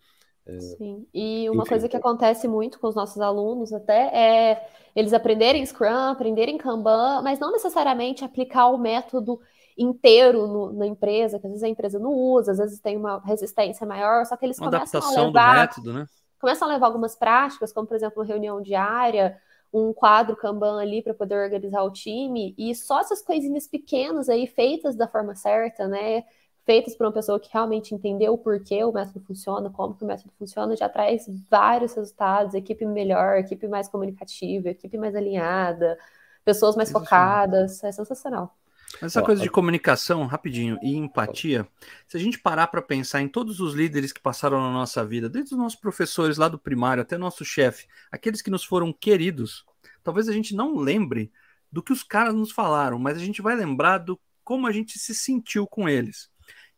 É... 0.46 0.60
Sim, 0.60 1.08
e 1.14 1.50
uma 1.50 1.62
Enfim. 1.62 1.70
coisa 1.70 1.88
que 1.88 1.96
acontece 1.96 2.48
muito 2.48 2.80
com 2.80 2.88
os 2.88 2.96
nossos 2.96 3.22
alunos 3.22 3.72
até 3.72 4.08
é 4.08 4.68
eles 4.96 5.14
aprenderem 5.14 5.64
Scrum, 5.66 6.10
aprenderem 6.10 6.58
Kanban, 6.58 7.22
mas 7.22 7.40
não 7.40 7.52
necessariamente 7.52 8.26
aplicar 8.26 8.68
o 8.68 8.78
método 8.78 9.40
inteiro 9.78 10.48
no, 10.48 10.74
na 10.74 10.86
empresa, 10.86 11.40
que 11.40 11.46
às 11.46 11.52
vezes 11.54 11.64
a 11.64 11.70
empresa 11.70 12.00
não 12.00 12.12
usa, 12.12 12.52
às 12.52 12.58
vezes 12.58 12.80
tem 12.80 12.98
uma 12.98 13.20
resistência 13.24 13.86
maior, 13.86 14.26
só 14.26 14.36
que 14.36 14.46
eles 14.46 14.58
uma 14.58 14.70
começam 14.70 15.02
a 15.02 15.10
levar... 15.10 15.54
Do 15.54 15.60
método, 15.62 15.94
né? 15.94 16.08
Começam 16.42 16.68
a 16.68 16.74
levar 16.74 16.88
algumas 16.88 17.16
práticas, 17.16 17.72
como 17.72 17.88
por 17.88 17.96
exemplo, 17.96 18.22
uma 18.22 18.26
reunião 18.28 18.62
diária, 18.62 19.40
um 19.74 19.94
quadro 19.94 20.36
Kanban 20.36 20.82
ali 20.82 21.02
para 21.02 21.14
poder 21.14 21.36
organizar 21.36 21.84
o 21.84 21.92
time, 21.92 22.54
e 22.58 22.76
só 22.76 23.00
essas 23.00 23.22
coisinhas 23.24 23.68
pequenas 23.68 24.28
aí, 24.30 24.48
feitas 24.48 24.96
da 24.98 25.08
forma 25.08 25.36
certa, 25.36 25.88
né? 25.88 26.24
Feitas 26.66 26.96
por 26.96 27.06
uma 27.08 27.14
pessoa 27.14 27.40
que 27.40 27.50
realmente 27.52 27.96
entendeu 27.96 28.34
o 28.34 28.38
porquê 28.38 28.84
o 28.84 28.92
método 28.92 29.20
funciona, 29.22 29.70
como 29.72 29.96
que 29.96 30.04
o 30.04 30.08
método 30.08 30.32
funciona, 30.38 30.76
já 30.76 30.90
traz 30.90 31.26
vários 31.50 31.94
resultados, 31.96 32.54
equipe 32.54 32.86
melhor, 32.86 33.38
equipe 33.40 33.68
mais 33.68 33.88
comunicativa, 33.90 34.70
equipe 34.70 34.98
mais 34.98 35.16
alinhada, 35.16 35.98
pessoas 36.46 36.76
mais 36.76 36.92
focadas, 36.92 37.84
é 37.84 37.92
sensacional. 37.92 38.56
Mas 39.00 39.12
essa 39.12 39.22
coisa 39.22 39.42
de 39.42 39.50
comunicação, 39.50 40.26
rapidinho, 40.26 40.78
e 40.82 40.96
empatia, 40.96 41.68
se 42.08 42.18
a 42.18 42.20
gente 42.20 42.40
parar 42.40 42.68
para 42.68 42.82
pensar 42.82 43.22
em 43.22 43.28
todos 43.28 43.60
os 43.60 43.74
líderes 43.74 44.12
que 44.12 44.20
passaram 44.20 44.60
na 44.62 44.72
nossa 44.72 45.06
vida, 45.06 45.30
desde 45.30 45.54
os 45.54 45.60
nossos 45.60 45.80
professores 45.80 46.38
lá 46.38 46.48
do 46.48 46.60
primário 46.60 47.02
até 47.02 47.18
nosso 47.18 47.46
chefe, 47.46 47.88
aqueles 48.12 48.42
que 48.42 48.50
nos 48.50 48.64
foram 48.64 48.92
queridos, 48.92 49.66
talvez 50.04 50.28
a 50.28 50.34
gente 50.34 50.56
não 50.56 50.78
lembre 50.78 51.32
do 51.72 51.82
que 51.82 51.94
os 51.94 52.04
caras 52.04 52.34
nos 52.34 52.52
falaram, 52.52 53.00
mas 53.00 53.18
a 53.18 53.22
gente 53.22 53.42
vai 53.42 53.56
lembrar 53.56 54.00
do 54.00 54.20
como 54.44 54.68
a 54.68 54.72
gente 54.72 55.00
se 55.00 55.16
sentiu 55.16 55.66
com 55.66 55.88
eles. 55.88 56.30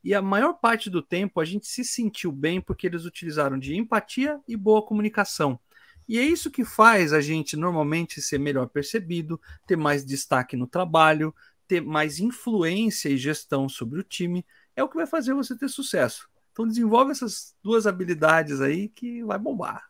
E 0.03 0.13
a 0.13 0.21
maior 0.21 0.53
parte 0.53 0.89
do 0.89 1.01
tempo 1.01 1.39
a 1.39 1.45
gente 1.45 1.65
se 1.65 1.83
sentiu 1.83 2.31
bem 2.31 2.59
porque 2.59 2.85
eles 2.85 3.05
utilizaram 3.05 3.57
de 3.57 3.75
empatia 3.75 4.39
e 4.47 4.55
boa 4.55 4.85
comunicação. 4.85 5.59
E 6.07 6.19
é 6.19 6.21
isso 6.21 6.51
que 6.51 6.65
faz 6.65 7.13
a 7.13 7.21
gente 7.21 7.55
normalmente 7.55 8.21
ser 8.21 8.37
melhor 8.37 8.67
percebido, 8.67 9.39
ter 9.65 9.77
mais 9.77 10.05
destaque 10.05 10.57
no 10.57 10.67
trabalho, 10.67 11.33
ter 11.73 11.81
mais 11.81 12.19
influência 12.19 13.09
e 13.09 13.17
gestão 13.17 13.67
sobre 13.67 13.99
o 13.99 14.03
time, 14.03 14.45
é 14.75 14.83
o 14.83 14.89
que 14.89 14.95
vai 14.95 15.07
fazer 15.07 15.33
você 15.33 15.57
ter 15.57 15.69
sucesso. 15.69 16.27
Então 16.51 16.67
desenvolve 16.67 17.11
essas 17.11 17.55
duas 17.63 17.87
habilidades 17.87 18.61
aí 18.61 18.89
que 18.89 19.23
vai 19.23 19.39
bombar. 19.39 19.83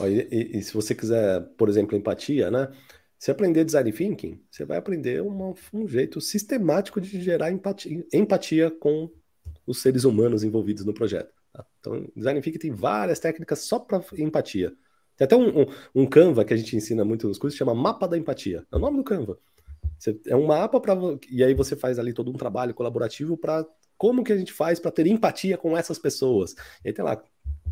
E, 0.00 0.28
e, 0.30 0.58
e 0.58 0.62
se 0.62 0.74
você 0.74 0.94
quiser, 0.94 1.40
por 1.56 1.68
exemplo, 1.68 1.96
empatia, 1.96 2.50
né? 2.50 2.70
Se 3.18 3.30
aprender 3.30 3.64
design 3.64 3.90
thinking, 3.90 4.42
você 4.50 4.66
vai 4.66 4.76
aprender 4.76 5.22
uma, 5.22 5.54
um 5.72 5.88
jeito 5.88 6.20
sistemático 6.20 7.00
de 7.00 7.22
gerar 7.22 7.50
empatia, 7.50 8.04
empatia 8.12 8.70
com 8.70 9.10
os 9.66 9.80
seres 9.80 10.04
humanos 10.04 10.44
envolvidos 10.44 10.84
no 10.84 10.92
projeto. 10.92 11.32
Tá? 11.52 11.64
Então, 11.80 12.06
design 12.14 12.40
thinking 12.42 12.58
tem 12.58 12.72
várias 12.72 13.18
técnicas 13.18 13.60
só 13.60 13.78
para 13.78 14.04
empatia. 14.18 14.74
Tem 15.16 15.24
até 15.24 15.36
um, 15.36 15.62
um, 15.62 15.66
um, 15.94 16.06
Canva 16.06 16.44
que 16.44 16.52
a 16.52 16.56
gente 16.56 16.76
ensina 16.76 17.02
muito 17.02 17.26
nos 17.26 17.38
cursos, 17.38 17.56
chama 17.56 17.74
Mapa 17.74 18.06
da 18.06 18.18
Empatia. 18.18 18.66
É 18.70 18.76
o 18.76 18.80
nome 18.80 18.98
do 18.98 19.04
Canva. 19.04 19.38
Você, 20.04 20.20
é 20.26 20.36
um 20.36 20.46
mapa 20.46 20.78
para 20.78 20.94
e 21.30 21.42
aí 21.42 21.54
você 21.54 21.74
faz 21.74 21.98
ali 21.98 22.12
todo 22.12 22.30
um 22.30 22.34
trabalho 22.34 22.74
colaborativo 22.74 23.38
para 23.38 23.66
como 23.96 24.22
que 24.22 24.32
a 24.32 24.36
gente 24.36 24.52
faz 24.52 24.78
para 24.78 24.90
ter 24.90 25.06
empatia 25.06 25.56
com 25.56 25.74
essas 25.74 25.98
pessoas. 25.98 26.54
E 26.84 26.88
aí 26.88 26.92
tem 26.92 27.02
lá, 27.02 27.22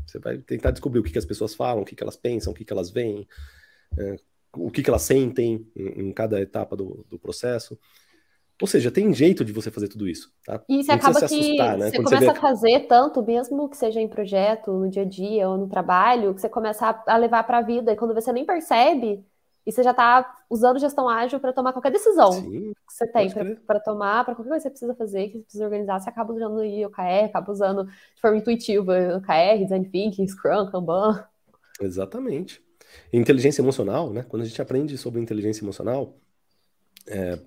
você 0.07 0.19
vai 0.19 0.39
tentar 0.39 0.71
descobrir 0.71 1.01
o 1.01 1.03
que, 1.03 1.13
que 1.13 1.19
as 1.19 1.27
pessoas 1.27 1.55
falam, 1.55 1.83
o 1.83 1.85
que, 1.85 1.95
que 1.95 2.03
elas 2.03 2.17
pensam, 2.17 2.53
o 2.53 2.57
que, 2.57 2.65
que 2.65 2.73
elas 2.73 2.91
veem, 2.91 3.29
é, 3.99 4.17
o 4.57 4.71
que, 4.71 4.83
que 4.83 4.89
elas 4.89 5.03
sentem 5.03 5.67
em, 5.77 6.07
em 6.07 6.13
cada 6.13 6.41
etapa 6.41 6.75
do, 6.75 7.05
do, 7.07 7.19
processo. 7.19 7.79
Ou 8.63 8.67
seja, 8.67 8.91
tem 8.91 9.13
jeito 9.13 9.45
de 9.45 9.53
você 9.53 9.71
fazer 9.71 9.89
tudo 9.89 10.09
isso. 10.09 10.33
Tá? 10.47 10.63
E 10.67 10.83
você 10.83 10.93
acaba 10.93 11.19
que 11.19 11.25
assustar, 11.27 11.77
né? 11.77 11.91
você 11.91 11.97
Quando 11.97 12.05
começa 12.07 12.25
você 12.25 12.33
vê... 12.33 12.39
a 12.39 12.41
fazer 12.41 12.81
tanto, 12.87 13.23
mesmo 13.23 13.69
que 13.69 13.77
seja 13.77 14.01
em 14.01 14.09
projeto, 14.09 14.73
no 14.73 14.89
dia 14.89 15.03
a 15.03 15.07
dia 15.07 15.51
ou 15.51 15.59
no 15.59 15.69
trabalho, 15.69 16.33
que 16.33 16.41
você 16.41 16.49
começa 16.49 17.03
a 17.07 17.17
levar 17.19 17.43
para 17.43 17.59
a 17.59 17.63
vida. 17.63 17.93
E 17.93 17.97
quando 17.97 18.15
você 18.15 18.33
nem 18.33 18.47
percebe, 18.47 19.23
e 19.65 19.73
você 19.73 19.83
já 19.83 19.93
está 19.93 20.39
usando 20.51 20.79
gestão 20.79 21.09
ágil 21.09 21.39
para 21.39 21.53
tomar 21.53 21.73
qualquer 21.73 21.93
decisão 21.93 22.33
Sim, 22.33 22.73
que 22.73 22.95
você 22.95 23.07
tem 23.07 23.31
para 23.67 23.81
tomar, 23.81 24.25
para 24.25 24.35
qualquer 24.35 24.51
coisa 24.51 24.63
que 24.63 24.63
você 24.63 24.71
precisa 24.71 24.95
fazer, 24.95 25.29
que 25.29 25.39
você 25.39 25.45
precisa 25.45 25.65
organizar, 25.65 26.01
você 26.01 26.11
acaba 26.11 26.33
usando 26.33 26.59
o 26.59 26.87
OKR, 26.87 27.25
acaba 27.27 27.53
usando 27.53 27.85
de 27.87 28.21
forma 28.21 28.37
intuitiva 28.39 29.17
OKR, 29.17 29.63
Design 29.63 29.89
Thinking, 29.89 30.27
Scrum, 30.27 30.71
Kanban. 30.71 31.25
Exatamente. 31.81 32.63
Inteligência 33.13 33.63
emocional, 33.63 34.13
né? 34.13 34.25
Quando 34.29 34.43
a 34.43 34.45
gente 34.45 34.61
aprende 34.61 34.99
sobre 34.99 35.21
inteligência 35.21 35.65
emocional, 35.65 36.15
é, 37.07 37.39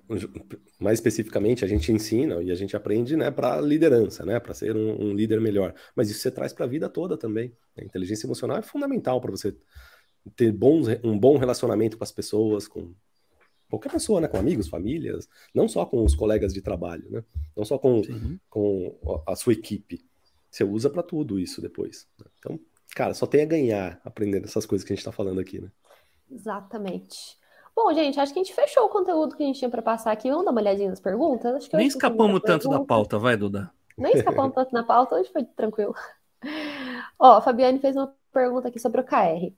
mais 0.78 0.98
especificamente, 0.98 1.64
a 1.64 1.68
gente 1.68 1.90
ensina 1.90 2.42
e 2.42 2.50
a 2.50 2.54
gente 2.54 2.76
aprende 2.76 3.16
né, 3.16 3.30
para 3.30 3.60
liderança, 3.60 4.24
né, 4.24 4.38
para 4.38 4.52
ser 4.52 4.76
um, 4.76 5.06
um, 5.06 5.14
líder 5.14 5.40
melhor. 5.40 5.74
Mas 5.94 6.10
isso 6.10 6.20
você 6.20 6.30
traz 6.30 6.52
para 6.52 6.66
a 6.66 6.68
vida 6.68 6.88
toda 6.88 7.16
também. 7.16 7.56
A 7.76 7.82
inteligência 7.82 8.26
emocional 8.26 8.58
é 8.58 8.62
fundamental 8.62 9.20
para 9.20 9.30
você 9.30 9.56
ter 10.34 10.52
bons, 10.52 10.86
um 11.04 11.18
bom 11.18 11.36
relacionamento 11.36 11.96
com 11.96 12.04
as 12.04 12.12
pessoas, 12.12 12.66
com 12.66 12.92
qualquer 13.68 13.90
pessoa, 13.90 14.20
né, 14.20 14.28
com 14.28 14.36
amigos, 14.36 14.68
famílias, 14.68 15.28
não 15.54 15.68
só 15.68 15.84
com 15.84 16.04
os 16.04 16.14
colegas 16.14 16.52
de 16.54 16.62
trabalho, 16.62 17.10
né, 17.10 17.24
não 17.56 17.64
só 17.64 17.78
com, 17.78 18.02
com 18.48 19.22
a 19.26 19.36
sua 19.36 19.52
equipe. 19.52 20.04
Você 20.50 20.64
usa 20.64 20.88
para 20.88 21.02
tudo 21.02 21.38
isso 21.38 21.60
depois. 21.60 22.06
Né? 22.18 22.26
Então, 22.38 22.60
cara, 22.94 23.12
só 23.12 23.26
tem 23.26 23.42
a 23.42 23.46
ganhar 23.46 24.00
aprendendo 24.04 24.44
essas 24.44 24.64
coisas 24.64 24.86
que 24.86 24.92
a 24.92 24.96
gente 24.96 25.02
está 25.02 25.12
falando 25.12 25.40
aqui, 25.40 25.60
né? 25.60 25.70
Exatamente. 26.30 27.36
Bom, 27.74 27.92
gente, 27.92 28.18
acho 28.18 28.32
que 28.32 28.38
a 28.40 28.42
gente 28.42 28.54
fechou 28.54 28.86
o 28.86 28.88
conteúdo 28.88 29.36
que 29.36 29.42
a 29.42 29.46
gente 29.46 29.58
tinha 29.58 29.70
para 29.70 29.82
passar 29.82 30.10
aqui. 30.10 30.30
Vamos 30.30 30.46
dar 30.46 30.50
uma 30.50 30.60
olhadinha 30.62 30.88
nas 30.88 30.98
perguntas? 30.98 31.68
Nem 31.74 31.86
escapamos 31.86 32.40
tanto 32.40 32.70
da 32.70 32.82
pauta, 32.82 33.18
vai, 33.18 33.36
Duda. 33.36 33.70
Nem 33.98 34.14
escapamos 34.14 34.54
tanto 34.54 34.72
na 34.72 34.82
pauta, 34.82 35.16
hoje 35.16 35.30
foi 35.30 35.44
tranquilo. 35.44 35.94
Ó, 37.18 37.36
a 37.36 37.40
Fabiane 37.42 37.78
fez 37.78 37.94
uma 37.94 38.14
pergunta 38.32 38.68
aqui 38.68 38.78
sobre 38.78 39.02
o 39.02 39.04
KR. 39.04 39.52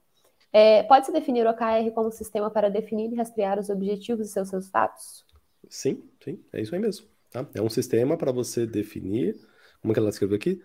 É, 0.51 0.83
Pode-se 0.83 1.11
definir 1.11 1.45
o 1.45 1.49
OKR 1.49 1.91
como 1.93 2.07
um 2.07 2.11
sistema 2.11 2.49
para 2.49 2.69
definir 2.69 3.11
e 3.11 3.15
rastrear 3.15 3.59
os 3.59 3.69
objetivos 3.69 4.29
e 4.29 4.31
seus 4.31 4.51
resultados? 4.51 5.25
Sim, 5.69 6.03
sim, 6.23 6.43
é 6.51 6.61
isso 6.61 6.73
aí 6.73 6.81
mesmo. 6.81 7.07
Tá? 7.29 7.47
É 7.53 7.61
um 7.61 7.69
sistema 7.69 8.17
para 8.17 8.31
você 8.31 8.65
definir, 8.65 9.35
como 9.81 9.91
é 9.91 9.93
que 9.93 9.99
ela 9.99 10.09
escreveu 10.09 10.35
aqui? 10.35 10.61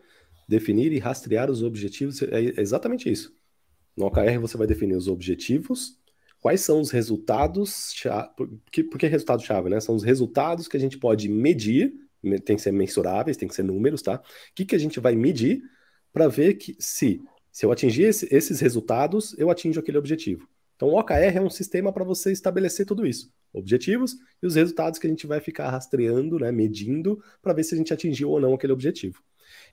Definir 0.49 0.93
e 0.93 0.99
rastrear 0.99 1.51
os 1.51 1.63
objetivos, 1.63 2.23
é 2.23 2.61
exatamente 2.61 3.11
isso. 3.11 3.35
No 3.97 4.07
OKR 4.07 4.39
você 4.41 4.57
vai 4.57 4.67
definir 4.67 4.97
os 4.97 5.09
objetivos, 5.09 5.99
quais 6.41 6.61
são 6.61 6.81
os 6.81 6.91
resultados 6.91 7.95
por 8.37 8.51
que, 8.71 8.85
por 8.85 8.99
que 8.99 9.07
resultado-chave, 9.07 9.71
né? 9.71 9.81
São 9.81 9.95
os 9.95 10.03
resultados 10.03 10.69
que 10.69 10.77
a 10.77 10.81
gente 10.81 10.99
pode 10.99 11.29
medir, 11.29 11.95
tem 12.45 12.57
que 12.57 12.63
ser 12.63 12.73
mensuráveis, 12.73 13.37
tem 13.37 13.49
que 13.49 13.55
ser 13.55 13.63
números, 13.63 14.03
tá? 14.03 14.17
O 14.17 14.55
que, 14.55 14.65
que 14.65 14.75
a 14.75 14.79
gente 14.79 14.99
vai 15.01 15.15
medir 15.15 15.63
para 16.13 16.29
ver 16.29 16.55
que 16.55 16.77
se, 16.79 17.23
se 17.55 17.65
eu 17.65 17.71
atingir 17.71 18.03
esse, 18.03 18.27
esses 18.35 18.59
resultados, 18.59 19.33
eu 19.39 19.49
atinjo 19.49 19.79
aquele 19.79 19.97
objetivo. 19.97 20.49
Então, 20.75 20.89
o 20.89 20.99
OKR 20.99 21.37
é 21.37 21.41
um 21.41 21.49
sistema 21.49 21.93
para 21.93 22.03
você 22.03 22.33
estabelecer 22.33 22.85
tudo 22.85 23.07
isso. 23.07 23.33
Objetivos 23.53 24.17
e 24.43 24.47
os 24.49 24.57
resultados 24.57 24.99
que 24.99 25.07
a 25.07 25.11
gente 25.11 25.25
vai 25.25 25.39
ficar 25.39 25.71
rastreando, 25.71 26.37
né, 26.41 26.51
medindo, 26.51 27.23
para 27.41 27.53
ver 27.53 27.63
se 27.63 27.73
a 27.73 27.79
gente 27.79 27.95
atingiu 27.95 28.31
ou 28.31 28.41
não 28.41 28.55
aquele 28.55 28.73
objetivo. 28.73 29.23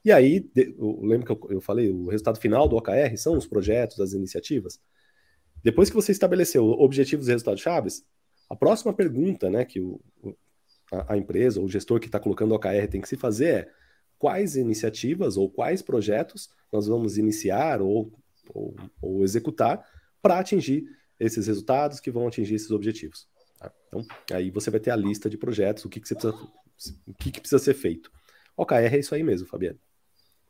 E 0.04 0.12
aí, 0.12 0.48
lembra 0.78 1.26
que 1.26 1.32
eu, 1.32 1.56
eu 1.56 1.60
falei, 1.60 1.90
o 1.90 2.06
resultado 2.06 2.38
final 2.38 2.68
do 2.68 2.76
OKR 2.76 3.16
são 3.16 3.36
os 3.36 3.48
projetos, 3.48 3.98
as 3.98 4.12
iniciativas. 4.12 4.78
Depois 5.60 5.90
que 5.90 5.96
você 5.96 6.12
estabeleceu 6.12 6.64
objetivos 6.64 7.26
e 7.26 7.32
resultados 7.32 7.62
chaves, 7.62 8.04
a 8.48 8.54
próxima 8.54 8.94
pergunta 8.94 9.50
né, 9.50 9.64
que 9.64 9.80
o, 9.80 10.00
a, 10.92 11.14
a 11.14 11.16
empresa 11.16 11.58
ou 11.58 11.66
o 11.66 11.68
gestor 11.68 11.98
que 11.98 12.06
está 12.06 12.20
colocando 12.20 12.52
o 12.52 12.54
OKR 12.54 12.86
tem 12.88 13.00
que 13.00 13.08
se 13.08 13.16
fazer 13.16 13.46
é 13.48 13.68
quais 14.22 14.54
iniciativas 14.54 15.36
ou 15.36 15.50
quais 15.50 15.82
projetos 15.82 16.48
nós 16.70 16.86
vamos 16.86 17.18
iniciar 17.18 17.82
ou, 17.82 18.12
ou, 18.54 18.72
ou 19.02 19.24
executar 19.24 19.84
para 20.22 20.38
atingir 20.38 20.84
esses 21.18 21.48
resultados 21.48 21.98
que 21.98 22.08
vão 22.08 22.28
atingir 22.28 22.54
esses 22.54 22.70
objetivos. 22.70 23.26
Tá? 23.58 23.72
Então, 23.88 24.06
aí 24.30 24.48
você 24.48 24.70
vai 24.70 24.78
ter 24.78 24.92
a 24.92 24.96
lista 24.96 25.28
de 25.28 25.36
projetos, 25.36 25.84
o 25.84 25.88
que, 25.88 25.98
que 25.98 26.06
você 26.06 26.14
precisa, 26.14 26.38
o 27.04 27.14
que, 27.14 27.32
que 27.32 27.40
precisa 27.40 27.58
ser 27.58 27.74
feito. 27.74 28.12
OKR 28.56 28.94
é 28.94 28.98
isso 29.00 29.12
aí 29.12 29.24
mesmo, 29.24 29.48
Fabiano. 29.48 29.80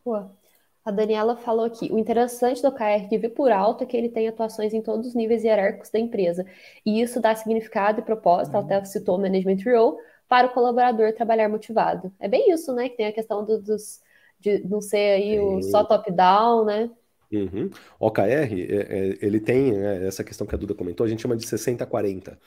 Boa. 0.04 0.36
A 0.84 0.90
Daniela 0.90 1.34
falou 1.38 1.64
aqui: 1.64 1.90
o 1.90 1.98
interessante 1.98 2.60
do 2.60 2.68
OKR 2.68 3.08
que 3.08 3.16
vi 3.16 3.30
por 3.30 3.50
alto 3.50 3.84
é 3.84 3.86
que 3.86 3.96
ele 3.96 4.10
tem 4.10 4.28
atuações 4.28 4.74
em 4.74 4.82
todos 4.82 5.06
os 5.06 5.14
níveis 5.14 5.44
hierárquicos 5.44 5.88
da 5.88 5.98
empresa. 5.98 6.44
E 6.84 7.00
isso 7.00 7.22
dá 7.22 7.34
significado 7.34 8.00
e 8.00 8.04
propósito, 8.04 8.54
uhum. 8.54 8.64
até 8.64 8.84
citou 8.84 9.16
o 9.16 9.20
Management 9.20 9.64
Role, 9.64 9.96
para 10.32 10.46
o 10.46 10.54
colaborador 10.54 11.12
trabalhar 11.12 11.46
motivado. 11.46 12.10
É 12.18 12.26
bem 12.26 12.50
isso, 12.50 12.72
né? 12.72 12.88
Que 12.88 12.96
tem 12.96 13.06
a 13.06 13.12
questão 13.12 13.44
do, 13.44 13.60
dos, 13.60 14.00
de 14.40 14.66
não 14.66 14.80
ser 14.80 14.96
aí 14.96 15.38
o 15.38 15.60
só 15.60 15.84
top-down, 15.84 16.64
né? 16.64 16.90
Uhum. 17.30 17.68
OKR, 18.00 18.22
é, 18.24 18.46
é, 18.48 19.18
ele 19.20 19.38
tem 19.38 19.72
né, 19.72 20.06
essa 20.06 20.24
questão 20.24 20.46
que 20.46 20.54
a 20.54 20.58
Duda 20.58 20.74
comentou, 20.74 21.04
a 21.04 21.08
gente 21.08 21.20
chama 21.20 21.36
de 21.36 21.46
60-40. 21.46 22.32
O 22.32 22.38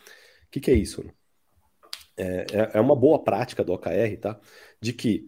que, 0.49 0.59
que 0.59 0.71
é 0.71 0.73
isso? 0.73 1.05
É, 2.17 2.47
é, 2.53 2.71
é 2.73 2.81
uma 2.81 2.95
boa 2.95 3.23
prática 3.23 3.63
do 3.63 3.73
OKR, 3.73 4.17
tá? 4.19 4.39
De 4.81 4.91
que 4.91 5.27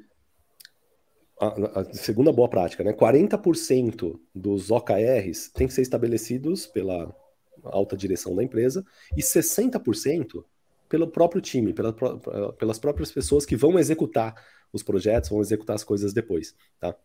a, 1.40 1.82
a, 1.82 1.94
segunda 1.94 2.32
boa 2.32 2.50
prática, 2.50 2.84
né? 2.84 2.92
40% 2.92 4.20
dos 4.34 4.72
OKRs 4.72 5.52
tem 5.54 5.68
que 5.68 5.74
ser 5.76 5.84
estabelecidos 5.84 6.66
pela 6.66 7.16
alta 7.66 7.96
direção 7.96 8.36
da 8.36 8.44
empresa 8.44 8.84
e 9.16 9.22
60% 9.22 10.44
pelo 10.90 11.08
próprio 11.08 11.42
time, 11.42 11.74
pela, 11.74 11.94
pelas 12.58 12.80
próprias 12.80 13.12
pessoas 13.12 13.46
que 13.46 13.56
vão 13.56 13.78
executar 13.78 14.36
os 14.72 14.84
projetos, 14.84 15.30
vão 15.30 15.42
executar 15.42 15.76
as 15.76 15.84
coisas 15.84 16.14
depois, 16.14 16.56
tá? 16.80 16.96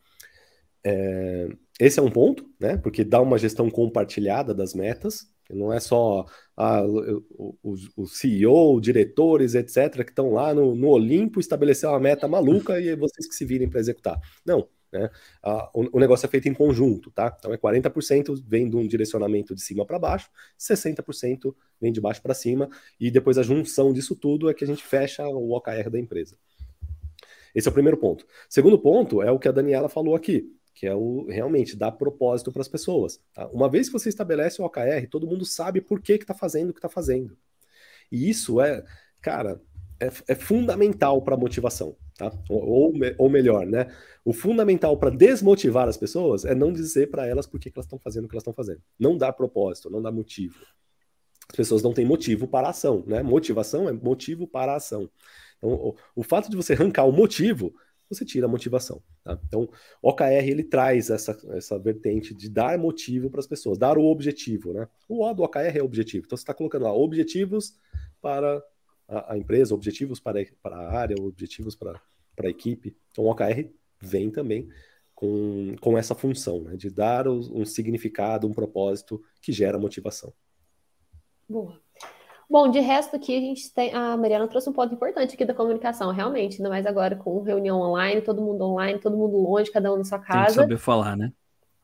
É, 0.84 1.48
esse 1.78 2.00
é 2.00 2.02
um 2.02 2.10
ponto, 2.10 2.44
né? 2.60 2.76
Porque 2.76 3.04
dá 3.04 3.20
uma 3.20 3.38
gestão 3.38 3.70
compartilhada 3.70 4.52
das 4.52 4.74
metas, 4.74 5.32
não 5.50 5.72
é 5.72 5.78
só 5.80 6.24
ah, 6.56 6.82
o, 6.82 7.54
o, 7.62 7.74
o, 7.96 8.06
CEO, 8.06 8.80
diretores, 8.80 9.54
etc., 9.54 10.04
que 10.04 10.10
estão 10.10 10.32
lá 10.32 10.54
no, 10.54 10.74
no 10.74 10.88
Olimpo 10.88 11.40
estabelecer 11.40 11.88
uma 11.88 12.00
meta 12.00 12.26
maluca 12.26 12.80
e 12.80 12.96
vocês 12.96 13.28
que 13.28 13.34
se 13.34 13.44
virem 13.44 13.68
para 13.68 13.80
executar. 13.80 14.18
Não. 14.44 14.66
Né? 14.92 15.10
O, 15.72 15.96
o, 15.96 16.00
negócio 16.00 16.26
é 16.26 16.28
feito 16.28 16.48
em 16.48 16.54
conjunto, 16.54 17.10
tá? 17.10 17.34
Então 17.38 17.52
é 17.52 17.56
40% 17.56 18.42
vem 18.46 18.68
de 18.68 18.76
um 18.76 18.86
direcionamento 18.86 19.54
de 19.54 19.62
cima 19.62 19.86
para 19.86 19.98
baixo, 19.98 20.30
60% 20.58 21.54
vem 21.80 21.92
de 21.92 22.00
baixo 22.00 22.20
para 22.22 22.34
cima, 22.34 22.68
e 23.00 23.10
depois 23.10 23.38
a 23.38 23.42
junção 23.42 23.92
disso 23.92 24.14
tudo 24.14 24.50
é 24.50 24.54
que 24.54 24.64
a 24.64 24.66
gente 24.66 24.84
fecha 24.84 25.26
o 25.26 25.52
OKR 25.52 25.90
da 25.90 25.98
empresa. 25.98 26.36
Esse 27.54 27.68
é 27.68 27.70
o 27.70 27.74
primeiro 27.74 27.96
ponto. 27.96 28.26
Segundo 28.48 28.78
ponto 28.78 29.22
é 29.22 29.30
o 29.30 29.38
que 29.38 29.48
a 29.48 29.52
Daniela 29.52 29.88
falou 29.88 30.14
aqui 30.14 30.50
que 30.74 30.86
é 30.86 30.94
o 30.94 31.26
realmente 31.28 31.76
dar 31.76 31.92
propósito 31.92 32.50
para 32.50 32.62
as 32.62 32.68
pessoas. 32.68 33.20
Tá? 33.34 33.46
Uma 33.48 33.68
vez 33.68 33.88
que 33.88 33.92
você 33.92 34.08
estabelece 34.08 34.60
o 34.60 34.64
OKR, 34.64 35.06
todo 35.10 35.26
mundo 35.26 35.44
sabe 35.44 35.80
por 35.80 36.00
que 36.00 36.14
está 36.14 36.34
fazendo 36.34 36.70
o 36.70 36.72
que 36.72 36.78
está 36.78 36.88
fazendo. 36.88 37.36
E 38.10 38.28
isso 38.28 38.60
é, 38.60 38.84
cara, 39.20 39.60
é, 40.02 40.32
é 40.32 40.34
fundamental 40.34 41.22
para 41.22 41.34
a 41.34 41.38
motivação. 41.38 41.96
Tá? 42.16 42.30
Ou, 42.48 42.92
ou 43.18 43.30
melhor, 43.30 43.66
né? 43.66 43.86
O 44.24 44.32
fundamental 44.32 44.96
para 44.96 45.10
desmotivar 45.10 45.88
as 45.88 45.96
pessoas 45.96 46.44
é 46.44 46.54
não 46.54 46.72
dizer 46.72 47.10
para 47.10 47.26
elas 47.26 47.46
por 47.46 47.58
que, 47.58 47.72
elas 47.74 47.86
estão 47.86 47.98
fazendo 47.98 48.24
o 48.24 48.28
que 48.28 48.34
elas 48.34 48.42
estão 48.42 48.54
fazendo. 48.54 48.80
Não 48.98 49.16
dá 49.16 49.32
propósito, 49.32 49.90
não 49.90 50.02
dá 50.02 50.10
motivo. 50.10 50.60
As 51.48 51.56
pessoas 51.56 51.82
não 51.82 51.92
têm 51.92 52.04
motivo 52.04 52.46
para 52.46 52.68
a 52.68 52.70
ação, 52.70 53.04
né? 53.06 53.22
Motivação 53.22 53.88
é 53.88 53.92
motivo 53.92 54.46
para 54.46 54.72
a 54.72 54.76
ação. 54.76 55.08
Então, 55.58 55.70
o, 55.70 55.96
o 56.16 56.22
fato 56.22 56.50
de 56.50 56.56
você 56.56 56.72
arrancar 56.72 57.04
o 57.04 57.12
motivo 57.12 57.72
você 58.14 58.24
tira 58.24 58.46
a 58.46 58.48
motivação. 58.48 59.02
Tá? 59.24 59.38
Então, 59.46 59.68
OKR 60.02 60.46
ele 60.46 60.62
traz 60.62 61.08
essa, 61.08 61.36
essa 61.52 61.78
vertente 61.78 62.34
de 62.34 62.48
dar 62.48 62.78
motivo 62.78 63.30
para 63.30 63.40
as 63.40 63.46
pessoas, 63.46 63.78
dar 63.78 63.96
o 63.96 64.04
objetivo. 64.04 64.72
Né? 64.72 64.86
O 65.08 65.24
O 65.24 65.32
do 65.32 65.42
OKR 65.42 65.78
é 65.78 65.82
objetivo. 65.82 66.26
Então, 66.26 66.36
você 66.36 66.42
está 66.42 66.52
colocando 66.54 66.82
lá 66.82 66.92
objetivos 66.92 67.74
para 68.20 68.62
a, 69.12 69.34
a, 69.34 69.38
empresa, 69.38 69.74
objetivos 69.74 70.18
para, 70.18 70.44
para 70.62 70.76
a 70.76 70.98
área, 70.98 71.16
objetivos 71.20 71.76
para, 71.76 72.00
para 72.34 72.48
a 72.48 72.50
equipe. 72.50 72.96
Então, 73.10 73.24
o 73.24 73.30
OKR 73.30 73.68
vem 74.00 74.30
também 74.30 74.68
com, 75.14 75.76
com 75.80 75.96
essa 75.96 76.14
função 76.14 76.62
né? 76.62 76.76
de 76.76 76.90
dar 76.90 77.28
um 77.28 77.64
significado, 77.64 78.48
um 78.48 78.52
propósito 78.52 79.22
que 79.40 79.52
gera 79.52 79.78
motivação. 79.78 80.32
Boa. 81.48 81.80
Bom, 82.48 82.70
de 82.70 82.80
resto 82.80 83.16
aqui 83.16 83.36
a 83.36 83.40
gente 83.40 83.72
tem. 83.72 83.94
A 83.94 84.16
Mariana 84.16 84.46
trouxe 84.46 84.68
um 84.68 84.74
ponto 84.74 84.92
importante 84.94 85.34
aqui 85.34 85.44
da 85.44 85.54
comunicação, 85.54 86.12
realmente, 86.12 86.56
ainda 86.56 86.68
mais 86.68 86.84
agora 86.84 87.16
com 87.16 87.40
reunião 87.40 87.80
online, 87.80 88.20
todo 88.20 88.42
mundo 88.42 88.62
online, 88.62 88.98
todo 88.98 89.16
mundo 89.16 89.38
longe, 89.38 89.70
cada 89.70 89.90
um 89.92 89.96
na 89.96 90.04
sua 90.04 90.18
casa. 90.18 90.38
Tem 90.38 90.46
que 90.48 90.54
saber 90.54 90.76
falar, 90.76 91.16
né? 91.16 91.32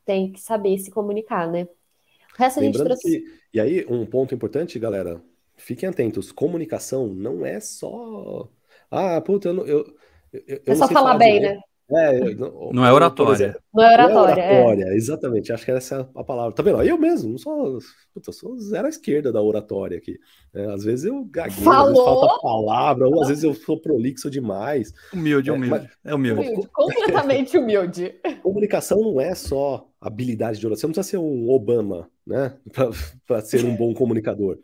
Tem 0.05 0.33
que 0.33 0.41
saber 0.41 0.77
se 0.77 0.91
comunicar, 0.91 1.51
né? 1.51 1.63
O 1.65 2.39
resto 2.39 2.61
Lembrando 2.61 2.93
a 2.93 2.95
gente 2.95 3.01
trouxe. 3.01 3.21
Que, 3.21 3.41
e 3.55 3.61
aí, 3.61 3.87
um 3.89 4.05
ponto 4.05 4.35
importante, 4.35 4.79
galera, 4.79 5.23
fiquem 5.59 5.89
atentos: 5.89 6.33
comunicação 6.33 7.09
não 7.09 7.45
é 7.45 7.61
só. 7.61 8.49
Ah, 8.91 9.21
puta, 9.21 9.49
eu 9.49 9.55
não. 9.55 9.67
Eu, 9.67 9.85
eu, 10.33 10.61
é 10.67 10.75
só 10.75 10.89
falar 10.89 11.19
bem, 11.19 11.41
né? 11.41 11.59
É, 11.91 12.21
não, 12.37 12.71
não, 12.73 12.85
é 12.85 12.93
oratória. 12.93 13.33
Exemplo, 13.33 13.61
não 13.73 13.83
é 13.83 13.93
oratória. 13.95 14.35
Não 14.37 14.43
é 14.43 14.61
oratória, 14.61 14.85
é. 14.85 14.97
exatamente. 14.97 15.53
Acho 15.53 15.65
que 15.65 15.71
essa 15.71 15.97
é 15.97 16.21
a 16.21 16.25
palavra. 16.25 16.53
Tá 16.53 16.63
vendo? 16.63 16.83
Eu 16.83 16.99
mesmo, 16.99 17.31
não 17.31 17.39
sou, 17.39 17.79
puta, 18.13 18.31
sou 18.31 18.59
zero 18.59 18.87
à 18.87 18.91
esquerda 18.91 19.33
da 19.33 19.41
oratória 19.41 19.97
aqui. 19.97 20.19
É, 20.55 20.67
às 20.67 20.85
vezes 20.85 21.07
eu 21.07 21.25
gaguejo, 21.25 21.71
às 21.71 21.89
vezes 21.89 22.05
falta 22.05 22.43
palavra, 22.43 23.09
ou 23.09 23.23
às 23.23 23.29
vezes 23.29 23.45
eu 23.45 23.55
sou 23.55 23.81
prolixo 23.81 24.31
demais. 24.31 24.93
Humilde, 25.13 25.51
humilde. 25.51 25.75
É, 25.75 25.81
mas, 25.81 25.91
é 26.05 26.15
humilde. 26.15 26.41
humilde. 26.41 26.69
Completamente 26.73 27.57
humilde. 27.59 28.15
Comunicação 28.43 29.01
não 29.01 29.21
é 29.21 29.35
só 29.35 29.89
habilidade 30.01 30.61
de 30.61 30.67
oração. 30.67 30.81
Você 30.81 30.87
não 30.87 30.93
precisa 30.93 31.11
ser 31.11 31.19
um 31.19 31.49
Obama, 31.49 32.11
né? 32.27 32.55
Para 33.27 33.41
ser 33.41 33.65
um 33.65 33.75
bom 33.75 33.95
comunicador. 33.95 34.59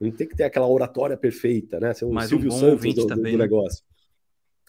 Não 0.00 0.10
tem 0.10 0.26
que 0.26 0.34
ter 0.34 0.44
aquela 0.44 0.66
oratória 0.66 1.16
perfeita, 1.16 1.78
né? 1.78 1.92
Ser 1.92 2.06
um 2.06 2.12
Mas 2.12 2.28
Silvio 2.28 2.48
um 2.48 2.52
Santos 2.52 2.72
ouvinte 2.72 3.00
do, 3.00 3.06
também, 3.06 3.32
do 3.32 3.38
né? 3.38 3.44
negócio. 3.44 3.84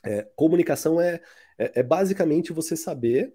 É, 0.04 0.28
comunicação 0.36 1.00
é, 1.00 1.22
é, 1.58 1.80
é 1.80 1.84
basicamente 1.84 2.52
você 2.52 2.76
saber 2.76 3.34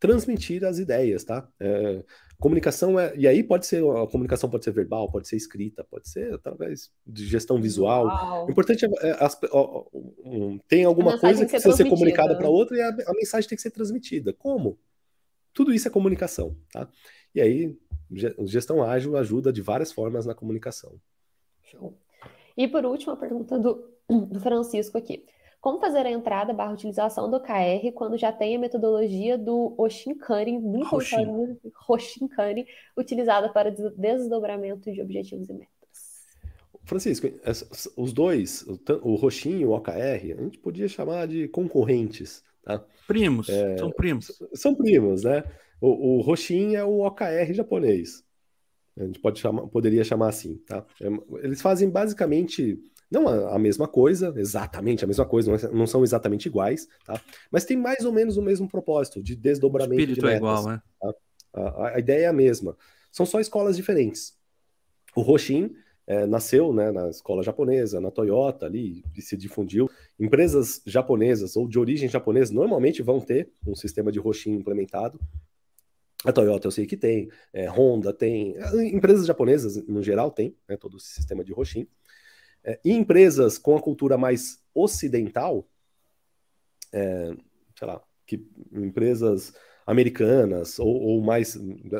transmitir 0.00 0.64
as 0.64 0.78
ideias, 0.78 1.24
tá? 1.24 1.48
É, 1.58 2.04
comunicação 2.38 2.98
é. 3.00 3.16
E 3.16 3.26
aí 3.26 3.42
pode 3.42 3.66
ser. 3.66 3.82
A 3.82 4.06
comunicação 4.06 4.50
pode 4.50 4.64
ser 4.64 4.72
verbal, 4.72 5.10
pode 5.10 5.26
ser 5.26 5.36
escrita, 5.36 5.82
pode 5.84 6.08
ser 6.08 6.34
através 6.34 6.90
de 7.06 7.26
gestão 7.26 7.60
visual. 7.60 8.06
Uau. 8.06 8.46
O 8.46 8.50
importante 8.50 8.84
é, 8.84 8.88
é 9.08 9.24
as- 9.24 9.38
ó, 9.50 9.86
um, 10.24 10.58
tem 10.68 10.84
alguma 10.84 11.18
coisa 11.18 11.44
que 11.46 11.50
tem 11.52 11.56
que 11.56 11.62
ser 11.62 11.68
precisa 11.68 11.76
ser 11.76 11.84
transmitida. 11.84 11.90
comunicada 11.96 12.36
para 12.36 12.48
outra 12.48 12.76
e 12.76 12.80
a, 12.82 12.88
a 12.88 13.14
mensagem 13.14 13.48
tem 13.48 13.56
que 13.56 13.62
ser 13.62 13.70
transmitida. 13.70 14.32
Como? 14.32 14.78
Tudo 15.54 15.72
isso 15.72 15.88
é 15.88 15.90
comunicação, 15.90 16.56
tá? 16.72 16.88
E 17.34 17.40
aí, 17.40 17.76
ge- 18.12 18.34
gestão 18.44 18.82
ágil 18.82 19.16
ajuda 19.16 19.52
de 19.52 19.62
várias 19.62 19.90
formas 19.90 20.26
na 20.26 20.34
comunicação. 20.34 21.00
Show. 21.70 21.94
E 22.56 22.66
por 22.68 22.84
último, 22.84 23.12
a 23.12 23.16
pergunta 23.16 23.58
do, 23.58 23.84
do 24.08 24.40
Francisco 24.40 24.98
aqui. 24.98 25.24
Como 25.60 25.80
fazer 25.80 26.06
a 26.06 26.10
entrada 26.10 26.52
barra 26.54 26.72
utilização 26.72 27.28
do 27.28 27.36
OKR 27.36 27.90
quando 27.92 28.16
já 28.16 28.32
tem 28.32 28.54
a 28.54 28.58
metodologia 28.60 29.36
do 29.36 29.74
Oshinkane, 29.76 30.56
Hoshin. 30.92 31.24
nisso, 31.26 31.72
Hoshinkane, 31.88 32.64
utilizada 32.96 33.48
para 33.52 33.70
des- 33.70 33.92
desdobramento 33.96 34.92
de 34.92 35.02
objetivos 35.02 35.48
e 35.48 35.52
metas? 35.52 35.68
Francisco, 36.84 37.26
os 37.96 38.12
dois, 38.12 38.64
o 39.02 39.14
roxinho 39.16 39.60
e 39.60 39.66
o 39.66 39.72
OKR, 39.72 40.32
a 40.38 40.42
gente 40.42 40.58
podia 40.58 40.88
chamar 40.88 41.26
de 41.26 41.48
concorrentes, 41.48 42.42
tá? 42.62 42.82
Primos, 43.06 43.48
É, 43.48 43.76
são 43.78 43.90
primos. 43.90 44.32
São 44.54 44.74
primos, 44.74 45.24
né? 45.24 45.44
O, 45.80 46.18
o 46.18 46.20
roxinho 46.20 46.76
é 46.76 46.84
o 46.84 47.00
OKR 47.00 47.52
japonês. 47.52 48.24
A 48.98 49.04
gente 49.04 49.18
pode 49.20 49.38
chamar, 49.40 49.66
poderia 49.68 50.02
chamar 50.04 50.28
assim, 50.28 50.56
tá? 50.66 50.84
É, 51.00 51.06
Eles 51.44 51.60
fazem 51.62 51.88
basicamente 51.88 52.78
não 53.10 53.26
a, 53.28 53.54
a 53.54 53.58
mesma 53.58 53.88
coisa, 53.88 54.34
exatamente 54.36 55.02
a 55.04 55.06
mesma 55.06 55.24
coisa, 55.24 55.50
não, 55.50 55.56
é- 55.58 55.72
não 55.72 55.86
são 55.86 56.02
exatamente 56.02 56.46
iguais, 56.46 56.86
tá? 57.06 57.20
Mas 57.50 57.64
tem 57.64 57.76
mais 57.76 58.04
ou 58.04 58.12
menos 58.12 58.36
o 58.36 58.42
mesmo 58.42 58.68
propósito 58.68 59.22
de 59.22 59.32
O 59.32 59.36
desdobramento 59.36 59.94
de 59.96 60.02
espírito 60.02 60.26
é 60.26 60.30
metas. 60.30 60.38
igual, 60.38 60.66
né? 60.66 60.82
A, 61.02 61.60
a- 61.60 61.88
a 61.94 61.98
ideia 61.98 62.24
é 62.24 62.26
a 62.26 62.32
mesma. 62.32 62.76
São 63.10 63.24
só 63.24 63.40
escolas 63.40 63.76
diferentes. 63.76 64.36
O 65.16 65.22
Roshin 65.22 65.74
é, 66.06 66.26
nasceu 66.26 66.72
né, 66.72 66.90
na 66.90 67.08
escola 67.08 67.42
japonesa, 67.42 68.00
na 68.00 68.10
Toyota 68.10 68.66
ali, 68.66 69.02
e 69.16 69.22
se 69.22 69.36
difundiu. 69.36 69.88
Empresas 70.18 70.80
japonesas 70.86 71.56
ou 71.56 71.66
de 71.68 71.78
origem 71.78 72.08
japonesa 72.08 72.52
normalmente 72.52 73.02
vão 73.02 73.20
ter 73.20 73.50
um 73.66 73.74
sistema 73.74 74.10
de 74.12 74.18
Roshin 74.18 74.52
implementado. 74.54 75.18
A 76.24 76.32
Toyota 76.32 76.66
eu 76.66 76.70
sei 76.72 76.84
que 76.86 76.96
tem, 76.96 77.30
é, 77.52 77.68
Honda 77.68 78.12
tem, 78.12 78.54
empresas 78.92 79.26
japonesas 79.26 79.76
no 79.86 80.02
geral 80.02 80.30
tem 80.30 80.56
né, 80.68 80.76
todo 80.76 80.96
esse 80.96 81.06
sistema 81.08 81.44
de 81.44 81.52
Roshin. 81.52 81.86
É, 82.64 82.78
e 82.84 82.92
empresas 82.92 83.56
com 83.56 83.76
a 83.76 83.80
cultura 83.80 84.18
mais 84.18 84.60
ocidental, 84.74 85.66
é, 86.92 87.30
sei 87.78 87.86
lá, 87.86 88.02
que 88.26 88.44
empresas 88.72 89.52
americanas 89.86 90.78
ou, 90.78 90.88
ou 90.88 91.22
mais 91.22 91.56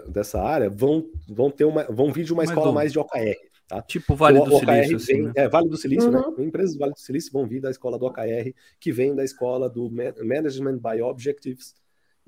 dessa 0.09 0.43
área 0.43 0.69
vão, 0.69 1.09
vão 1.29 1.51
ter 1.51 1.64
uma, 1.64 1.85
vão 1.85 2.12
vir 2.12 2.25
de 2.25 2.33
uma 2.33 2.41
Mais 2.43 2.51
escola 2.51 2.71
um. 2.71 2.75
mais 2.75 2.93
de 2.93 2.99
OKR. 2.99 3.37
Tá? 3.69 3.83
Tipo 3.83 4.16
Vale 4.16 4.39
O 4.39 4.45
do 4.45 4.55
OKR 4.57 4.66
Silício, 4.85 4.97
assim, 4.97 5.12
vem- 5.12 5.23
né? 5.25 5.33
é, 5.37 5.49
Vale 5.49 5.69
do 5.69 5.77
Silício, 5.77 6.11
Uhum. 6.11 6.37
né? 6.37 6.45
Empresas 6.45 6.75
do 6.75 6.79
Vale 6.81 6.93
do 6.93 7.01
Silício 7.01 7.31
vão 7.33 7.47
vir 7.47 7.61
da 7.61 7.71
escola 7.71 7.99
do 7.99 8.07
OKR, 8.07 8.55
que 8.81 8.91
vem 8.93 9.14
da 9.14 9.23
escola 9.25 9.71
do 9.71 9.91
Ma- 9.91 10.14
Management 10.23 10.79
by 10.79 11.01
Objectives, 11.03 11.75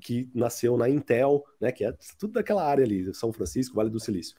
que 0.01 0.29
nasceu 0.33 0.75
na 0.75 0.89
Intel, 0.89 1.45
né? 1.59 1.71
Que 1.71 1.85
é 1.85 1.93
tudo 2.17 2.33
daquela 2.33 2.65
área 2.65 2.83
ali, 2.83 3.13
São 3.13 3.31
Francisco, 3.31 3.75
Vale 3.75 3.89
do 3.89 3.99
Silício. 3.99 4.35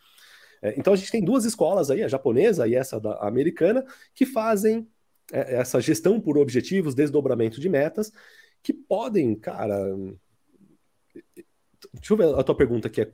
É, 0.61 0.75
então 0.79 0.93
a 0.93 0.97
gente 0.97 1.11
tem 1.11 1.25
duas 1.25 1.45
escolas 1.45 1.91
aí, 1.91 2.03
a 2.03 2.09
japonesa 2.09 2.69
e 2.69 2.75
essa 2.75 3.01
da 3.01 3.15
americana, 3.27 3.85
que 4.15 4.27
fazem 4.27 4.87
é, 5.33 5.57
essa 5.57 5.81
gestão 5.81 6.21
por 6.21 6.39
objetivos, 6.39 6.95
desdobramento 6.95 7.61
de 7.61 7.69
metas, 7.69 8.13
que 8.63 8.73
podem, 8.73 9.35
cara. 9.35 9.77
Deixa 11.95 12.13
eu 12.13 12.17
ver 12.17 12.35
a 12.39 12.43
tua 12.43 12.55
pergunta 12.55 12.87
aqui, 12.89 13.01
é 13.01 13.11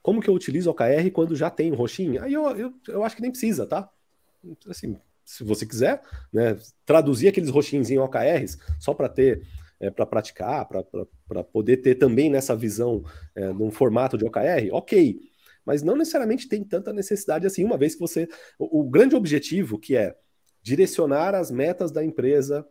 como 0.00 0.20
que 0.20 0.30
eu 0.30 0.34
utilizo 0.34 0.70
OKR 0.70 1.10
quando 1.12 1.34
já 1.34 1.50
tem 1.50 1.72
roxinho? 1.72 2.22
Aí 2.22 2.32
eu, 2.32 2.44
eu, 2.56 2.72
eu 2.88 3.04
acho 3.04 3.16
que 3.16 3.22
nem 3.22 3.30
precisa, 3.30 3.66
tá? 3.66 3.90
Assim, 4.68 4.96
se 5.24 5.44
você 5.44 5.66
quiser, 5.66 6.02
né, 6.32 6.56
traduzir 6.84 7.28
aqueles 7.28 7.50
roxinhos 7.50 7.90
em 7.90 7.98
OKRs 7.98 8.58
só 8.78 8.94
para 8.94 9.08
ter, 9.08 9.42
para 9.90 10.06
praticar, 10.06 10.66
para 10.66 11.44
poder 11.44 11.78
ter 11.78 11.96
também 11.96 12.30
nessa 12.30 12.54
visão, 12.54 13.04
é, 13.34 13.52
num 13.52 13.70
formato 13.70 14.16
de 14.16 14.24
OKR, 14.24 14.68
ok. 14.72 15.20
Mas 15.64 15.82
não 15.82 15.96
necessariamente 15.96 16.48
tem 16.48 16.64
tanta 16.64 16.92
necessidade 16.92 17.46
assim, 17.46 17.64
uma 17.64 17.76
vez 17.76 17.94
que 17.94 18.00
você. 18.00 18.28
O, 18.58 18.80
o 18.80 18.84
grande 18.84 19.14
objetivo 19.14 19.78
que 19.78 19.96
é 19.96 20.16
direcionar 20.62 21.34
as 21.34 21.50
metas 21.50 21.90
da 21.90 22.04
empresa, 22.04 22.66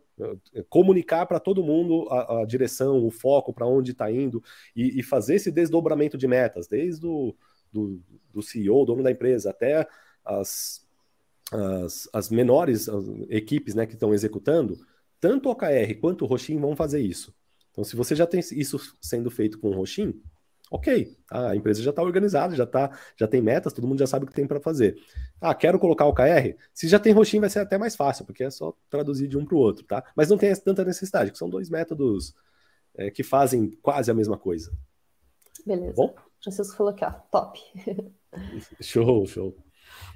eh, 0.54 0.64
comunicar 0.68 1.26
para 1.26 1.38
todo 1.38 1.62
mundo 1.62 2.08
a, 2.10 2.40
a 2.40 2.44
direção, 2.46 3.04
o 3.04 3.10
foco, 3.10 3.52
para 3.52 3.66
onde 3.66 3.92
está 3.92 4.10
indo, 4.10 4.42
e, 4.74 4.98
e 4.98 5.02
fazer 5.02 5.34
esse 5.34 5.50
desdobramento 5.50 6.16
de 6.16 6.26
metas, 6.26 6.66
desde 6.66 7.06
o 7.06 7.34
do, 7.70 8.00
do 8.32 8.42
CEO, 8.42 8.84
dono 8.84 9.02
da 9.02 9.10
empresa, 9.10 9.50
até 9.50 9.86
as, 10.24 10.86
as, 11.50 12.08
as 12.12 12.30
menores 12.30 12.88
equipes 13.28 13.74
né, 13.74 13.86
que 13.86 13.94
estão 13.94 14.14
executando, 14.14 14.78
tanto 15.22 15.48
o 15.48 15.52
OKR 15.52 15.94
quanto 16.00 16.24
o 16.24 16.26
Roxin 16.26 16.58
vão 16.58 16.74
fazer 16.74 17.00
isso. 17.00 17.32
Então, 17.70 17.84
se 17.84 17.94
você 17.94 18.16
já 18.16 18.26
tem 18.26 18.40
isso 18.40 18.76
sendo 19.00 19.30
feito 19.30 19.56
com 19.60 19.68
o 19.68 19.72
Roxin, 19.72 20.20
ok, 20.68 21.16
tá? 21.28 21.50
a 21.50 21.56
empresa 21.56 21.80
já 21.80 21.90
está 21.90 22.02
organizada, 22.02 22.56
já, 22.56 22.66
tá, 22.66 22.90
já 23.16 23.28
tem 23.28 23.40
metas, 23.40 23.72
todo 23.72 23.86
mundo 23.86 24.00
já 24.00 24.06
sabe 24.06 24.24
o 24.24 24.28
que 24.28 24.34
tem 24.34 24.48
para 24.48 24.60
fazer. 24.60 24.96
Ah, 25.40 25.54
quero 25.54 25.78
colocar 25.78 26.06
o 26.06 26.12
KR? 26.12 26.56
Se 26.74 26.88
já 26.88 26.98
tem 26.98 27.12
Roxin, 27.12 27.38
vai 27.38 27.48
ser 27.48 27.60
até 27.60 27.78
mais 27.78 27.94
fácil, 27.94 28.26
porque 28.26 28.42
é 28.42 28.50
só 28.50 28.76
traduzir 28.90 29.28
de 29.28 29.38
um 29.38 29.44
para 29.44 29.54
o 29.54 29.60
outro, 29.60 29.84
tá? 29.84 30.04
Mas 30.16 30.28
não 30.28 30.36
tem 30.36 30.52
tanta 30.56 30.84
necessidade, 30.84 31.30
que 31.30 31.38
são 31.38 31.48
dois 31.48 31.70
métodos 31.70 32.34
é, 32.96 33.08
que 33.08 33.22
fazem 33.22 33.70
quase 33.80 34.10
a 34.10 34.14
mesma 34.14 34.36
coisa. 34.36 34.76
Beleza. 35.64 35.94
Bom? 35.94 36.16
Francisco 36.42 36.76
falou 36.76 36.92
aqui, 36.92 37.04
ó, 37.04 37.12
top. 37.30 37.60
Show, 38.80 39.26
show. 39.26 39.54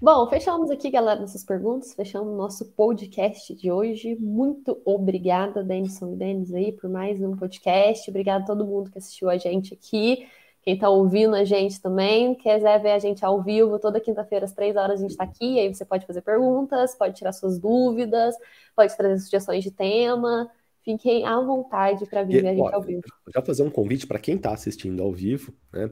Bom, 0.01 0.29
fechamos 0.29 0.71
aqui, 0.71 0.91
galera, 0.91 1.21
nossas 1.21 1.43
perguntas. 1.43 1.95
Fechamos 1.95 2.29
o 2.33 2.37
nosso 2.37 2.65
podcast 2.73 3.55
de 3.55 3.71
hoje. 3.71 4.15
Muito 4.21 4.81
obrigada, 4.85 5.65
Denison 5.65 6.13
e 6.13 6.17
Denis, 6.17 6.53
aí, 6.53 6.73
por 6.73 6.91
mais 6.91 7.21
um 7.23 7.35
podcast. 7.35 8.09
Obrigada 8.11 8.45
a 8.45 8.47
todo 8.47 8.67
mundo 8.67 8.91
que 8.91 8.99
assistiu 8.99 9.31
a 9.31 9.39
gente 9.39 9.73
aqui. 9.73 10.27
Quem 10.63 10.75
está 10.75 10.91
ouvindo 10.91 11.35
a 11.35 11.45
gente 11.45 11.81
também, 11.81 12.35
quiser 12.35 12.83
ver 12.83 12.91
a 12.91 12.99
gente 12.99 13.25
ao 13.25 13.41
vivo, 13.41 13.79
toda 13.79 14.01
quinta-feira, 14.01 14.45
às 14.45 14.53
três 14.53 14.77
horas, 14.77 14.99
a 14.99 15.03
gente 15.03 15.13
está 15.13 15.25
aqui. 15.25 15.61
Aí 15.61 15.73
você 15.73 15.85
pode 15.85 16.05
fazer 16.05 16.23
perguntas, 16.23 16.95
pode 16.95 17.15
tirar 17.15 17.33
suas 17.33 17.59
dúvidas, 17.59 18.35
pode 18.75 18.97
trazer 18.97 19.19
sugestões 19.21 19.63
de 19.63 19.71
tema. 19.71 20.51
Fiquem 20.85 21.25
à 21.25 21.41
vontade 21.41 22.05
para 22.07 22.23
vir 22.23 22.43
ver 22.43 22.49
a 22.49 22.55
gente 22.55 22.63
ó, 22.63 22.75
ao 22.75 22.83
vivo. 22.83 23.03
Já 23.35 23.43
fazer 23.43 23.63
um 23.63 23.71
convite 23.71 24.07
para 24.07 24.19
quem 24.19 24.37
está 24.37 24.53
assistindo 24.53 25.03
ao 25.03 25.13
vivo, 25.13 25.55
né? 25.73 25.91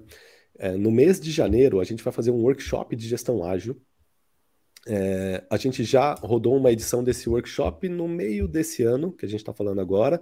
É, 0.59 0.77
no 0.77 0.91
mês 0.91 1.21
de 1.21 1.31
janeiro, 1.31 1.81
a 1.81 1.85
gente 1.85 2.03
vai 2.03 2.13
fazer 2.13 2.31
um 2.31 2.43
workshop 2.43 2.95
de 2.95 3.09
gestão 3.09 3.45
ágil. 3.45 3.81
É, 4.87 5.43
a 5.51 5.57
gente 5.57 5.83
já 5.83 6.15
rodou 6.15 6.57
uma 6.57 6.71
edição 6.71 7.03
desse 7.03 7.29
workshop 7.29 7.89
no 7.89 8.07
meio 8.07 8.47
desse 8.47 8.83
ano, 8.83 9.13
que 9.13 9.25
a 9.25 9.29
gente 9.29 9.41
está 9.41 9.53
falando 9.53 9.81
agora. 9.81 10.21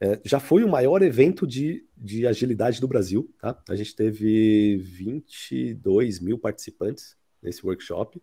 É, 0.00 0.20
já 0.24 0.38
foi 0.38 0.64
o 0.64 0.68
maior 0.68 1.02
evento 1.02 1.46
de, 1.46 1.84
de 1.96 2.26
agilidade 2.26 2.80
do 2.80 2.88
Brasil, 2.88 3.32
tá? 3.40 3.58
A 3.68 3.74
gente 3.74 3.94
teve 3.94 4.76
22 4.76 6.20
mil 6.20 6.38
participantes 6.38 7.16
nesse 7.44 7.64
workshop. 7.64 8.20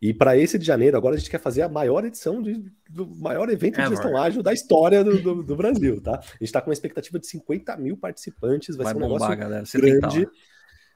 E 0.00 0.12
para 0.12 0.36
esse 0.36 0.58
de 0.58 0.64
janeiro, 0.64 0.96
agora 0.96 1.14
a 1.14 1.18
gente 1.18 1.30
quer 1.30 1.40
fazer 1.40 1.62
a 1.62 1.68
maior 1.68 2.04
edição 2.04 2.42
de, 2.42 2.64
do 2.88 3.06
maior 3.06 3.48
evento 3.50 3.76
de 3.76 3.82
Ever. 3.82 3.90
gestão 3.90 4.16
ágil 4.16 4.42
da 4.42 4.52
história 4.52 5.04
do, 5.04 5.20
do, 5.20 5.42
do 5.42 5.56
Brasil, 5.56 6.00
tá? 6.00 6.18
A 6.18 6.22
gente 6.22 6.44
está 6.44 6.60
com 6.60 6.70
uma 6.70 6.74
expectativa 6.74 7.18
de 7.18 7.26
50 7.26 7.76
mil 7.76 7.96
participantes, 7.96 8.74
vai, 8.76 8.84
Vai 8.84 8.94
ser 8.94 8.98
um 8.98 9.08
bombar, 9.08 9.30
negócio 9.30 9.36
galera. 9.36 9.64
Você 9.64 9.80
tem 9.80 9.94
que 9.94 10.00
tá 10.00 10.08
grande. 10.08 10.28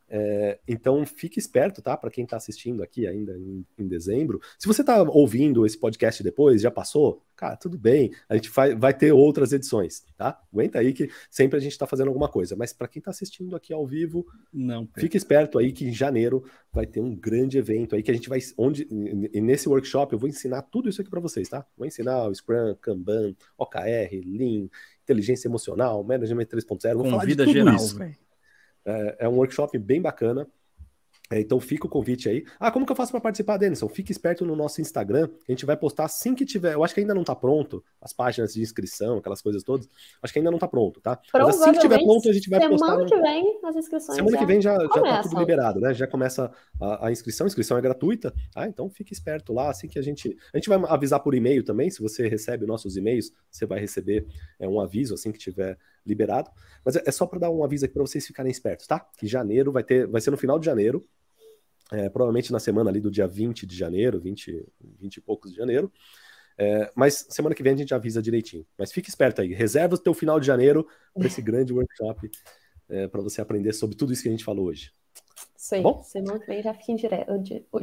É, 0.08 0.58
então 0.68 1.04
fique 1.04 1.38
esperto, 1.38 1.82
tá? 1.82 1.96
Para 1.96 2.10
quem 2.10 2.24
está 2.24 2.36
assistindo 2.36 2.82
aqui 2.82 3.06
ainda 3.06 3.36
em, 3.36 3.64
em 3.78 3.88
dezembro. 3.88 4.40
Se 4.58 4.66
você 4.66 4.82
está 4.82 5.02
ouvindo 5.02 5.66
esse 5.66 5.78
podcast 5.78 6.22
depois, 6.22 6.62
já 6.62 6.70
passou, 6.70 7.22
cara, 7.34 7.56
tudo 7.56 7.76
bem. 7.76 8.12
A 8.28 8.36
gente 8.36 8.50
vai, 8.50 8.74
vai 8.74 8.94
ter 8.94 9.12
outras 9.12 9.52
edições, 9.52 10.04
tá? 10.16 10.40
Aguenta 10.52 10.78
aí 10.78 10.92
que 10.92 11.10
sempre 11.30 11.56
a 11.56 11.60
gente 11.60 11.72
está 11.72 11.86
fazendo 11.86 12.08
alguma 12.08 12.28
coisa. 12.28 12.54
Mas 12.54 12.72
para 12.72 12.88
quem 12.88 13.00
está 13.00 13.10
assistindo 13.10 13.56
aqui 13.56 13.72
ao 13.72 13.86
vivo, 13.86 14.26
Não, 14.52 14.88
Fique 14.96 15.16
esperto 15.16 15.58
aí 15.58 15.72
que 15.72 15.86
em 15.86 15.92
janeiro 15.92 16.44
vai 16.72 16.86
ter 16.86 17.00
um 17.00 17.14
grande 17.14 17.58
evento 17.58 17.94
aí 17.94 18.02
que 18.02 18.10
a 18.10 18.14
gente 18.14 18.28
vai 18.28 18.38
onde 18.56 18.86
e 19.32 19.40
nesse 19.40 19.68
workshop 19.68 20.12
eu 20.12 20.18
vou 20.18 20.28
ensinar 20.28 20.62
tudo 20.62 20.88
isso 20.88 21.00
aqui 21.00 21.10
para 21.10 21.20
vocês, 21.20 21.48
tá? 21.48 21.66
Vou 21.76 21.86
ensinar 21.86 22.28
o 22.28 22.34
Scrum, 22.34 22.74
Kanban, 22.80 23.34
OKR, 23.56 24.10
Lean, 24.24 24.68
inteligência 25.02 25.48
emocional, 25.48 26.02
Management 26.04 26.46
3.0, 26.46 26.94
vou 26.94 27.04
falar 27.04 27.24
de 27.24 27.36
convida 27.36 27.44
tudo 27.44 27.52
geral, 27.52 27.76
isso. 27.76 27.98
É, 28.86 29.16
é 29.20 29.28
um 29.28 29.36
workshop 29.36 29.76
bem 29.78 30.00
bacana. 30.00 30.46
É, 31.30 31.40
então 31.40 31.58
fica 31.58 31.86
o 31.86 31.90
convite 31.90 32.28
aí. 32.28 32.44
Ah, 32.58 32.70
como 32.70 32.86
que 32.86 32.92
eu 32.92 32.96
faço 32.96 33.10
para 33.10 33.20
participar, 33.20 33.56
Denison? 33.56 33.88
Fique 33.88 34.12
esperto 34.12 34.44
no 34.44 34.54
nosso 34.54 34.80
Instagram. 34.80 35.28
A 35.48 35.52
gente 35.52 35.66
vai 35.66 35.76
postar 35.76 36.04
assim 36.04 36.34
que 36.34 36.44
tiver. 36.44 36.74
Eu 36.74 36.84
acho 36.84 36.94
que 36.94 37.00
ainda 37.00 37.14
não 37.14 37.22
está 37.22 37.34
pronto, 37.34 37.84
as 38.00 38.12
páginas 38.12 38.54
de 38.54 38.62
inscrição, 38.62 39.18
aquelas 39.18 39.42
coisas 39.42 39.64
todas. 39.64 39.88
Acho 40.22 40.32
que 40.32 40.38
ainda 40.38 40.50
não 40.50 40.56
está 40.56 40.68
pronto, 40.68 41.00
tá? 41.00 41.18
Mas 41.32 41.60
assim 41.60 41.72
que 41.72 41.80
tiver 41.80 41.98
pronto, 41.98 42.28
a 42.28 42.32
gente 42.32 42.48
vai 42.48 42.60
semana 42.60 42.78
postar. 42.78 42.92
Semana 42.92 43.08
que 43.08 43.20
vem 43.20 43.60
as 43.64 43.76
inscrições. 43.76 44.16
Semana 44.16 44.38
que 44.38 44.46
vem 44.46 44.60
já, 44.60 44.78
já 44.78 44.88
tá 44.88 45.22
tudo 45.22 45.38
liberado, 45.40 45.80
né? 45.80 45.92
Já 45.92 46.06
começa 46.06 46.52
a, 46.80 47.08
a, 47.08 47.12
inscrição. 47.12 47.46
A 47.46 47.48
inscrição 47.48 47.76
é 47.76 47.80
gratuita, 47.80 48.32
tá? 48.52 48.68
Então 48.68 48.88
fique 48.88 49.12
esperto 49.12 49.52
lá. 49.52 49.70
Assim 49.70 49.88
que 49.88 49.98
a 49.98 50.02
gente. 50.02 50.36
A 50.54 50.58
gente 50.58 50.68
vai 50.68 50.78
avisar 50.88 51.18
por 51.18 51.34
e-mail 51.34 51.64
também. 51.64 51.90
Se 51.90 52.00
você 52.00 52.28
recebe 52.28 52.66
nossos 52.66 52.96
e-mails, 52.96 53.32
você 53.50 53.66
vai 53.66 53.80
receber 53.80 54.24
é, 54.60 54.68
um 54.68 54.80
aviso 54.80 55.14
assim 55.14 55.32
que 55.32 55.38
tiver 55.38 55.76
liberado. 56.06 56.50
Mas 56.84 56.96
é, 56.96 57.02
é 57.06 57.10
só 57.10 57.26
para 57.26 57.40
dar 57.40 57.50
um 57.50 57.64
aviso 57.64 57.84
aqui 57.84 57.94
para 57.94 58.02
vocês 58.02 58.26
ficarem 58.26 58.50
espertos, 58.50 58.86
tá? 58.86 59.00
Que 59.18 59.26
janeiro 59.26 59.72
vai 59.72 59.82
ter, 59.82 60.06
vai 60.06 60.20
ser 60.20 60.30
no 60.30 60.36
final 60.36 60.58
de 60.58 60.66
janeiro 60.66 61.06
é, 61.92 62.08
provavelmente 62.08 62.52
na 62.52 62.58
semana 62.58 62.90
ali 62.90 63.00
do 63.00 63.10
dia 63.10 63.26
20 63.26 63.66
de 63.66 63.76
janeiro, 63.76 64.20
20, 64.20 64.66
20 64.98 65.16
e 65.16 65.20
poucos 65.20 65.52
de 65.52 65.56
janeiro. 65.56 65.92
É, 66.58 66.90
mas 66.94 67.26
semana 67.28 67.54
que 67.54 67.62
vem 67.62 67.74
a 67.74 67.76
gente 67.76 67.94
avisa 67.94 68.22
direitinho. 68.22 68.66
Mas 68.78 68.92
fique 68.92 69.08
esperto 69.08 69.40
aí, 69.40 69.52
reserva 69.52 69.94
o 69.94 69.98
teu 69.98 70.14
final 70.14 70.40
de 70.40 70.46
janeiro 70.46 70.86
para 71.14 71.26
esse 71.26 71.42
grande 71.42 71.72
workshop, 71.72 72.30
é, 72.88 73.06
para 73.06 73.20
você 73.20 73.40
aprender 73.40 73.72
sobre 73.72 73.96
tudo 73.96 74.12
isso 74.12 74.22
que 74.22 74.28
a 74.28 74.32
gente 74.32 74.44
falou 74.44 74.66
hoje. 74.66 74.90
Isso 75.56 75.74
aí, 75.74 75.82
Bom? 75.82 76.02
semana 76.02 76.38
que 76.38 76.46
vem 76.46 76.62
já 76.62 76.74
fiquem 76.74 76.96
de, 76.96 77.08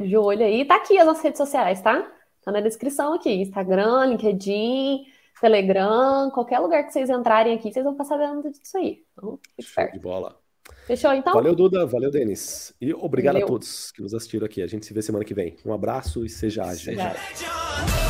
de 0.06 0.16
olho 0.16 0.44
aí. 0.44 0.64
Tá 0.64 0.76
aqui 0.76 0.98
as 0.98 1.06
nossas 1.06 1.22
redes 1.22 1.38
sociais, 1.38 1.80
tá? 1.80 2.10
Tá 2.42 2.52
na 2.52 2.60
descrição 2.60 3.14
aqui, 3.14 3.30
Instagram, 3.30 4.06
LinkedIn, 4.06 5.06
Telegram, 5.40 6.30
qualquer 6.30 6.58
lugar 6.58 6.84
que 6.84 6.92
vocês 6.92 7.10
entrarem 7.10 7.54
aqui, 7.54 7.72
vocês 7.72 7.84
vão 7.84 7.94
passar 7.94 8.16
dentro 8.16 8.50
disso 8.50 8.78
aí. 8.78 9.02
Então, 9.12 9.38
fique 9.42 9.62
esperto. 9.62 9.92
De 9.92 10.00
bola. 10.00 10.38
Fechou 10.86 11.12
então? 11.12 11.32
Valeu, 11.32 11.54
Duda. 11.54 11.86
Valeu, 11.86 12.10
Denis. 12.10 12.74
E 12.80 12.92
obrigado 12.94 13.34
Valeu. 13.34 13.46
a 13.46 13.50
todos 13.50 13.90
que 13.92 14.02
nos 14.02 14.14
assistiram 14.14 14.46
aqui. 14.46 14.62
A 14.62 14.66
gente 14.66 14.86
se 14.86 14.94
vê 14.94 15.02
semana 15.02 15.24
que 15.24 15.34
vem. 15.34 15.56
Um 15.64 15.72
abraço 15.72 16.24
e 16.24 16.28
seja 16.28 16.64
ágil. 16.64 16.94
Seja. 16.94 18.03